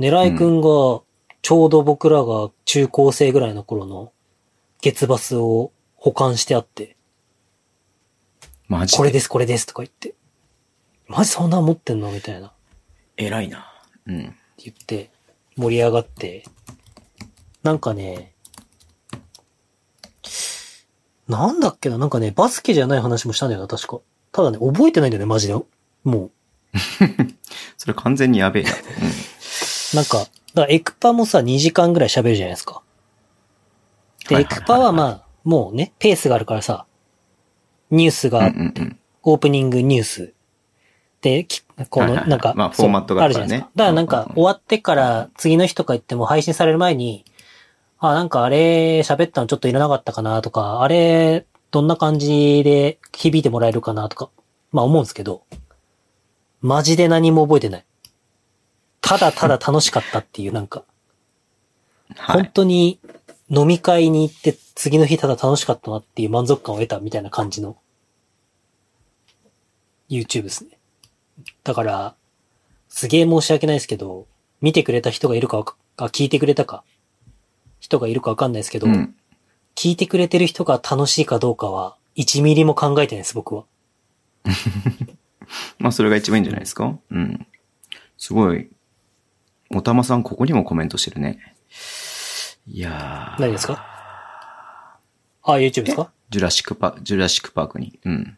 [0.00, 0.66] 狙いくんが、
[1.42, 4.12] ちょうど僕らが中高生ぐらいの頃の
[4.80, 6.96] 月バスを保管してあって、
[8.66, 8.98] マジで？
[8.98, 10.14] これです、これですとか言って、
[11.06, 12.10] マジそんなん持ってんの？
[12.10, 12.52] みたいな。
[13.16, 13.72] 偉いな。
[14.06, 14.34] うん。
[14.58, 15.10] 言って
[15.56, 16.44] 盛り上がって、
[17.62, 18.32] なんかね、
[21.28, 24.00] なんだっけな、なんかね、バスケじゃない話もしたんだよな、確か。
[24.32, 25.54] ただね、覚えてないんだよね、マジで。
[26.04, 26.30] も
[27.78, 28.70] それ完全にやべえな。
[28.70, 28.74] う、
[29.96, 32.82] なんか、だからエクパもさ、2時間ぐらい喋るじゃないですか。
[34.28, 36.86] で、エクパはまあ、もうね、ペースがあるからさ、
[37.90, 38.98] ニュースがあって、うんうんうん。
[39.22, 40.32] オープニングニュース。
[41.20, 43.70] で、きこの、なんか、まあフォーマットがあるじゃないですか。
[43.76, 47.24] だからなんか、終わってから次の日とか言っても配信される前に、
[48.10, 54.30] あ、なんかあれ喋ったのちょっといらなかったかなとか、あれ、どんな感じで響いてもらえるかなとか、
[54.72, 55.44] まあ思うんですけど、
[56.60, 57.84] マジで何も覚えてない。
[59.00, 60.84] ただただ楽しかったっていう、なんか、
[62.26, 62.52] 本はい。
[62.52, 62.98] 当に
[63.50, 67.76] 飲み会に行って次の日ただ楽しかったなっていう満足感を得たみたいな感じの
[70.10, 70.78] YouTube ですね。
[71.64, 72.14] だから、
[72.88, 74.26] すげえ申し訳ないですけど、
[74.60, 76.84] 見てくれた人がいるかわか、あ、聞いてくれたか、
[77.92, 79.14] 人がいるかわかんないですけど、うん。
[79.74, 83.64] 聞いてくれてる人が楽しいかどうかは、1ミリも考えてないです、僕は。
[85.78, 86.96] まあ、それが一番いいんじゃないですか？
[87.10, 87.46] うん。
[88.18, 88.68] すごい。
[89.74, 91.54] おたまさん、ここにもコメントしてるね。
[92.66, 93.40] いやー。
[93.40, 94.98] 何ですか？
[95.42, 96.10] あ、YouTube ですか？
[96.30, 97.98] ジュラシックパーク、ジュラシックパークに。
[98.04, 98.36] うん。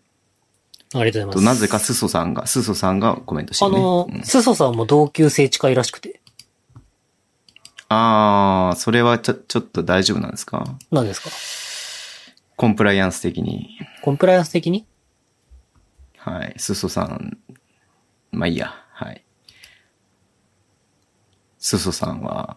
[0.95, 1.61] ありがとうごと、ざいます。
[1.61, 3.79] なぜかスソさんが、スソさんがコメントしてるね。
[3.79, 6.21] あのうん、スソさんも同級生近いらしくて。
[7.89, 10.65] あー、それはちょ、ちょっと大丈夫なんですか？
[10.91, 11.31] 何ですか？
[12.57, 13.79] コンプライアンス的に。
[14.03, 14.87] コンプライアンス的に？
[16.17, 16.55] はい。
[16.57, 17.39] スソさん、
[18.33, 18.75] まあいいや。
[18.93, 19.25] はい。
[21.59, 22.57] スソさんは、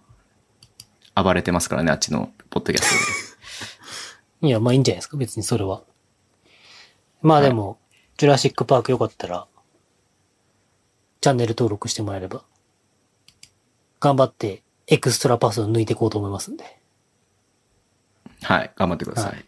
[1.15, 2.89] 暴れてますからね、あっちのポッドキャス
[4.39, 4.47] トで。
[4.47, 5.81] いや、まあいいんじゃないですか、別にそれは。
[7.21, 7.79] まあでも、
[8.17, 9.47] ジュラシックパークよかったら、
[11.21, 12.43] チャンネル登録してもらえれば、
[13.99, 16.79] 頑張ってエクストラパスを抜いていこうと思いますんで。
[18.43, 18.71] はい。
[18.75, 19.31] 頑張ってください。
[19.31, 19.45] はい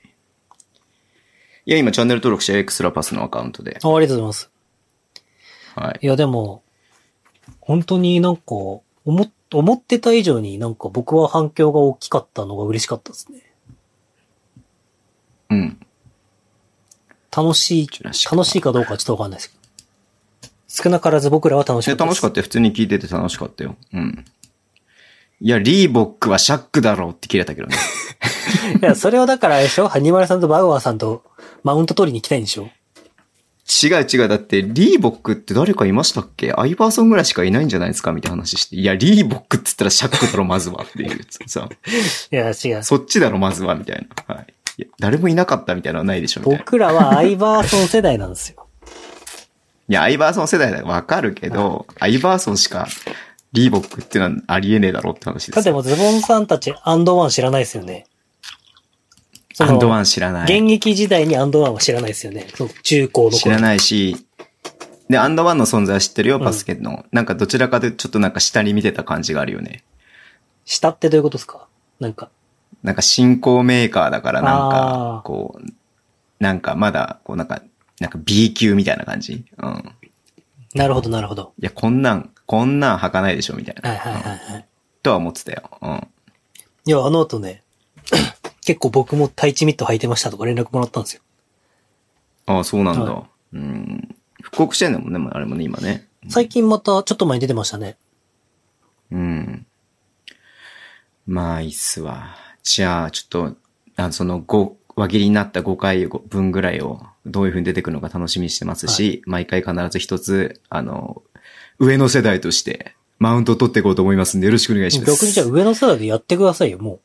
[1.66, 3.78] い、や、今チャンネル登録してエクストラパスのアカウントで。
[3.84, 4.50] あありがとうございます。
[5.76, 6.08] はいい。
[6.08, 6.64] や、でも、
[7.62, 13.54] 本当になんか、思っ、思ってた以上になんか僕は反響が大きかったのが嬉しかったですね。
[15.52, 15.80] うん。
[17.36, 19.60] 楽しい楽しいかどうかはちょっとわかんないですけど。
[20.68, 22.16] 少なからず僕らは楽しかえったです。
[22.16, 22.44] 楽しかったよ。
[22.44, 23.76] 普通に聞いてて楽しかったよ。
[23.94, 24.26] うん。
[25.42, 27.76] いや、リーボックはシャックだろうって切れたけどね。
[28.82, 29.88] いや、それをだからあれでしょ？
[29.88, 31.24] ハニマルさんとバウアーさんと
[31.64, 32.70] マウント取りに行きたいんでしょ？
[33.84, 34.28] 違う違う。
[34.28, 36.52] だって、リーボックって誰かいましたっけ？
[36.54, 38.76] アイバーソンぐらいしかいないんじゃないですかみたいな話して。
[38.76, 40.84] いや、リーボックって言ったらシャックだろ、まずは。
[40.84, 41.20] っていう。
[41.48, 41.70] さ、
[42.32, 42.84] いや、違う。
[42.84, 43.76] そっちだろ、まずは。
[43.76, 44.36] みたいな。
[44.36, 44.54] はい。
[44.78, 46.42] いや誰もいなかったみたいなのはないでしょ。
[46.42, 48.66] 僕らはアイバーソン世代なんですよ。
[49.88, 52.88] いや、アイバーソン世代だわかるけど、アイバーソンしか、
[53.54, 55.56] リーボックってのはありえねえだろって話ですよ。
[55.56, 58.06] だってもうズボンさんたちアンドワン知らないですよね。
[59.60, 60.44] アンドワン知らない。
[60.44, 62.48] 現役時代にアンドワンは知らないですよね。
[62.84, 63.38] 中高の頃。
[63.40, 64.16] 知らないし、
[65.10, 67.06] で、アンドワンの存在は知ってるよ、うんバスケの。
[67.12, 69.84] なんかどちらかというとちょっとなんか下に見てた感じがあるよね。
[70.66, 71.68] 下ってどういうことですか？
[72.00, 72.30] なんか。
[72.84, 75.68] なんか新興メーカーだからなんあかー、こう、
[76.40, 77.62] なんかまだ、こうなんか、
[78.00, 79.44] なんか B 級みたいな感じ？
[79.58, 79.84] うん。
[80.76, 81.52] なるほど、なるほど。
[81.60, 83.92] いや、こんなん、こんなん履かないでしょ、みたいな。
[83.92, 84.66] はいはいはいうんはい。
[85.04, 85.70] とは思ってたよ。
[85.84, 86.08] うん。
[86.86, 87.62] いや、あの後ね、
[88.66, 91.22] 結構僕もタイチミット履いてましたとか連絡もらったんですよ。
[92.48, 93.04] ああ、そうなんだ。
[93.04, 94.16] はうん。
[94.42, 96.08] 復刻してんだもんね、あれもね、今ね。
[96.28, 97.98] 最近またちょっと前に出てましたね。
[99.12, 99.68] うん。
[101.28, 102.36] まあ、いいっすわ。
[102.64, 103.58] じゃあ、ちょっと、
[103.96, 111.22] あその、5、輪切りになった5回分ぐらいを、どういう風に出てくるのか楽しみにしてますし、毎回必ず一つ、あの、
[111.80, 115.12] 上の世代として、マウントを取っていこうと思いますんで、よろしくお願いします。
[115.12, 117.00] 逆にじゃあ上の世代でやってくださいよ、も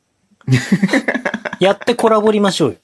[0.47, 0.53] う。
[1.65, 2.77] やってコラボりましょうよ。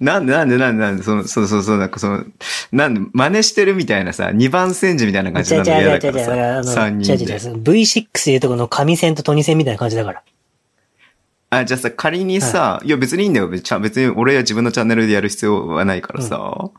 [0.00, 2.24] なんでなんでなんでなんで、その、そうそうそう、なんかその、
[2.72, 6.12] なんで、真似してるみたいなさ、二番煎じみたいな感じなの嫌違う違う違う違う。
[6.12, 7.24] だからさ、あの、三人で。
[7.24, 7.62] 違う違う違う。
[7.62, 10.22] V6 でいうとこの神線とトニ線みたいな感じだから。
[11.58, 13.48] あ、じゃあさ、仮にさ、い、や別にいいんだよ。
[13.48, 16.70] 別に別に俺は自分のチャンネルでやる必要はないからさ、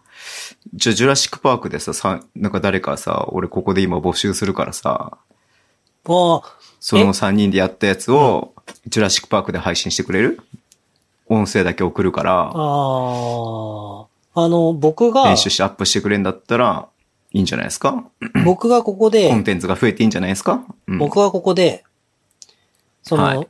[0.74, 5.18] じゃあジュラシックパークでさ、さ、なんか誰かさ、俺ここで今募集するからさ、
[6.08, 6.42] ああ、
[6.80, 8.54] その3人でやったやつを、
[8.88, 10.40] ジュラシックパークで配信してくれる？
[11.28, 16.88] 音声だけ送るから、ああ、あの、僕が編、集してアップしてくれんだったら、
[17.32, 18.06] いいんじゃないですか？
[18.46, 21.84] 僕がここでコン、テンツが増えていいんじゃないですか、うん、僕はここで、
[23.02, 23.48] その、はい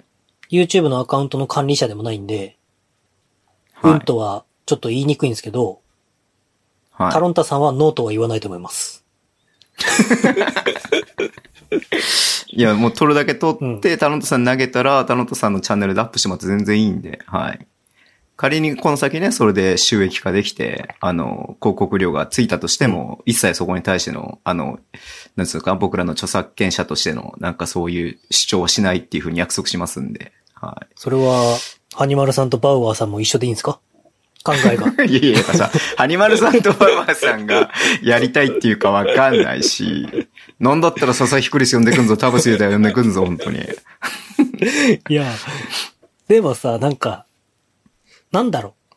[0.50, 2.58] YouTube のアカウントの管理者でもないんで、
[3.74, 3.92] はい。
[3.94, 5.82] うんとはちょっと言いにくいんですけど、
[6.92, 7.12] はい。
[7.12, 9.04] タロンタさんはノーとは言わないと思います。
[12.48, 17.68] いや、もう撮るだけ撮って、タロントさんに投げたら、タロントさんのチャンネルでアップしてもらって全然いいんで、はい。
[18.38, 24.80] 仮にこの先ね、それで収益化できて、あの、広告料がついたとしても、一切そこに対しての、あの、
[25.38, 31.58] なんつうか、僕らの著作権者としての、なんかそういう主張はしないっていうふうに約束しますんで、はそれは、
[31.94, 33.80] ハニマルさんとバウアーさんも一緒でいいんですか？
[34.44, 35.04] 考えが。
[35.06, 35.08] い。
[35.10, 37.72] いやいや、やっぱさ、ハニマルさんとバウアーさんが
[38.04, 40.28] やりたいっていうかわかんないし、
[40.60, 43.60] なんだったら佐々木クリス呼んでくんぞ、タブスユダ呼んでくんぞ、本当に。
[45.10, 45.32] いや、
[46.28, 47.26] でもさ、なんか、
[48.36, 48.96] なんだろう。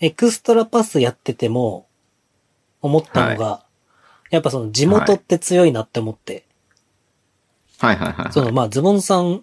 [0.00, 1.86] エクストラパスやってても、
[2.82, 3.64] 思ったのが、
[4.30, 6.44] やっぱその地元って強いなって思って、
[7.78, 7.96] はい。
[7.96, 8.32] はいはい、はい。
[8.32, 9.42] そのまあズボンさん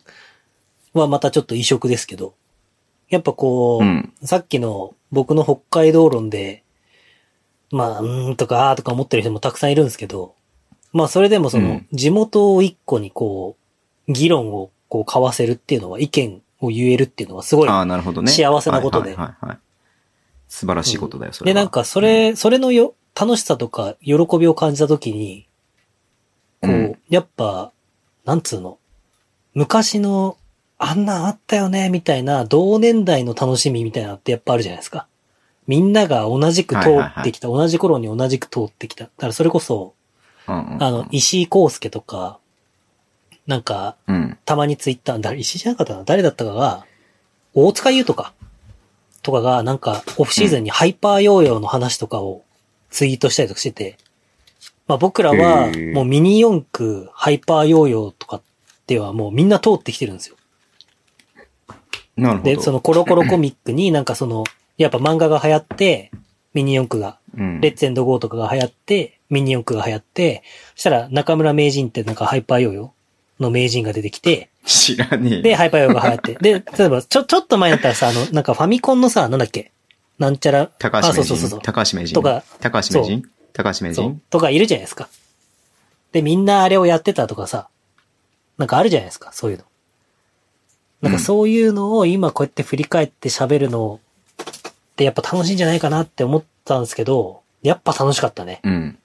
[0.93, 2.35] はまたちょっと異色ですけど、
[3.09, 4.13] やっぱこう、うん。
[4.23, 6.63] さっきの僕の北海道論で、
[7.71, 10.35] まあ、うーんとか、あーとか思ってる人もたくさんいるんですけど、
[10.93, 13.57] まあそれでもそうのん、地元を一個にこ
[14.07, 18.31] う、議論をこう交わせるっていうのは、意見を言えるっていうのはすごいああ、なるほどね。
[18.31, 19.59] 幸せなことではいはいはいはい
[20.51, 21.63] 素晴らしいことだよ、そで、れは。
[21.63, 25.47] なんか、それ、それのよ、楽しさとか喜びを感じたときに、
[26.61, 27.71] こう、うんやっぱ、
[28.25, 28.77] なんつうの、
[29.53, 30.37] 昔の、
[30.77, 35.07] あんなんあったよね、みたいな、同年代の楽しみみたいなのってやっぱあるじゃないですか。
[35.67, 39.05] みんなが同じく通ってきた、同じ頃に同じく通ってきた。
[39.05, 39.93] だからそれこそ、
[40.49, 42.39] うんうんうんあの、石井康介とか、
[43.47, 44.37] なんか、うん。
[44.45, 46.85] たまにツイッター、誰、石井じゃなかったかな誰だったかが、
[47.53, 48.33] 大塚優とか、
[49.23, 52.43] とかが、なんか、オフシーズンにハイパーヨーヨーの話とかを
[52.89, 53.97] ツイートしたりとかしてて、
[54.87, 58.41] まあ僕らはもうミニ四駆、ハイパーヨーヨーとかっ
[58.85, 60.35] てはもうみんな通ってきてるんですよ。
[62.17, 62.55] なるほど。
[62.55, 64.43] で、そのコロコロコミックに なんかその、
[64.77, 66.11] やっぱ漫画が流行って、
[66.53, 70.43] ミニ四駆が、うん、レッツエンドゴーとかが流行って、ミニ四駆が流行って、
[70.75, 73.00] そしたら中村名人ってなんかハイパーヨーヨー
[73.41, 75.41] の名人が出てきて、知らねえ。
[75.41, 76.33] で、ハイパーヨーが流行って。
[76.35, 79.71] で、例えば、ちょ、ちょっと前だったらさ、あの、なんかファミコンのさ、なんだっけ？
[80.19, 81.21] なんちゃら、高橋名人。
[81.21, 81.61] あ、そうそうそうそう。
[81.61, 82.13] 高橋名人。
[82.13, 83.23] とか高橋名人？
[83.53, 84.21] 高橋名人？
[84.29, 85.09] とかいるじゃないですか。
[86.11, 87.67] で、みんなあれをやってたとかさ、
[88.57, 89.63] なんかあるじゃないですか、そういうの。
[91.01, 93.99] なんかそういうのを今こうやって振り返って喋るの
[94.69, 98.59] ってやっぱ楽しいんじゃないかなって思ったんですけど、やっぱ楽しかったね。
[98.63, 98.97] うん。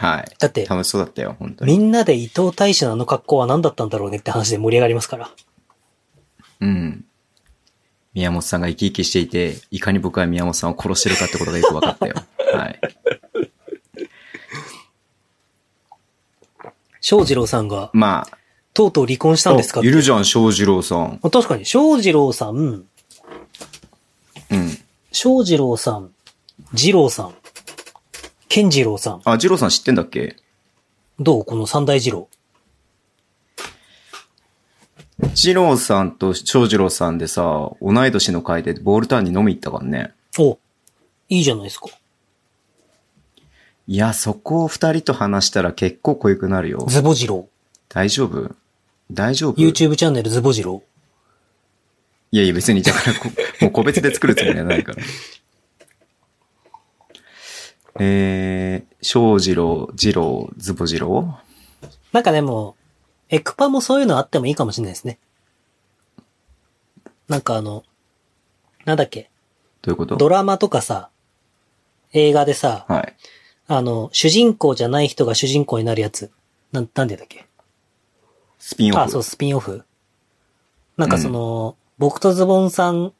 [0.00, 0.32] はい。
[0.38, 1.76] だって楽しそうだったよ、本当に。
[1.76, 5.30] みんなで伊藤大使のあの格好は何だったんだろうねって話で盛り上がりますから。
[6.60, 7.04] うん。
[8.14, 12.14] 宮本さんが生き生きしていて、いかに僕は宮本さんを殺してるかってことがよく分かったよ。
[12.54, 12.80] はい。
[17.00, 18.38] 翔二郎さんが、まあ、
[18.74, 21.18] とうとう離婚したんですかいるじゃん、翔二郎さん。
[21.24, 22.86] あ確かに、翔二郎さん、うん。
[25.10, 26.12] 翔二郎さん、
[26.72, 27.34] 二郎さん、
[28.48, 29.20] 健次郎さん。
[29.24, 30.36] あ、二郎さん知ってんだっけ？
[31.20, 31.44] どう？
[31.44, 32.28] この三大二郎。
[35.34, 40.12] 二郎さんと翔二郎さんでさ、同い年の会でボールターンに飲み行ったからね。
[40.38, 40.58] お、
[41.28, 41.88] いいじゃないですか。
[43.86, 46.86] いや、そこを二人と話したら結構濃ゆくなるよ。
[46.88, 47.48] ズボ二郎。
[47.88, 48.54] 大丈夫？
[49.10, 50.82] 大丈夫？YouTube チャンネルズボ二郎。
[52.30, 53.30] いやいや、別に、だからこ、
[53.62, 55.02] もう個別で作るつもりはないから。
[57.98, 61.38] えー、翔二郎、二郎、ズボ二郎？
[62.12, 62.76] なんかでも、
[63.28, 65.18] エクパもそういうのあってもいいかもしれないですね。
[67.28, 67.84] なんかあの、
[68.84, 69.30] なんだっけ、
[69.82, 70.16] どういうこと？
[70.16, 71.10] ドラマとかさ、
[72.12, 73.14] 映画でさ、はい。
[73.66, 76.30] あの、主人公じゃない人が主人公になるやつ。
[76.72, 77.46] なん、なんでだっけ？
[78.58, 79.02] スピンオフ。
[79.02, 79.84] あ、そう、スピンオフ。
[80.96, 83.12] なんかその、僕とズボンさん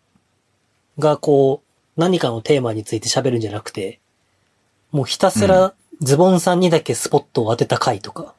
[0.98, 1.62] がこ
[1.96, 4.00] う、何かのテーマについて喋るんじゃなくて、
[4.90, 8.34] もうひたすらズボンさんにだけスポットを当てた回とか、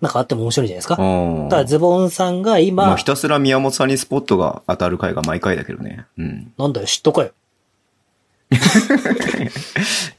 [0.00, 0.96] なんかあっても面白いじゃないですか。
[0.98, 6.06] おただズボンさんが今、まあ、ひたすら宮本さんにスポットが当たる回が毎回だけどね。
[6.16, 6.52] うん。
[6.56, 7.32] なんだよ、嫉妬かよ。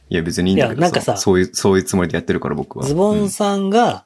[0.09, 2.85] いや、別にいいんだけどいやなんかさそういう、そういうつもりでやってるから僕は。
[2.85, 4.05] ズボンさんが、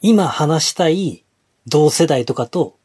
[0.00, 1.24] 今話したい
[1.66, 2.76] 同世代とかと、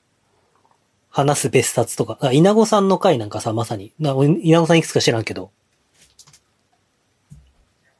[1.09, 5.51] 話す別冊とか、あ稲子さんの回なんかさ、まさに、な稲子さんいくつか知らんけど、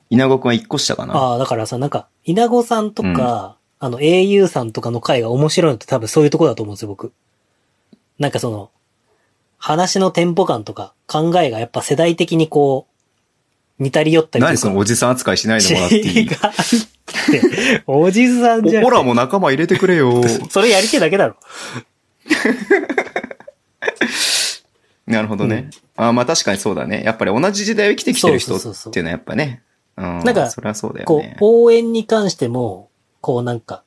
[0.09, 1.15] 稲子くんは一個下かな。
[1.15, 7.11] ああ、だからさ、なんか、稲子さんとか、あの、au さんとかの回が面白いのって多分そういうとこだと思うんですよ、僕。
[8.19, 8.71] なんかその、
[9.57, 12.87] 話のテンポ感とか考えがやっぱ世代的にこ
[13.79, 14.51] う、似たり寄ったりとか。
[14.51, 16.29] 何そのおじさん扱いしないでもらっていい？
[17.85, 18.83] おじさんじゃん。
[18.83, 20.23] ほらもう仲間入れてくれよ。
[20.49, 21.35] それやりてえだけだろ。
[25.05, 25.69] なるほどね。
[25.95, 27.03] あまあ確かにそうだね。
[27.03, 29.61] やっぱり同じ時代を生きてきてる人っていうのはやっぱね。
[29.97, 30.19] うん。
[30.19, 30.49] なんか
[31.05, 31.37] こうね、。
[31.41, 32.89] 応援に関しても、
[33.21, 33.83] こうなんか、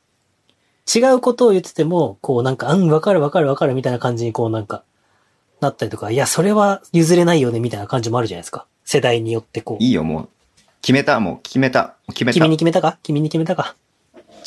[0.92, 4.82] 違うことを言ってても、こうなんか、うん、わかるわかるわかるみたいな感じにこうなんか、
[5.60, 8.66] なったりとか、いや、それは譲れないよねみたいな感じもあるじゃないですか。
[8.84, 9.82] 世代によってこう。
[9.82, 10.28] いいよ、もう。
[10.82, 11.96] 決めた、もう決めた。
[12.08, 12.34] 決めた。
[12.34, 12.98] 君に決めたか？
[13.02, 13.76] 君に決めたか？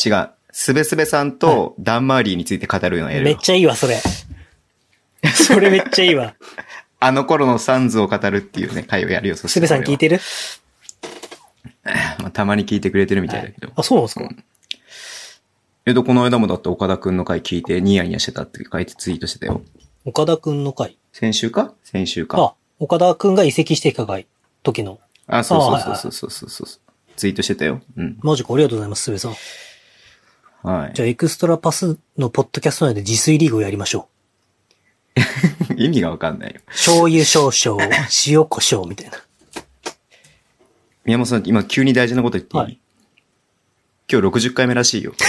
[0.03, 0.29] 違う。
[0.51, 3.23] すべすべさんとダンマーリーについて語るのをやるよ。
[3.23, 4.01] めっちゃいいわ、それ。
[5.33, 6.35] それめっちゃいいわ。
[6.99, 9.35] あの頃のサンズを語るっていうね、回をやるよ。
[9.35, 10.19] そすべさん聞いてる？
[12.19, 13.71] まあ、たまに聞いてくれてるみたいだけど。
[13.75, 14.29] あ、そうなんですか、
[15.85, 19.61] えっと、この間もだって岡田くんの回聞いてニヤニヤしてたって書いてツイートしてたよ。
[20.05, 20.97] 岡田くんの回。
[21.11, 21.73] 先週か？
[21.83, 22.37] 先週か。
[22.41, 24.27] あ、岡田くんが移籍してきた回、
[24.63, 24.99] 時の。
[25.27, 26.67] あ、そうそうそうそうそうそうそう。
[27.15, 27.81] ツイートしてたよ。
[27.97, 28.17] うん。
[28.21, 29.35] マジか、ありがとうございます、すべさん。
[30.63, 31.01] はいじ。
[31.01, 34.07] ゃあ、エクストラパスのポッドキャスト内で自炊リーグをやりましょ
[35.75, 36.61] 意味がわかんないよ。
[36.65, 36.71] う。
[36.71, 37.83] 醤油少々、
[38.25, 39.17] 塩胡椒みたいな。
[41.05, 42.79] 宮本さん、今急に大事なこと言っていい、はい
[44.11, 45.13] 今日60回目らしいよ。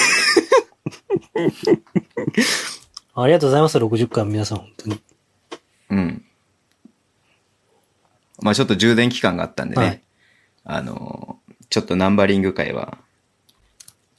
[3.15, 5.01] ありがとうございます、60回皆さん、本当に。
[5.91, 6.25] うん。
[8.43, 10.03] まあちょっと充電期間があったんでね、はい
[10.65, 11.39] あの、
[11.71, 12.99] ちょっとナンバリング会は、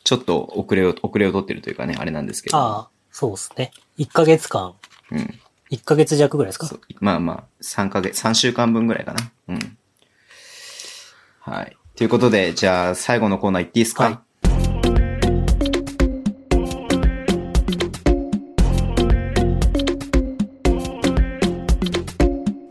[0.05, 2.57] ちょっと遅れを、遅れを取ってるというかね、あれなんですけど。
[2.57, 3.71] ああ、そうですね。
[3.97, 4.73] 1ヶ月間、
[5.11, 5.39] うん。
[5.69, 6.69] 1ヶ月弱ぐらいですか？
[7.01, 9.31] まあまあ、3ヶ月、3週間分ぐらいかな。
[9.49, 9.77] うん。
[11.47, 11.77] はい。
[11.95, 14.03] ということで、じゃあ最後のコーナー行っていいですか？
[14.05, 14.19] はい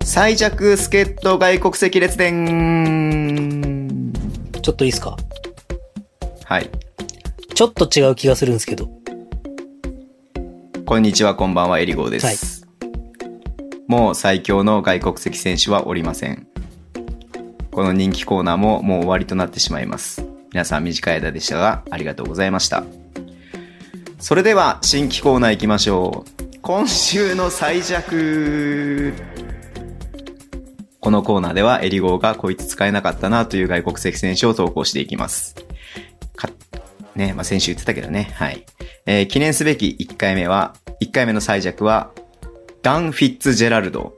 [0.02, 4.02] 最弱助っ人外国籍列伝
[4.60, 5.16] ちょっといいですか？
[6.44, 6.68] はい。
[7.54, 8.88] ちょっと違う気がするんですけど。
[10.84, 12.66] こんにちは、こんばんは、エリゴーです。
[13.86, 16.48] もう最強の外国籍選手はおりません。
[17.74, 20.24] この人気コーナーももう終わりとなってしまいます。
[20.52, 22.84] 皆さん短い間でしたが、ありがとうございました。
[24.20, 26.58] それでは、新規コーナー行きましょう。
[26.62, 29.12] 今週の最弱。
[31.00, 35.56] このコーナーでは、エリゴーがこいつ使えなかったなという外国籍選手を投稿していきます。
[36.36, 36.48] か
[37.16, 38.30] ね、まあ、先週言ってたけどね。
[38.36, 38.64] はい。
[39.06, 42.12] えー記念すべき1回目は、1回目の最弱は、
[42.82, 44.14] ダン・フィッツジェラルド。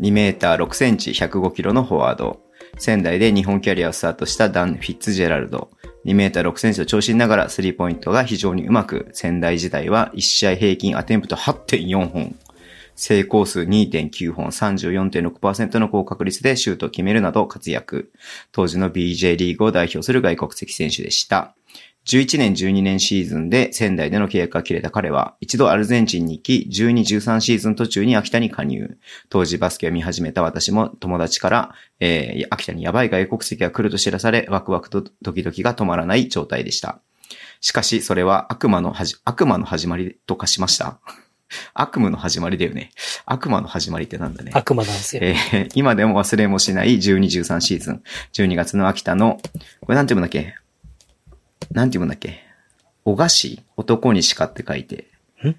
[0.00, 2.42] 2メーター6センチ105キロのフォワード。
[2.78, 5.70] 仙台で日本キャリアをスタートしたダン・フィッツジェラルド。
[6.04, 12.36] 2メーター6センチと長身ながらスリーポイントが非常にうまく、仙台時代は1試合平均アテンプト8.4本。
[12.94, 18.12] 成功数2.9本、34.6%の高確率でシュートを決めるなど活躍。
[18.52, 21.55] 当時の BJ リーグを代表する外国籍選手でした。
[22.06, 28.96] 11年12年シーズンで仙台での契約が切れた彼は、一度アルゼンチンに行き、12、13シーズン途中に秋田に加入。
[29.28, 37.00] 当時バスケを見始めた私も友達から、えー、秋田にやばい外国籍が来ると知らされ、ワクワクとドキドキが止まらない状態でした。
[37.60, 41.00] しかし、それは悪魔のはじ、悪魔の始まりと化しました。
[41.74, 42.90] 悪夢の始まりだよね。
[43.24, 44.50] 悪魔の始まりってなんだね。
[44.54, 45.22] 悪魔なんですよ。
[45.24, 48.02] えー今でも忘れもしない12、13シーズン。
[48.32, 49.40] 12月の秋田の、
[49.80, 50.54] これなんて読むんだっけ？
[51.72, 52.40] なんて読むんだっけ？
[53.04, 53.62] 小菓子？
[53.76, 55.06] 男に鹿って書いて
[55.44, 55.54] ん？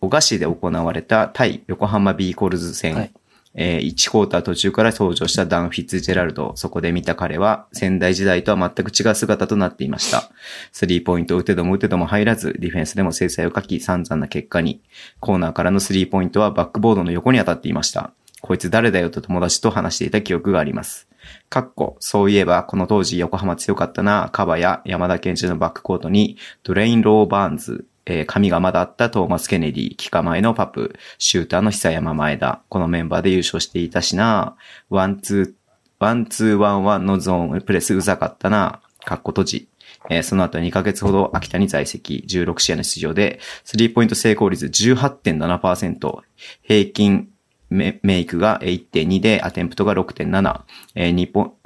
[0.00, 2.94] 小菓子で行われた対横浜ビーコルズ戦。
[2.94, 3.12] はい
[3.58, 6.52] えー1クォーター途中から登場したダン・フィッツジェラルド。
[6.56, 10.30] そこで見た彼は、仙台時代とは全く違う姿となっていました。
[10.72, 14.82] スリーポイントを打てども打てども入らず、ディフェンスでも精彩を欠き、散々な結果に。
[15.20, 18.12] コーナーからのスリーポイントはバックボードの横に当たっていました。
[18.42, 21.08] こいつ誰だよと友達と話していた記憶があります。
[21.48, 34.56] かっこ、そういえば、この当時横浜強かったな、蒲谷、山田謙治のバックコートに、ドレイン・ロー・バーンズ、えー髪がまだあったトーマス・ケネディ、帰化前のパプ、シューターの久山前田、このメンバーで優勝していたしな、
[34.90, 35.66] ワンツー、
[35.98, 39.68] one-two-one-one のゾーンプレスうざかったな、かっこ閉じ。
[40.10, 46.18] えーその後2ヶ月ほど秋田に在籍、16試合の出場で、スリーポイント成功率18.7%、
[46.62, 47.28] 平均
[47.70, 50.62] メイクが1.2で、アテンプトが6.7、
[50.94, 51.56] えー2ポ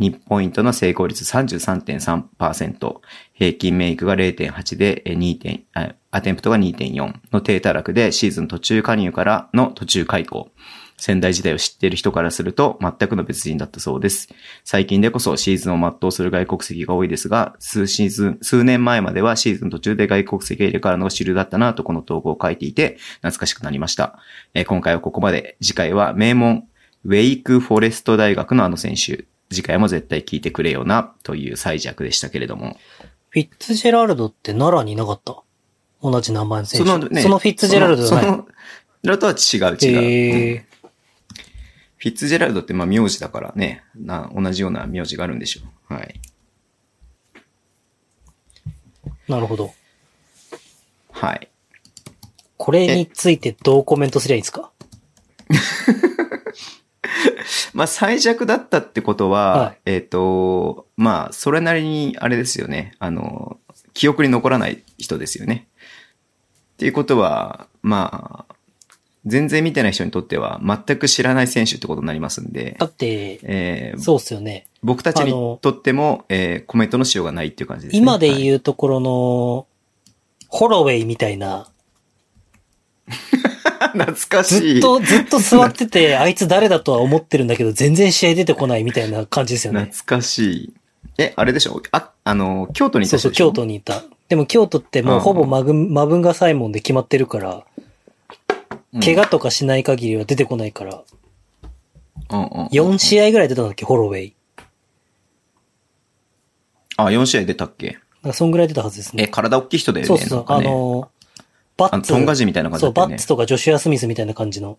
[0.00, 3.00] 2ポイントの成功率33.3%、
[3.34, 5.64] 平均メイクが0.8で、2点、
[6.10, 10.50] アテンプトが2.4の体たらくで、シーズン途中加入からの途中解雇。
[11.00, 14.28] 仙台時代を知っている人からすると全くの別人だったそうです。
[14.64, 24.18] 最近でこそシーズンを全うする外国籍が多いですが、数シーズン、数年前まではシーズン途中で外国籍が入れ替わるのが主流だったなとこの投稿を書いていて、懐かしくなりました。
[24.54, 25.56] えー今回はここまで。
[25.62, 26.68] 次回は名門、
[27.04, 29.24] ウェイクフォレスト大学のあの選手。
[29.50, 32.76] 次回も絶対聞いてくれよな、という最弱でしたけれども。
[33.30, 35.42] フィッツジェラルドって奈良にいなかった？
[36.02, 36.86] 同じ名前の選手。
[36.86, 38.24] そのね、そのフィッツジェラルドじゃない？
[38.26, 38.46] その、
[39.04, 39.76] そのとは違う違う。
[39.76, 40.69] へー
[42.00, 45.60] フィッツジェラルドってまあ名字だからね、な、同じような名字があるんでしょ
[45.90, 45.94] う。
[45.94, 46.18] はい。
[49.28, 49.70] なるほど。
[51.12, 51.48] はい。
[52.56, 54.70] これについてどうコメントすりゃいいんですか？
[57.74, 62.94] まあ最弱だったってことは、はいえっ、と、まあそれなりにあれですよね。
[62.98, 63.58] あの、
[63.92, 65.68] 記憶に残らない人ですよね。
[66.74, 68.54] っていうことは、まあ、
[69.26, 74.66] 全然見てない人にとっては全く知らない選手ってことになりますんでだ、って、えーそうっすよね。
[74.82, 77.98] 僕たちにとっても、えーコメントのしようがないっていう感じですね。
[77.98, 78.38] 今でう。
[78.38, 79.66] 言うところの、
[80.48, 81.68] ホロウェイみたいな、
[83.92, 84.74] 懐かしい。
[84.74, 89.90] ずっと、ずっと座ってて、あいつ誰だとは思ってるんだけど、全然試合出てこないみたいな感じですよね。
[89.92, 90.72] 懐かしい。
[91.18, 91.82] え、あれでしょ？
[91.92, 94.02] あ、あの、京都にいそうそう、京都にいた。
[94.28, 97.82] でも京都ってもうほぼマグマブンガサイモンで決まってるから、うん
[98.98, 101.04] 怪我とかしない限りは出てこないから、
[102.30, 104.34] うんうん4試合ぐらい出たんだっけ、ホロウェイ。
[106.96, 107.98] あ、4試合出たっけ？
[108.22, 109.28] なんかそんぐらい出たはずですえ、ね。
[109.28, 110.08] 体大きい人だよね。
[110.08, 111.10] そうそうそう、あの、
[111.76, 112.12] バあの、ッツ。
[112.12, 112.92] トンガジみたいな感じそう。
[112.92, 114.78] バッツとかジョシュア・スミスみたいな感じの。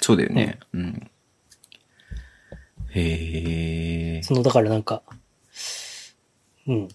[0.00, 0.60] そうだよね。
[0.72, 1.10] うん。
[2.92, 4.22] へえ。
[4.22, 5.02] その、だからなんか、
[6.66, 6.88] うん。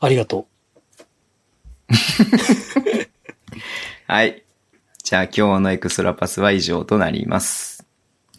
[0.00, 0.46] ありがと
[4.08, 4.42] はい。
[5.04, 7.86] じゃあ今日のエクストラパスは以上となります。
[8.32, 8.36] う。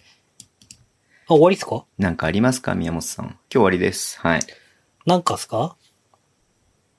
[1.27, 1.85] あ、終わりっすか？
[1.97, 2.75] なんかありますか？
[2.75, 3.25] 宮本さん。
[3.25, 4.19] 今日終わりです。
[4.19, 4.41] はい。
[5.05, 5.75] なんかっすか？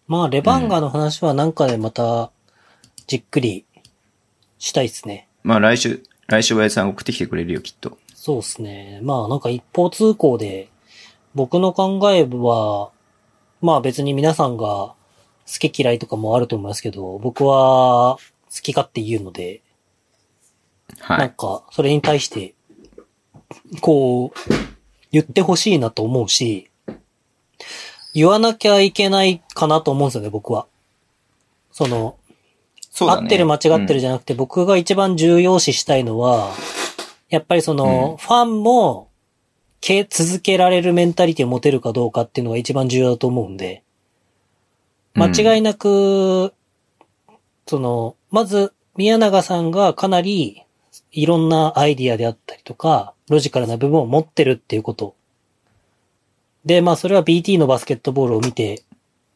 [0.07, 2.31] まあ、レバンガの話はなんかでまた、
[3.07, 3.65] じっくり
[4.59, 5.29] したいっすね。
[5.43, 7.99] まあ来週、来週はやさん送ってきてくれるよ、きっと。
[8.15, 9.01] そうっすね。
[9.03, 10.69] まあ、なんか一方通行で、
[11.35, 12.91] 僕の考えは、
[13.61, 14.97] まあ別に皆さんが好
[15.59, 18.19] き嫌いとかもあると思いますけど、僕は
[18.55, 19.63] 好き勝手言うので、
[21.01, 21.19] はい。
[21.19, 22.55] なんか、それに対して、
[23.81, 24.55] こう、
[25.11, 26.71] 言ってほしいなと思うし、
[28.15, 30.67] 言わなきゃいけないかなと思うんですよね、僕は。
[31.73, 32.17] その、
[32.91, 33.23] そうだね。
[33.23, 36.53] 合ってる間違ってるじじゃなくて、僕が一番重要視したいのは、
[37.29, 39.09] やっぱりその、うんファンも、
[39.81, 43.83] け、続けられるメンタリティを持てるかどうかっていうのが一番重要だと思うんで、
[45.15, 46.55] 間違いなく、
[47.67, 50.65] その、まず、宮永さんがかなり、
[51.13, 55.15] いろんなアイディアであったりとか、ロジカルな部分を持ってるっていうこと。
[56.65, 58.83] で、まあそれは BT のバスケットボールを見て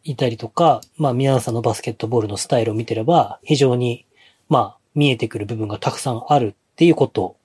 [0.03, 4.05] いたりとか、まあ宮永さんのバスケットボールのスタイルを見てれば、非常に、
[4.49, 7.37] まあ見えてくる部分がたくさんあるっていうこと。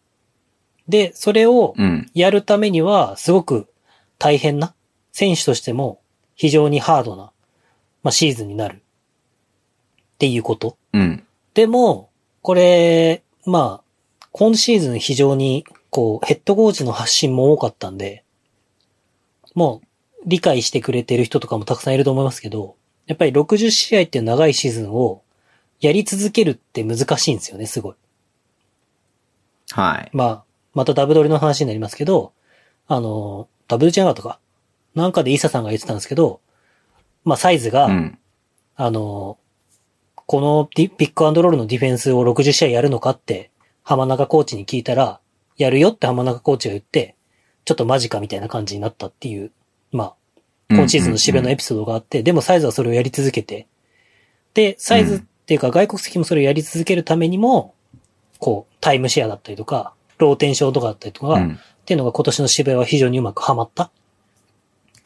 [0.88, 2.10] で、それをうん。
[2.16, 3.68] やるためには、すごく
[4.18, 4.74] 大変な、
[5.12, 6.02] 選手としても
[6.34, 7.32] 非常にハードな、
[8.02, 8.78] まあシーズンになる。
[8.78, 10.78] っていうこと。
[10.94, 11.24] うん。
[11.54, 12.10] でも、
[12.42, 18.24] これ、まあ、今シーズン非常に、こう、ヘッドコーチの発信も多かったんで、
[19.54, 19.88] もう、
[20.26, 22.76] 理解してくれてる人とかもたくさんいると思いますけど、
[23.06, 25.22] やっぱり60試合っていう長いシーズンを、
[25.80, 27.96] やり続けるって難しいんですよね、すごい。
[29.72, 30.10] はい。
[30.14, 30.44] まあ、
[30.74, 32.34] またダブドリの話になりますけど、
[32.88, 34.40] あの、ダブルじゃなかったか。
[34.96, 36.40] なんかでイサさんが言ってたんですけど、
[37.26, 38.20] まあサイズが、うん。
[38.76, 39.38] あの、
[40.26, 43.52] このピックアンドロールのディフェンスを60試合やるのかって、
[43.84, 45.20] 浜中コーチに聞いたら、
[45.58, 47.16] やるよって浜中コーチが言って、
[47.66, 49.52] ちょっとマジかみたいな感じになったっていう、
[49.92, 50.14] まあ、
[50.70, 53.68] 今シーズンの渋谷のエピソードがあって、でもサイズはそれをやり続けて、
[54.54, 57.74] で、サイズっていうか外国籍もそれをやり続けるためにも、
[58.40, 61.52] こう、タイムシェアだったりとか、ローテンションとかだったりとか、うん。
[61.54, 63.92] っていうのが今年の渋谷は非常にうまくはまった。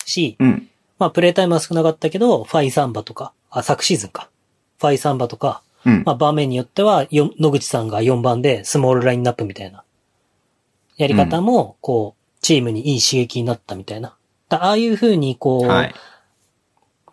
[0.06, 0.70] し、うん。
[1.00, 4.30] まあ、プレイタイムは少なかったけど、ファイサンバとか、あ、昨シーズンか。
[4.80, 9.84] ファイサンバとか、うんまあ、場面によっては、よ野口さんが4番でスモールラインナップみたいな。
[10.98, 14.16] やり方も、こう、チームにいい刺激になったみたいな。
[14.50, 15.96] だああいう風に、こう、はい。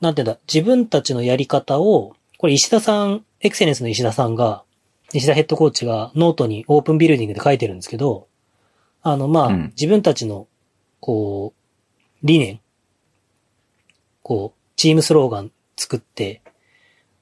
[0.01, 4.65] なんていうんだ、自分たちのやり方を、これ石田さん、エクセレンスの石田さんが、
[5.13, 8.27] 石田ヘッドコーチがノートにオープンビルディングで書いてるんですけど、
[9.03, 10.47] あの、まあ、うん自分たちの、
[11.01, 12.61] こう、理念、
[14.23, 16.41] こう、チームスローガン作って、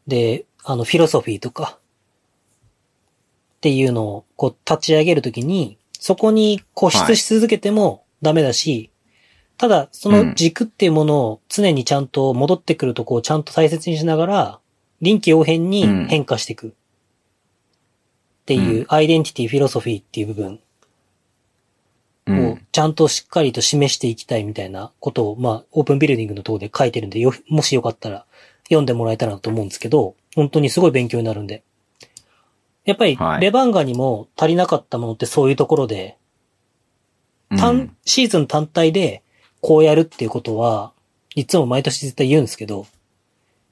[0.07, 1.79] で、あの、フィロソフィーとか、
[3.57, 8.91] っていうのを、こう、立ち上げるときに、そこに固執し続けてもダメだし、
[9.57, 14.59] ただ、その軸っていうものを常にちゃんと戻ってくるとこをちゃんと大切にしながら、
[15.01, 16.69] 臨機応変に変化していく。
[16.69, 16.73] っ
[18.47, 20.55] ていう、アイデンティティ、フィロソフィーっていう部分。
[20.55, 20.59] を
[22.27, 22.67] うん。
[22.73, 28.27] ちゃんとしっかりと示していきたいみたいなことを、まあ、オープンビルディングのところで書いてるんで、よ、もしよかったら
[28.73, 31.63] 読んでもらえたらなと思うんですけど、本当にすごい勉強になるんで。
[32.85, 36.17] やっぱりは、いレバンガにも足りなかったものってそういうところで、
[37.57, 39.23] 単、シーズン単体で
[39.61, 40.93] こうやるっていうことは、
[41.35, 42.87] いつも毎年絶対言うんですけど、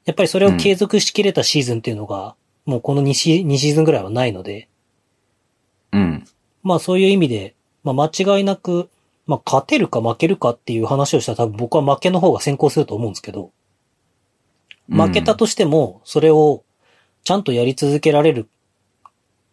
[0.04, 2.34] やっぱりそれを継続しきれたシーズンっていうのが、
[2.66, 4.68] もうこの2シ2シーズンぐらいはないので、
[5.92, 6.24] うん。
[6.62, 8.88] まあそういう意味で、まあ間違いなく、
[9.26, 13.50] まあ勝てるか負けるかっていう話をしたら多分僕は負けの方が先行すると思うんですけど、
[14.90, 16.64] 負けたとしても、それを
[17.24, 18.48] ちゃんとやり続けられる、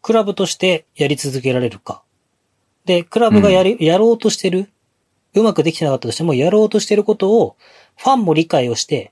[0.01, 2.03] クラブとしてやり続けられるか。
[2.85, 4.69] で、クラブがやり、やろうとしてる、
[5.33, 7.55] うまくできてなかったとしても、やろうとしてることを、
[7.97, 9.11] ファンも理解をして、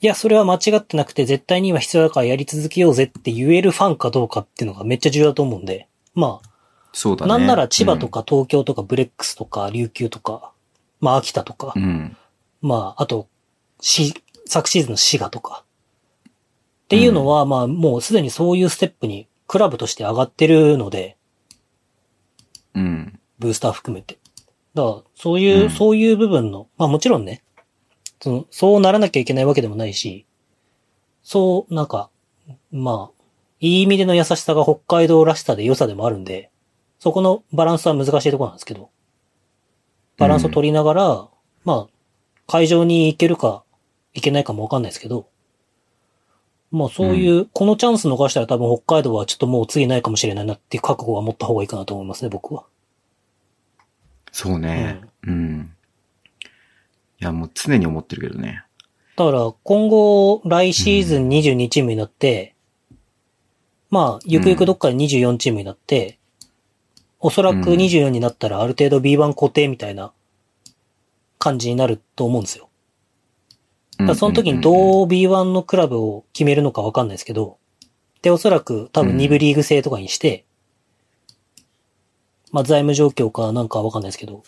[0.00, 6.48] いや、それは間違ってなくて絶対に今必要だからやり続けようぜって言えるファンかどうかっていうのがめっちゃ重要だと思うんで、まあ、
[6.92, 7.30] そうだね。
[7.30, 10.52] なんなら千葉とか東京とかブレックスとか琉球とか、
[11.00, 11.82] まあ秋田とか、うん。
[11.82, 12.16] うん。
[12.60, 13.28] まああと、
[13.80, 14.14] し、
[14.46, 15.64] 昨シーズンの滋賀とか。
[16.84, 21.16] っていうのは、まあもうすでにそういうステップにクラブとして上がってるので、
[22.74, 23.18] うん。
[23.38, 24.18] ブースター含めて。
[24.74, 27.42] だから、そういう、うんそういう部分の、まあもちろんね、
[28.20, 30.26] その、そうならなきゃいけないわけでもないし、
[31.22, 32.10] そう、なんか、
[32.70, 33.22] まあ、
[33.60, 36.50] いい意味での優しさが北海道らしさで良さでもあるんで、
[36.98, 38.90] そこのバランスは難しいところなんですけど、
[40.16, 41.28] バランスを取りながら、
[41.64, 41.88] まあ、
[42.46, 43.64] 会場に行けるか、
[44.14, 45.28] 行けないかもわかんないですけど、
[46.70, 52.64] まあそういう、このチャンス逃したら多分北海道はちょっともう次ないかもしれないなっていう覚悟は持った方がいいかなと思いますね、僕は。
[54.32, 55.00] そうね。
[55.26, 55.74] うん。
[57.20, 58.64] いや、もう常に思ってるけどね。
[59.16, 62.54] だから今後、来シーズン22チームになって、
[63.90, 66.18] まあ、ゆくゆくどっかで24チームになって、
[67.20, 70.12] おそらくうん24になったらある程度 B1 固定みたいな
[71.38, 72.68] 感じになると思うんですよ。
[73.98, 77.58] だその時にうどう B1 のクラブを決めるのかわかんないですけど、
[78.22, 80.44] で、おそらく多分2部リーグ制とかにして、
[82.52, 84.42] まあ財務状況かなんかわかんないですけど、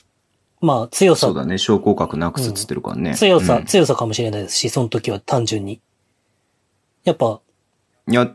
[0.60, 1.58] まあ強さそう、だね。
[1.58, 3.14] 昇降格なくすっつってるからね。
[3.14, 5.80] 強さ、うん強さかもしれないですし、その時は単純に。
[7.04, 7.40] やっぱ、
[8.08, 8.32] いや、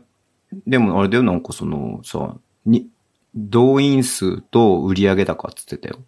[0.66, 2.88] でもあれだよ、なんかそのさ、に、
[3.34, 5.98] 動員数と売上高っつってたよ。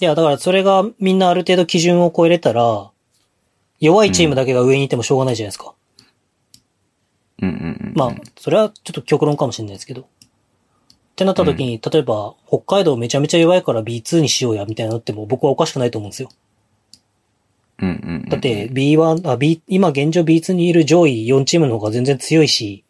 [0.00, 2.90] いや、だからそれがみんなある程度基準を超えれたら、
[3.80, 5.74] 弱いチームだけが上にいてもしょうがないじゃないですか。
[7.42, 7.92] うんうんうん。
[7.94, 10.02] まあ、それはちょっと極論かもしれないですけど。
[10.02, 10.06] っ
[11.16, 16.28] てなった時に、例えば、北海道めちゃめちゃ弱いから B2 にしようや、みたいなのっても僕はおかしくないと思うんですよ。
[17.78, 18.28] うんうんうん。
[18.28, 22.84] だって、B1、あ、B、今現状 B2 にいる上位4チームの方が全然強いし、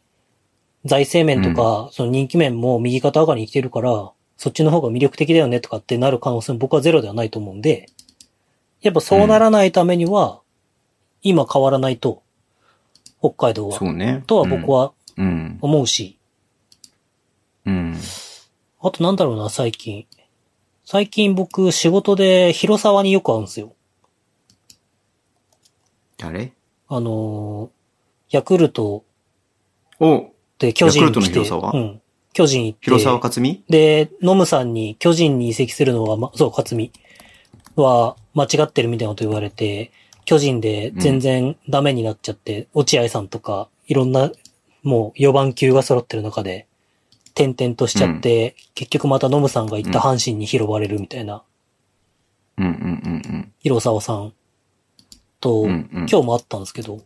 [0.85, 7.89] 財政面とか、その人気面も右肩上がりに来てるから、そっちの方が魅力的だよねとかってなる可能性も僕はゼロではないと思うんで、
[8.83, 10.41] やっぱそうならないためには、
[11.25, 12.23] 今変わらないと、
[13.19, 14.23] 北海道は、そうね。
[14.29, 15.59] とは僕はうん。
[15.61, 16.19] 思うし、
[17.67, 17.97] うん。
[18.81, 20.07] あとなんだろうな、最近。
[20.85, 23.73] 最近僕仕事で広沢によく会うんですよ。
[26.19, 26.53] 誰？
[26.89, 27.71] あのー
[28.31, 29.05] ヤクルト
[30.01, 31.73] おで巨人ヤクルトの広沢？
[31.73, 32.01] うん。
[32.33, 33.63] 巨人行って、広沢克美？
[33.69, 36.91] で、ノムさんに巨人に移籍するのは、ま、そう、勝美
[37.77, 39.93] は間違ってるみたいなこと言われて、
[40.25, 44.33] 巨人で全然ダメになっちゃって、落合さんとか、いろんな、
[44.83, 46.67] もう4番級が揃ってる中で、
[47.37, 51.43] 転々としちゃって、結局またノムさんが行った阪神に拾われるみたいな、
[52.57, 52.75] うんうんう
[53.37, 54.33] ん広沢さん
[55.41, 57.01] と、うんうん今日もあったんですけど、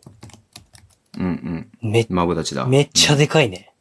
[1.18, 1.68] うん。
[1.82, 2.14] うんめ、うん。
[2.14, 2.66] マブダチだ。
[2.66, 3.72] めっちゃでかいね。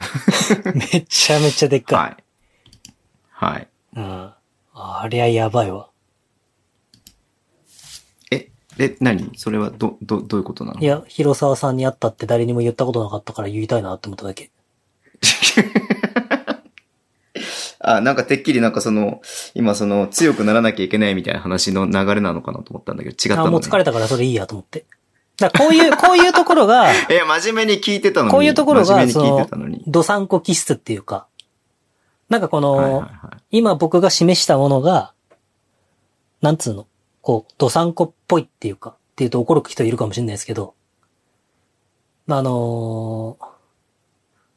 [0.74, 1.98] めちゃめちゃでかい。
[1.98, 2.16] はい。
[3.54, 3.68] はい。
[3.96, 4.32] うん。
[4.74, 5.91] ありゃやばいわ。
[8.78, 9.30] え、え、何？
[9.36, 10.80] それはど、ど、どういうことなの？
[10.80, 14.50] いや、広沢さんに会ったって誰にも言ったことなかったから言いたいなって思っただけ。
[17.84, 19.20] あ、なんかてっきりなんかその、
[19.54, 23.50] 今その強くならなきゃいけないみたいな話の流れなのかなと思ったんだけど、違ったの、あ、ね。
[23.50, 24.84] もう疲れたからそれいいやと思って。
[25.36, 28.32] だこういう、 こういうところが、え、真面目に聞いてたのに。
[28.32, 31.26] こういうところが、そのてたのに。、ドサンコ気質っていうか、
[32.28, 33.10] なんかこの、はいはいはい。
[33.50, 35.12] 今僕が示したものが、
[36.40, 36.86] なんつうの、
[37.22, 40.74] こう、ドサンコっぽいっていうか、っていうと怒る人いるかもしれないですけど、
[42.28, 43.52] あのー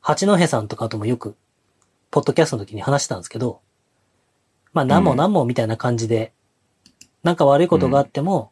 [0.02, 1.36] 八戸さんとかともよく、
[2.12, 3.62] ポッドキャストの時に話してたんですけど、
[4.72, 5.18] まあ、何もうん。
[5.18, 6.32] 何もみたいな感じで、
[7.24, 8.52] なんか悪いことがあっても、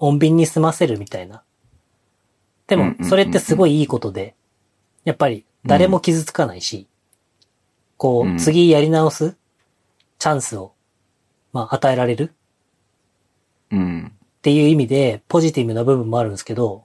[0.00, 1.44] 穏便に済ませるみたいな。
[2.66, 4.34] でもそれってすごいいいことで、
[5.04, 6.88] やっぱり誰も傷つかないし、
[7.96, 8.34] こうん。
[8.34, 9.36] う、次やり直す
[10.18, 10.72] チャンスを、
[11.52, 12.34] まあ、与えられる
[13.70, 14.12] うん。
[14.12, 16.84] っていう意味で、ポジティブな部分もあるんですけど、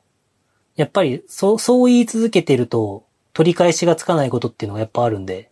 [0.76, 5.50] やっぱり、そう、そう言い続けてると、取り返しがつかないことっていうのがやっぱあるんで、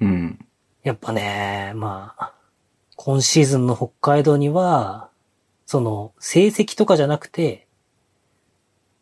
[0.00, 0.44] うん。
[0.82, 2.34] やっぱね、まあ、
[2.96, 5.10] 今シーズンの北海道には、
[5.66, 7.66] その、成績とかじゃなくて、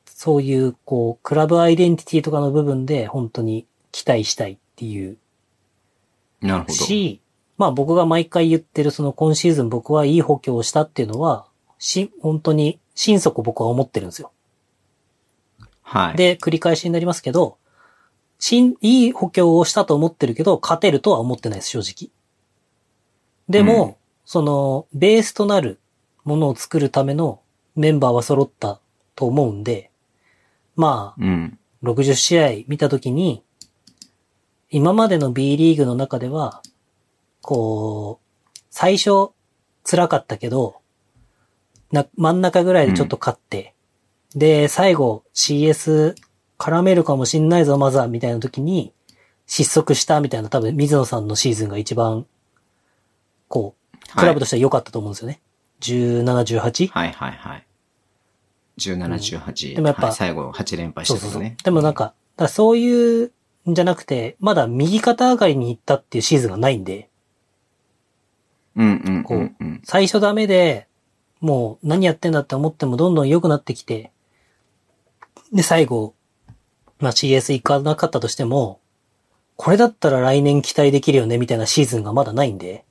[0.04, 5.16] そういう、こう、クラブアイデンティティとかの部分で、本当に期待したいっていう
[6.40, 6.74] なるほど。
[6.74, 7.20] し、
[7.60, 11.44] まあ僕が毎回言ってるその今シーズン僕はいい補強をしたっていうのは、
[11.78, 14.32] し、本当に心底僕は思ってるんですよ。
[15.82, 17.58] はい。、で、繰り返しになりますけど、
[18.38, 22.10] しん、いい補強をしたと思ってるけど、勝てるとは思ってないです、正直。
[23.50, 25.80] でも、うんその、ベースとなる
[26.24, 27.42] ものを作るための
[27.74, 28.80] メンバーは揃った
[29.14, 29.90] と思うんで、
[30.76, 31.58] まあ、うん。
[31.82, 33.42] 60試合見たときに、
[34.70, 36.62] 今までの B リーグの中では、
[37.42, 39.30] こう、最初
[39.84, 40.76] 辛かったけど、
[41.92, 43.74] な、真ん中ぐらいでちょっと勝って、
[44.34, 46.14] で、最後 CS
[46.58, 48.92] 絡めるかもしんないぞ、まずは、みたいな時に、
[49.46, 52.26] 失速したみたいな多分水野さんのシーズンが一番、
[53.48, 55.40] こう、クラブとしては良かったと思うんですよね。
[55.80, 56.24] 17、
[56.60, 56.88] 18?
[56.88, 57.66] はいはいはい。
[58.78, 59.74] 17、18。
[59.74, 61.56] でもやっぱはい最後8連敗しそうそうそうたけどね。。
[61.64, 63.32] でもなんか、だそういう
[63.68, 67.09] んじゃなくて、まだ右肩上がりに行ったっていうシーズンがないんで、
[68.76, 69.80] うんうんうんうん。
[69.84, 70.86] 最初ダメで、
[71.40, 74.10] もう何やってんだって思ってもどんどん良くなってきて、
[75.52, 76.14] で、最後、
[76.98, 78.80] まあ CS 行かなかったとしても、
[79.56, 82.84] これだったら来年期待できるよねみたいなシーズンがまだないんで、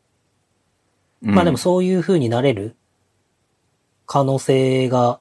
[1.22, 2.76] まあでもそういう風になれる
[4.06, 5.20] 可能性が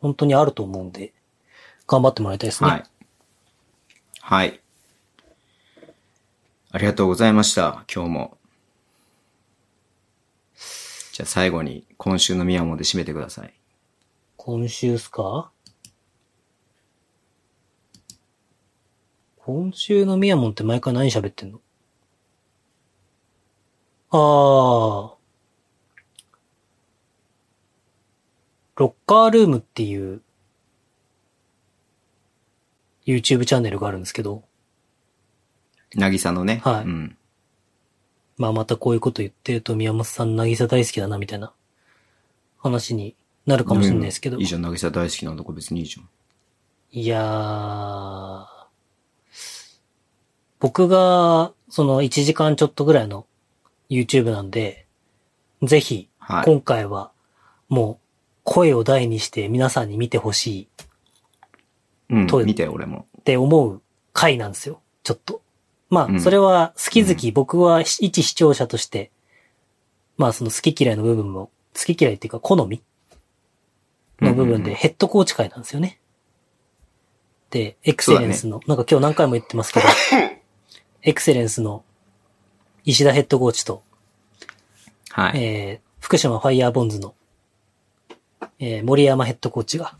[0.00, 1.12] 本当にあると思うんで、
[1.86, 2.70] 頑張ってもらいたいですね。
[2.70, 2.84] はい。
[4.20, 4.60] はい。
[6.72, 7.84] ありがとうございました。
[7.92, 8.38] 今日も。
[11.20, 13.52] じゃあ最後に今週の宮本で締めてください。
[14.38, 15.50] 今週っすか？
[19.36, 21.60] 今週のミヤモンって毎回何喋ってんの？
[24.12, 25.18] ああ。
[28.76, 30.22] ロッカールームっていう
[33.04, 34.42] YouTube チャンネルがあるんですけど、
[35.96, 36.62] なぎさのね。
[36.64, 37.16] はいうん。
[38.40, 41.52] まあまたこういうこと言ってると宮本さん渚大好きだなみたいな
[42.56, 43.14] 話に
[43.44, 44.38] なるかもしれないですけど。
[44.38, 46.08] いいじゃん、なぎさ大好きなんだから別にいいじゃん。
[46.92, 48.46] いやー、
[50.58, 53.26] 僕が、その1時間ちょっとぐらいの
[53.90, 54.86] YouTube なんで、
[55.62, 56.44] ぜひ、はい。
[56.46, 57.12] 今回は、
[57.68, 60.68] もう、声を大にして皆さんに見てほしい
[62.08, 63.06] うん見て、俺も。
[63.20, 63.82] って思う
[64.14, 64.80] 回なんですよ。
[65.02, 65.42] ちょっと。
[65.90, 69.10] まあ、うんそれは好き好き、僕は一視聴者として、
[70.16, 72.82] まあその好き嫌いの部分も、好き嫌いっていうか好み？
[74.20, 75.98] の部分でヘッドコーチ会なんですよね。
[77.50, 79.86] で、エクセレンスの、なんか今日何回も言ってますけど、
[81.02, 81.84] エクセレンスの
[82.84, 83.82] 石田ヘッドコーチと、
[85.10, 85.42] はい。
[85.42, 87.14] えー、福島ファイヤーボンズの、
[88.58, 89.96] えー、森山ヘッドコーチが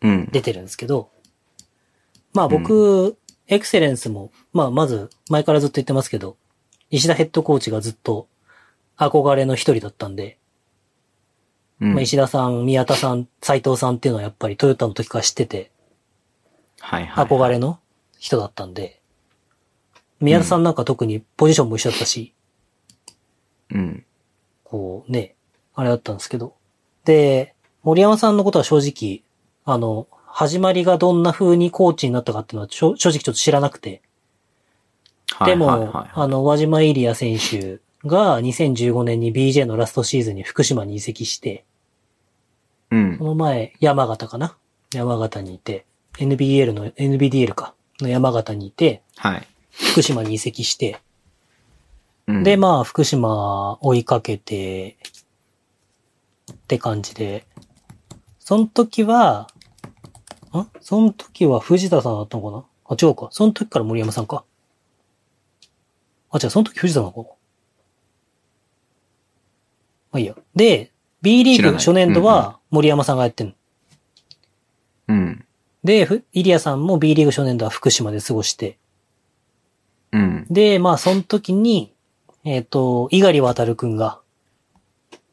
[0.00, 0.28] うん。
[0.32, 1.10] 出てるんですけど、
[2.32, 3.16] まあ僕、
[3.48, 6.36] エクセレンスも、まあまず前からずっと言ってますけど、
[6.90, 8.28] 石田ヘッドコーチがずっと
[8.96, 10.38] 憧れの一人だったんで、
[11.80, 15.70] うんまあ石田さん、宮田さん、斉藤さんっていうのはやっぱりトヨタの時から知ってて、
[16.80, 17.26] はいはい。
[17.26, 17.80] 憧れの
[18.18, 19.00] 人だったんで、
[20.20, 22.34] 宮田さんなんか特にポジションも一緒だったし、
[23.70, 24.04] うん。
[24.64, 25.34] こうね、
[25.74, 26.54] あれだったんですけど。
[27.04, 29.24] で、森山さんのことは正直、
[29.64, 34.00] あの、始まりがどんな風にコーチになったかっていうのは正正直ちょっと知らなくて。
[35.44, 41.64] でも、はいはいはいあの、輪島イリア選手が2015年に BJ のラストシーズンに福島に移籍して、
[42.90, 43.24] うんそ。
[43.24, 44.56] の前、山形かな？
[44.94, 45.84] 山形にいて、
[46.18, 49.46] NBL の、NBDL か、の山形にいて、はい。
[49.70, 51.00] 福島に移籍して、
[52.26, 54.96] うんで、まあ、福島追いかけて、
[56.52, 57.46] って感じで、
[58.38, 59.48] その時は、
[60.60, 62.64] んその時は藤田さんだったのかな？
[62.84, 63.28] あ、違うか。
[63.30, 64.44] その時から森山さんか。
[66.30, 67.18] あ、違う、その時藤田なのか。
[67.20, 67.26] ま
[70.12, 70.34] あいいや。
[70.54, 70.92] で、
[71.22, 73.52] B リーグ初年度は森山さんがやってんの。
[75.08, 75.44] うん。
[75.84, 78.78] で、ふイリアさんも B リーグ初年度は福島で過ごして、
[80.12, 80.46] うん。
[80.50, 81.94] で、まあ、その時に、
[82.44, 84.20] えっ、と、猪狩渡くんが、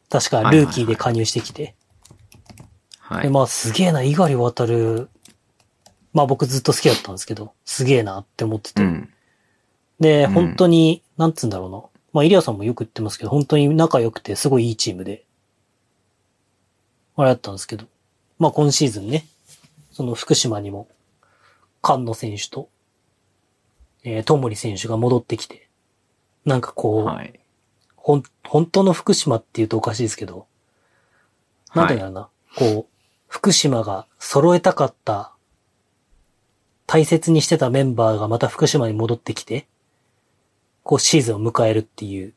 [0.09, 1.75] 確かルーキーで加入してきて、で、
[3.09, 3.29] はい。
[3.29, 5.09] まあ、すげえな、猪狩渡
[6.13, 8.83] まあ僕ずっと好きだったんですけど、すげえなって思ってて。
[8.83, 9.09] うん。
[9.99, 11.81] で、うん本当に、なんつうんだろうな。
[12.13, 15.25] まあ、イリアさんもよく言ってますけど、本当に仲良くて、すごいいいチームで、
[17.15, 17.85] あれだったんですけど、
[18.37, 19.25] まあ今シーズンね、
[19.91, 20.87] その福島にも、
[21.83, 22.69] 菅野選手と、
[24.03, 25.67] えー、ともり選手が戻ってきて、
[26.45, 27.39] なんかこう、はい。
[27.95, 30.47] ほん、本当の福島って言うとおかしいですけど、
[31.75, 32.98] なんだろうな、こう、
[33.29, 35.31] 福島が揃えたかった、
[36.87, 39.67] 大切にしてたメンバーがまた福島に戻ってきて、
[40.83, 42.33] こうシーズンを迎えるっていう、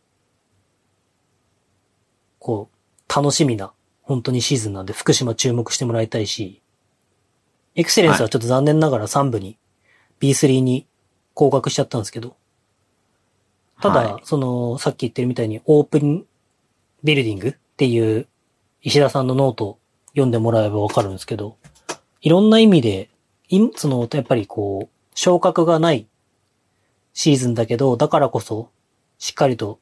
[2.39, 6.60] こう、楽しみな、本当にシーズンなんで福島注目してもらいたいし、
[7.74, 9.56] エクセレンスはちょっと残念ながら3部に、
[10.20, 10.86] B3 に
[11.32, 12.36] 降格しちゃったんですけど、
[13.81, 14.23] ただ、はい。
[14.24, 16.27] その、さっき言ってるみたいにオープン
[17.02, 18.28] ビルディングっていう
[18.82, 19.78] 石田さんのノートを
[20.12, 21.56] 読んでもらえばわかるんですけど、
[22.20, 23.10] いろんな意味で、
[23.48, 26.06] いその、やっぱりこう、昇格がない
[27.12, 28.70] シーズンだけど、だからこそ、
[29.18, 29.78] しっかりと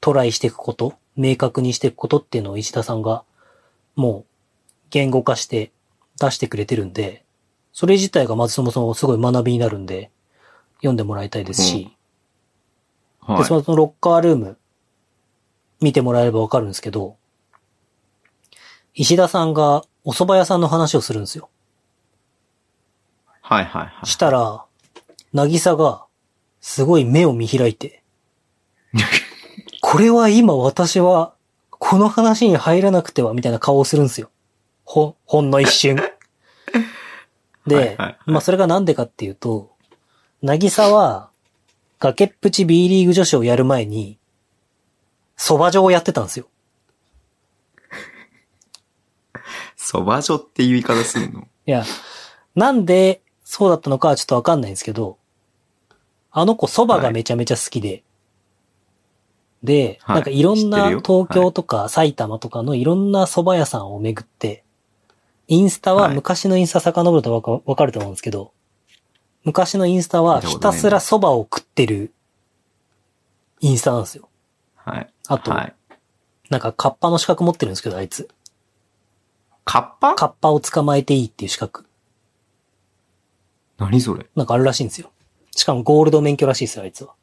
[0.00, 3.24] トライしていくこと、明確にしていくことっていうのを石田さんが、
[3.96, 4.24] もう、
[4.90, 5.72] 言語化して
[6.20, 7.24] 出してくれてるんで、
[7.72, 10.10] それ自体がまずそもそもすごい学びになるんで、
[10.76, 11.96] 読んでもらいたいですし、
[13.20, 13.38] はい。
[13.38, 14.58] で、そのロッカールーム、
[15.80, 17.16] 見てもらえればわかるんですけど、
[18.94, 21.48] 石田さんがお蕎麦屋さんの話をするんですよ。
[23.40, 24.06] はいはいはい。
[24.06, 24.64] したら、
[25.32, 26.04] なぎさが、
[26.60, 28.02] すごい目を見開いて、
[29.80, 31.34] こ これは今私は、
[31.70, 34.30] この話に入らなくては、みたいな顔をするんですよ。
[34.84, 35.96] ほ、ほんの一瞬。
[37.66, 39.70] で、はいはいはいまあそれがなんでかっていうと、
[40.42, 41.30] なぎさは、
[41.98, 44.18] 崖っぷち B リーグ女子をやる前に、
[45.36, 46.46] 蕎麦場をやってたんですよ。
[49.82, 51.40] 蕎麦所っていう言い方するの？
[51.40, 51.84] いや、
[52.54, 55.18] なんでそうだったのかはちょっとわかんないんですけど、
[56.30, 58.04] あの子蕎麦がめちゃめちゃ好きで、
[59.62, 64.64] で、はいなんかいろん知ってるよな東京とか埼玉とかのいろんな蕎麦屋さんを巡って、
[65.48, 68.52] インスタははい昔のインスタ遡るとわかわかると思うんですけど、
[69.44, 72.12] 昔のインスタはひたすら蕎麦を食ってる
[73.60, 74.28] インスタなんですよ。
[74.76, 75.12] はい。
[75.26, 75.74] あとはい。
[76.50, 78.28] なんかカッパの資格持ってるんですけど、あいつ。
[79.64, 80.14] カッパ？
[80.14, 81.86] カッパを捕まえていいっていう資格。
[83.78, 84.26] 何それ？
[84.36, 85.10] なんかあるらしいんですよ。
[85.54, 87.14] しかもゴールド免許らしいですよ、あいつは。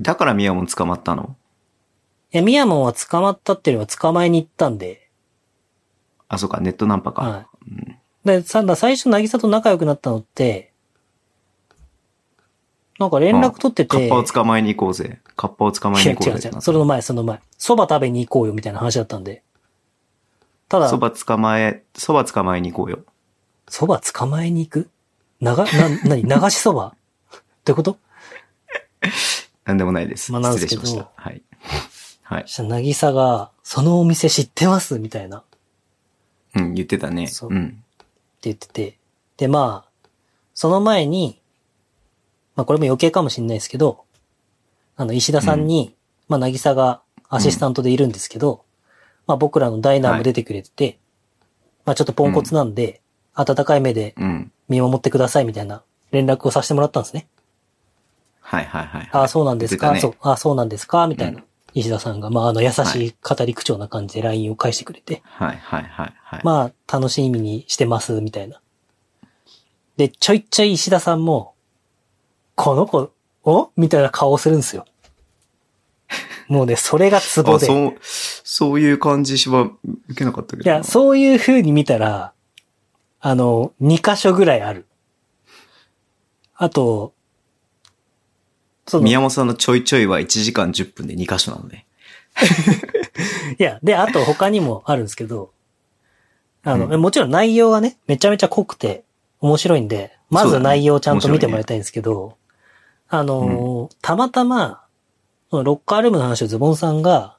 [0.00, 1.36] だからミヤモン捕まったの？
[2.32, 5.08] いや、ミヤモンは捕まったっていうよりは捕まえに行ったんで、
[6.28, 7.22] あ、そうか、ネットナンパか。
[7.22, 10.72] はうんで、さだ最初、なぎさと仲良くなったのって、
[12.98, 15.20] なんか連絡取ってて、カッパを捕まえに行こうぜ。
[15.36, 16.60] カッパを捕まえに行こうぜ違う違う。
[16.62, 17.40] それの前、その前。
[17.58, 19.43] 蕎麦食べに行こうよみたいな話だったんで。
[20.68, 23.04] ただ、そば捕まえ、そば捕まえに行こうよ。
[23.68, 24.90] 蕎麦捕まえに行く？
[25.40, 26.32] なが、な、なに、 流し
[26.66, 27.98] 蕎麦ってこと？
[29.64, 30.32] なんでもないです。
[30.32, 31.22] まあなんです失けど礼しました。
[31.22, 31.42] はい。
[32.22, 32.48] はいそ。
[32.48, 34.98] したら、なぎさが、そのお店知ってます？
[34.98, 35.38] みたいな。
[35.38, 35.42] っ
[36.52, 37.26] てうん、言ってたね。
[37.26, 37.82] そううん。
[38.42, 38.98] 言ってて。
[39.36, 40.08] で、まあ、
[40.54, 41.40] その前に、
[42.56, 44.04] まあこれも余計かもしれないですけど、
[44.96, 45.94] あの、石田さんに、
[46.28, 48.63] まあ、なぎさがアシスタントでいるんですけど、
[49.26, 50.98] まあ僕らのダイナーも出てくれてて、
[51.84, 53.00] まあちょっとポンコツなんで、
[53.34, 54.50] 温かい目でうん。
[54.66, 57.26] 見守ってくださいみたいな連絡をさせてもらったんですね。
[58.40, 59.10] はいはいはいはい。
[59.12, 61.38] ああ、そうなんですか、ねそう、ああ、そうなんですかみたいな。
[61.38, 61.44] うん
[61.76, 66.40] 石田さんが、まああの優しい語り口調な感じで LINE を返してくれて、はいはいはいはい。
[66.44, 68.60] まあ楽しみにしてます、みたいな。
[69.96, 71.54] で、ちょいちょい石田さんも、
[72.54, 73.10] この子、
[73.42, 73.72] お？
[73.76, 74.84] みたいな顔をするんですよ。
[76.48, 77.66] もうね、それがツボあ、で。
[77.66, 79.70] そう、そういう感じは
[80.08, 80.76] 受けなかったけどな。
[80.76, 82.32] いや、そういう風に見たら、
[83.20, 84.86] あの、2箇所ぐらいある。
[86.56, 87.14] あと、
[88.86, 91.86] その、い宮本さんのちょいちょいは1時間10分で2箇所なのね。
[93.58, 95.52] や、で、あと他にもあるんですけど、
[96.62, 99.04] あの、うもちろん内容はね、めちゃめちゃ濃くて
[99.40, 102.36] 面白いんで、まず内容をちゃんと見てもらいたいんですけど、
[103.08, 104.83] あのーたまたま、
[105.54, 107.36] そのロッカールームの話をズボンさんが、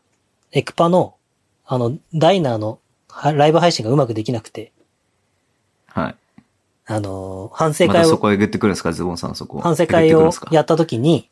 [0.53, 1.15] エクパの、
[1.65, 2.79] あの、ダイナーの
[3.09, 4.71] はライブ配信がうまくできなくて、
[5.87, 6.15] はい。
[6.85, 9.59] あのー反省会を、またそこへグってくるんですか、ズボンさんそこ。
[9.59, 11.29] 反省会をやった時に、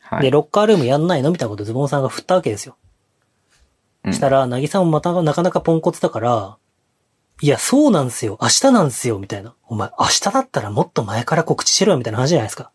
[0.00, 0.22] はい。
[0.22, 2.76] で、ロッカールームやんないのみたいなことをズボンさんが振ったわけですよ。
[4.04, 6.56] うんしたら、なぎさんもまたなかなかポンコツだから、
[7.42, 8.38] いや、そうなんですよ。
[8.40, 9.18] 明日なんですよ。
[9.18, 9.54] みたいな。
[9.66, 11.98] お前、明日だったらもっと前から告知しろよ。
[11.98, 12.70] みたいな話じゃないですか。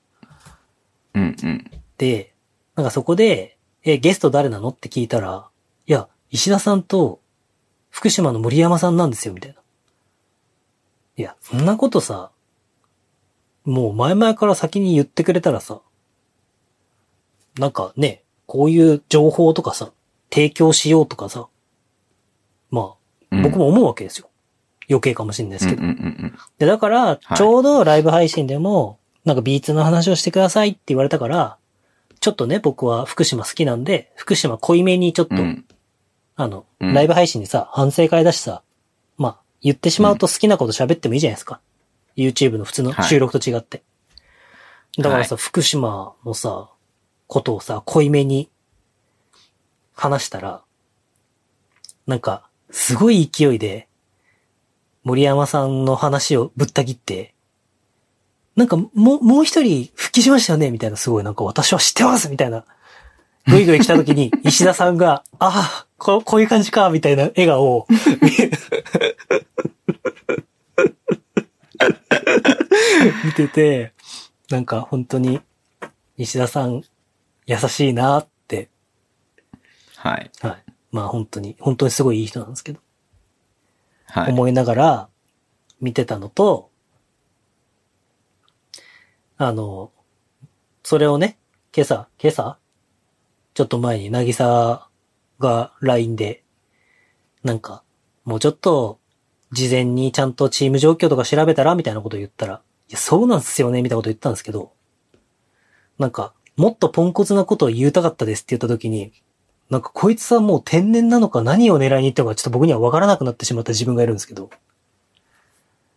[1.14, 1.72] うんうん。
[1.98, 2.29] で、
[2.80, 4.70] なんかそこで、え、ゲスト誰なの？
[4.70, 5.50] って聞いたら、
[5.86, 7.20] いや、石田さんと、
[7.90, 9.34] 福島の森山さんなんですよ。
[9.34, 9.58] みたいな。
[11.18, 12.32] いや、そんなことさ、
[13.66, 15.82] もう前々から先に言ってくれたらさ、
[17.58, 19.92] なんかね、こういう情報とかさ、
[20.32, 21.50] 提供しようとかさ、
[22.72, 24.30] まあ、うん僕も思うわけですよ。
[24.90, 25.82] 余計かもしれないですけど。
[25.82, 31.58] うんうんうんで、だから、はいちょうどライブ配信でも、なんか B2 の話をしてくださいって言われたから、
[32.20, 35.42] ちょっとね、僕は福島好きなんで、福島濃いめにちょっと、うん。
[35.42, 35.66] うん。
[36.36, 38.64] あの、うんライブ配信でさ、反省会だしさ、
[39.18, 41.60] まあ、言ってしまうと好きなこと喋ってもいいじゃないですか。
[42.16, 43.84] YouTube の普通の収録と違って。
[44.98, 46.70] だからさ、福島のさ、
[47.28, 48.50] ことをさ、濃いめに
[49.94, 50.64] 話したら、
[52.08, 53.88] なんか、すごい勢いで、
[55.04, 57.34] 森山さんの話をぶった切って、
[58.60, 62.66] なんか、もう、もう一人復帰しましたよねみたいな、すごいなんか私は知ってますみたいな。
[63.48, 67.88] ぐいぐい来た時に、 石田さんが、ああ、ここういう感じか、みたいな笑顔を、
[73.24, 73.94] 見てて、
[74.50, 75.40] なんか本当に、
[76.18, 76.84] 石田さん、
[77.46, 78.68] 優しいなって、
[79.96, 80.30] はい。
[80.42, 80.64] はい。
[80.92, 82.82] まあ本当に、本当にすごいいい人なんですけど、
[84.08, 84.34] はい。
[84.34, 85.08] 思いながら
[85.80, 86.69] 見てたのと、
[89.42, 89.94] あの、
[90.84, 91.38] それをね、
[91.74, 92.58] 今朝、今朝？
[93.54, 94.90] ちょっと前に、なぎさ
[95.40, 96.44] が LINE で、
[97.42, 97.84] なんか、
[98.26, 99.00] もうちょっと、
[99.54, 101.76] 事前にちゃんとチーム状況とか調べたら？
[101.76, 104.74] みたいなこと言ったら、いや、そうなんすよね、みたいなこと言ったんですけど、
[105.98, 109.14] なんか、もっとポンコツなことを言いたかったですって言った時に、
[109.70, 111.42] なんかこいつはもう天然なのか？
[111.42, 112.36] 何を狙いに行ったのか？
[112.36, 114.50] ちょっと僕には分からなくなってしまった自分がいるんですけど。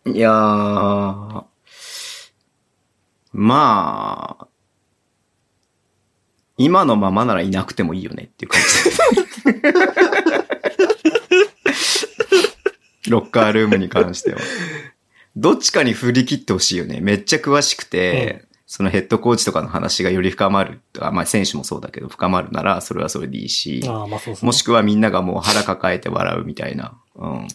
[0.05, 1.43] いやー、
[3.33, 4.47] まあ、
[6.57, 8.67] 今のままならいなくてもいいよねっていう感じ。
[13.09, 14.39] ロッカールームに関しては。
[15.35, 16.99] どっちかに振り切ってほしいよね。
[17.01, 20.81] めっちゃ詳しくて、そのヘッドコーチとかの話がより深まる。
[20.99, 24.45] あまあ選手もそうだけど深まるならそれはそれでいいし、ああ、まあそうですね。
[24.45, 26.97] もしくはみんながもう腹抱えて笑うみたいな。
[27.15, 27.47] うん。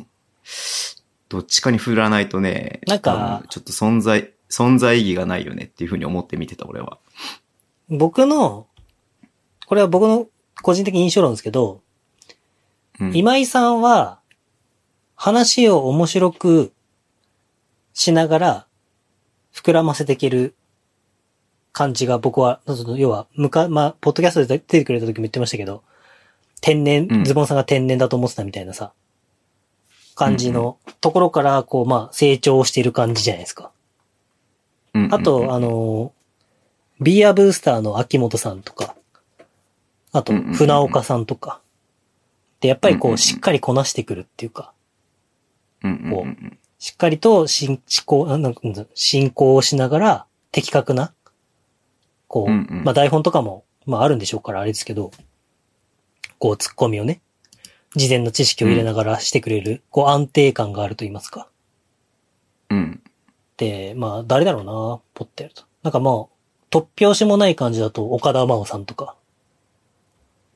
[1.28, 6.98] どっちかに振らないとね、なんかうんちょっと存在、存在意義がないよねっていうふうに思って見てた俺は。
[7.88, 8.66] 僕の、
[9.66, 10.26] これは僕の
[10.62, 11.82] 個人的印象論ですけど、
[13.00, 14.20] うん、今井さんは、
[15.14, 16.72] 話を面白く
[17.92, 18.66] しながら、
[19.52, 20.54] 膨らませていける
[21.72, 22.60] 感じが僕は、
[22.96, 25.82] 要は、むか、まあ、ポッドキャストで出てくれた時も言ってましたけど、
[26.60, 28.92] 天然、うんズボンさんが天然だと思ってたみたいなさ、
[30.14, 33.70] 感じのところから、こう、まあ、成長している感じじゃないですか。
[34.94, 35.14] うんうんうん。
[35.14, 36.12] あと、あの、
[37.00, 38.96] ビアブースターの秋元さんとか、
[40.12, 41.60] あと船岡さんとか、
[42.60, 44.72] で、やっぱりこう、しっかりこなしてくるっていうか、
[45.84, 51.12] うんうしっかりと進、思考、あなんかうん進行をしながら、的確な、
[52.26, 55.12] こう、まあ台本とかも、まああるんでしょうからあれですけど、
[56.38, 57.20] こう、突っ込みをね、
[57.94, 61.48] 事前の知識を入れながらしてくれる、こう、安定感があると言いますか。
[62.70, 63.02] うん。
[63.58, 65.64] で、まあ、誰だろうな、ポッてやると。
[65.82, 66.30] なんかも
[66.70, 69.16] う、突拍子もない感じだと、岡田真央さんとか、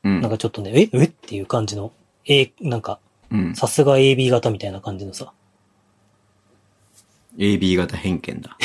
[0.05, 0.21] うん。
[0.21, 1.93] なんかちょっとね、ええっていう感じの、
[2.27, 2.99] えなんか、
[3.31, 3.55] うん。
[3.55, 5.33] さすが AB 型みたいな感じのさ、
[7.39, 8.57] AB 型偏見だ。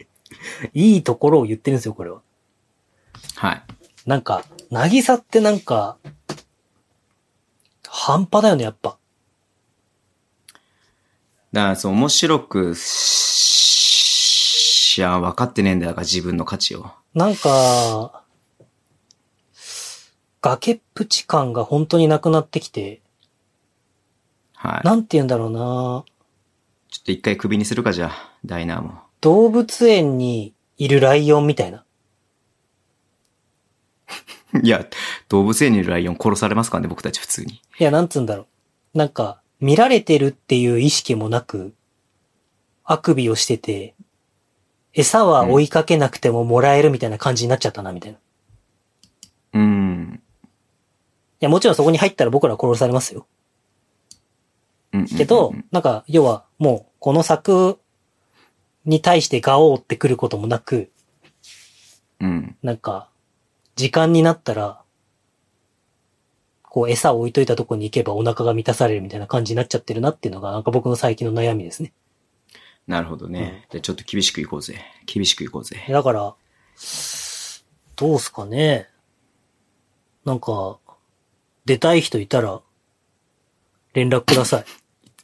[0.74, 2.20] いいところを言ってるんですよ、これは。
[3.36, 3.62] はい。
[4.06, 5.96] なんか、なぎさってなんか、
[7.88, 8.98] 半端だよね、やっぱ。
[11.52, 12.74] だから、そう、面白く
[14.92, 16.90] し、いや、分かってねえんだよ、自分の価値を。
[17.14, 18.22] なんか、
[20.42, 23.00] 崖っぷち感が本当になくなってきて、
[24.54, 24.86] はい。
[24.86, 26.04] なんて言うんだろうな
[26.90, 29.00] ちょっと一回首にするか、じゃあ、ダイナーも。
[29.20, 31.84] 動物園にいるライオンみたいな。
[34.62, 34.86] いや、
[35.28, 37.62] 動物園にいるライオン殺されますからね、僕たち普通に。
[37.78, 38.46] いや、なんつうんだろ
[38.94, 38.98] う。
[38.98, 41.72] なんか、見られてるっていう意識もなく、
[42.84, 43.94] あくびをしてて、
[44.94, 48.18] 餌は追いかけなくてももらえるみたいな感じになっちゃったな、みたいな。
[48.18, 48.20] い
[49.54, 50.22] うん。
[51.40, 53.26] や、もちろんそこに入ったら僕らは殺されますよ。
[54.92, 57.78] うんけど、なんか、要は、もう、この作
[58.84, 60.90] に対してガオーってくることもなく、
[62.20, 62.56] うん。
[62.62, 63.08] なんか、
[63.74, 64.82] 時間になったら、
[66.62, 71.92] こう、餌を置いといたとこに行けばお腹が満たされるみたいな感じになっちゃってるなっていうのが、なんか僕の最近の悩みですね。
[72.86, 73.66] なるほどね。
[73.70, 74.80] じゃあちょっと厳しくいこうぜ。
[75.06, 75.84] 厳しくいこうぜ。
[75.88, 76.34] だから、
[77.96, 78.88] どうすかね。
[80.24, 80.78] なんか、
[81.64, 82.60] 出たい人いたら、
[83.94, 84.64] 連絡ください。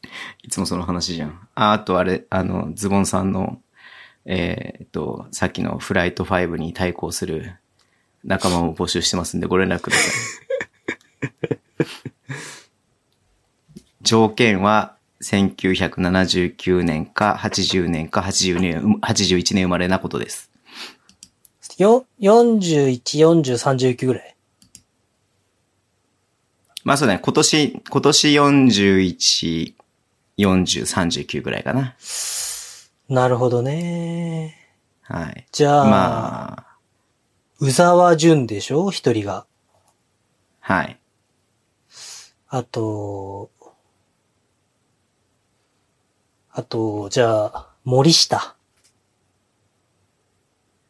[0.45, 1.49] いつもその話じゃん。
[1.55, 3.61] あ、あとあれ、あの、ズボンさんの、
[4.25, 7.57] えーっと、さっきのフライト5に対抗する
[8.25, 11.59] 仲間も募集してますんでご連絡ください。
[14.03, 20.51] 条件は、1979年か80年か80年、81年生まれなことです。
[21.78, 23.43] よ、41、40、
[23.95, 24.36] 39ぐらい。
[26.85, 29.74] まあそうだね、今年、今年41、
[30.39, 31.97] 40、39ぐらいかな。
[33.09, 34.57] なるほどね。
[35.03, 35.47] はい。
[35.53, 36.66] じゃあ、まあ、
[37.61, 38.90] 宇沢淳でしょ？
[38.90, 39.47] 一人が。
[40.61, 40.99] はい。
[42.49, 43.51] あと、
[46.59, 48.57] あと、じゃあ、森下。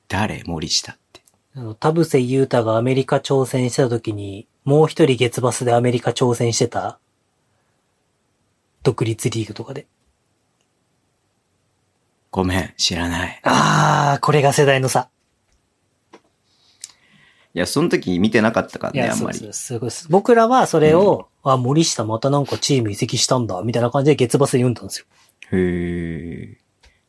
[0.09, 1.21] 誰森下って。
[1.55, 6.99] あの、田臥勇太がアメリカ挑戦してた時に、もう一人月バスでアメリカ挑戦してた、
[8.83, 9.87] 独立リーグとかで。
[12.31, 13.39] ごめん、知らない。
[13.43, 15.11] あー、これが世代の差。
[17.53, 19.65] いや、その時見てなかったからね、あんまりそうです。。
[19.67, 20.07] すごいです。
[20.09, 25.07] 僕らはそれを、あ、森下またなんかチーム移籍したんだ、みたいな感じで月バスで読んだんですよ。
[25.53, 26.57] へー。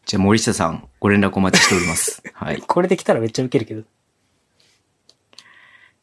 [0.06, 2.24] じゃあ森下さん、ご連絡お待ちしております。
[2.34, 2.62] はい。
[2.62, 3.84] これで来たらめっちゃウケるけど。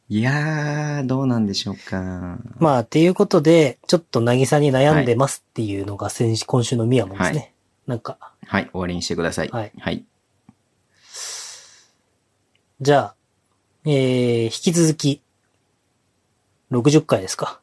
[0.09, 2.39] いやー、どうなんでしょうか。
[2.59, 7.37] まあ、っていうことで、ちょっと渚に悩んでますっていうのが先週、今週のミヤモンですね。
[7.39, 7.53] はい
[7.87, 9.47] なんか、はい、終わりにしてください。
[9.47, 10.05] はいはい。
[12.81, 13.15] じゃあ、
[13.85, 15.21] えー、引き続き、
[16.69, 17.61] 60回ですか。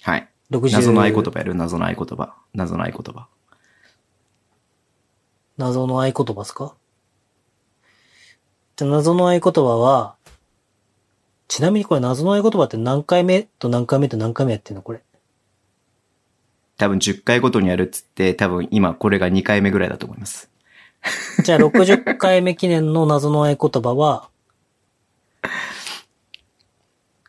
[0.00, 0.28] はい。
[0.50, 1.54] 60謎の合言葉やる？
[1.54, 2.34] 謎の合言葉。
[2.54, 3.26] 謎の合言葉。
[5.56, 6.74] 謎の合言葉ですか？
[8.76, 10.16] じゃあ謎の合言葉は、
[11.48, 15.00] ちなみにこれ謎の合言葉って何回目と何回目と何回目やってんのこれ？
[16.76, 20.50] 多分10回ごとにやるっつって、多分今これが2回目ぐらいだと思います。
[21.44, 24.28] じゃあ60回目記念の謎の合言葉は、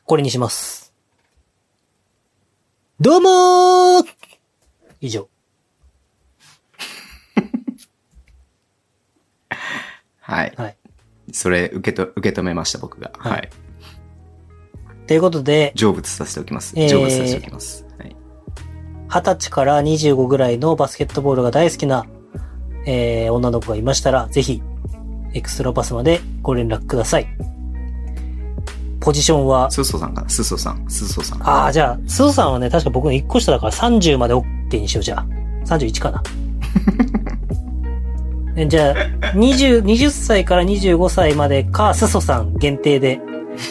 [0.03, 0.84] これにします。
[3.01, 4.05] どうもー
[5.01, 5.27] 以上。
[10.21, 10.53] はい。
[10.55, 10.77] はい。
[11.33, 13.11] それ受けと、受け止めました僕が。
[13.17, 13.49] はいはい。
[15.07, 16.73] ということで、成仏させておきます。
[16.77, 17.85] えー成仏させておきます。
[17.97, 18.15] はい。
[19.09, 22.05] 20歳から25ぐらいのバスケットボールが大好きな、
[22.85, 24.61] えー、女の子がいましたら、ぜひ、
[25.33, 27.27] エクストラパスまでご連絡ください。
[29.05, 30.83] ポジションは、スッソさんかなスッソさん。
[30.89, 31.47] スッソさん。
[31.47, 35.25] ああ、じゃあ、スーさんはね、確か僕の1個下だから30まで OK にしよう、じゃあ。
[35.67, 36.23] 31かな。
[38.57, 38.95] えじゃあ、
[39.35, 43.19] 20、20歳から25歳までか、スソさん限定で、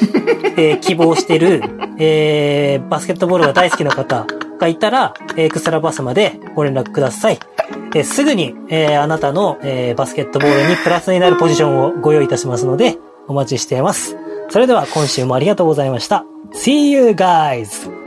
[0.56, 1.62] えー希望してる、
[1.98, 4.27] えーバスケットボールが大好きな方
[4.61, 7.40] がいたら、エクストラバスまでご連絡ください。
[7.97, 12.97] えーすぐに、えーあなたの、えーバスケットボールにプラスになるポジションをご用意いたしますので、
[13.27, 14.16] お待ちしています。
[14.49, 16.25] それでは今週もありがとうございました。
[16.53, 18.03] See you guys!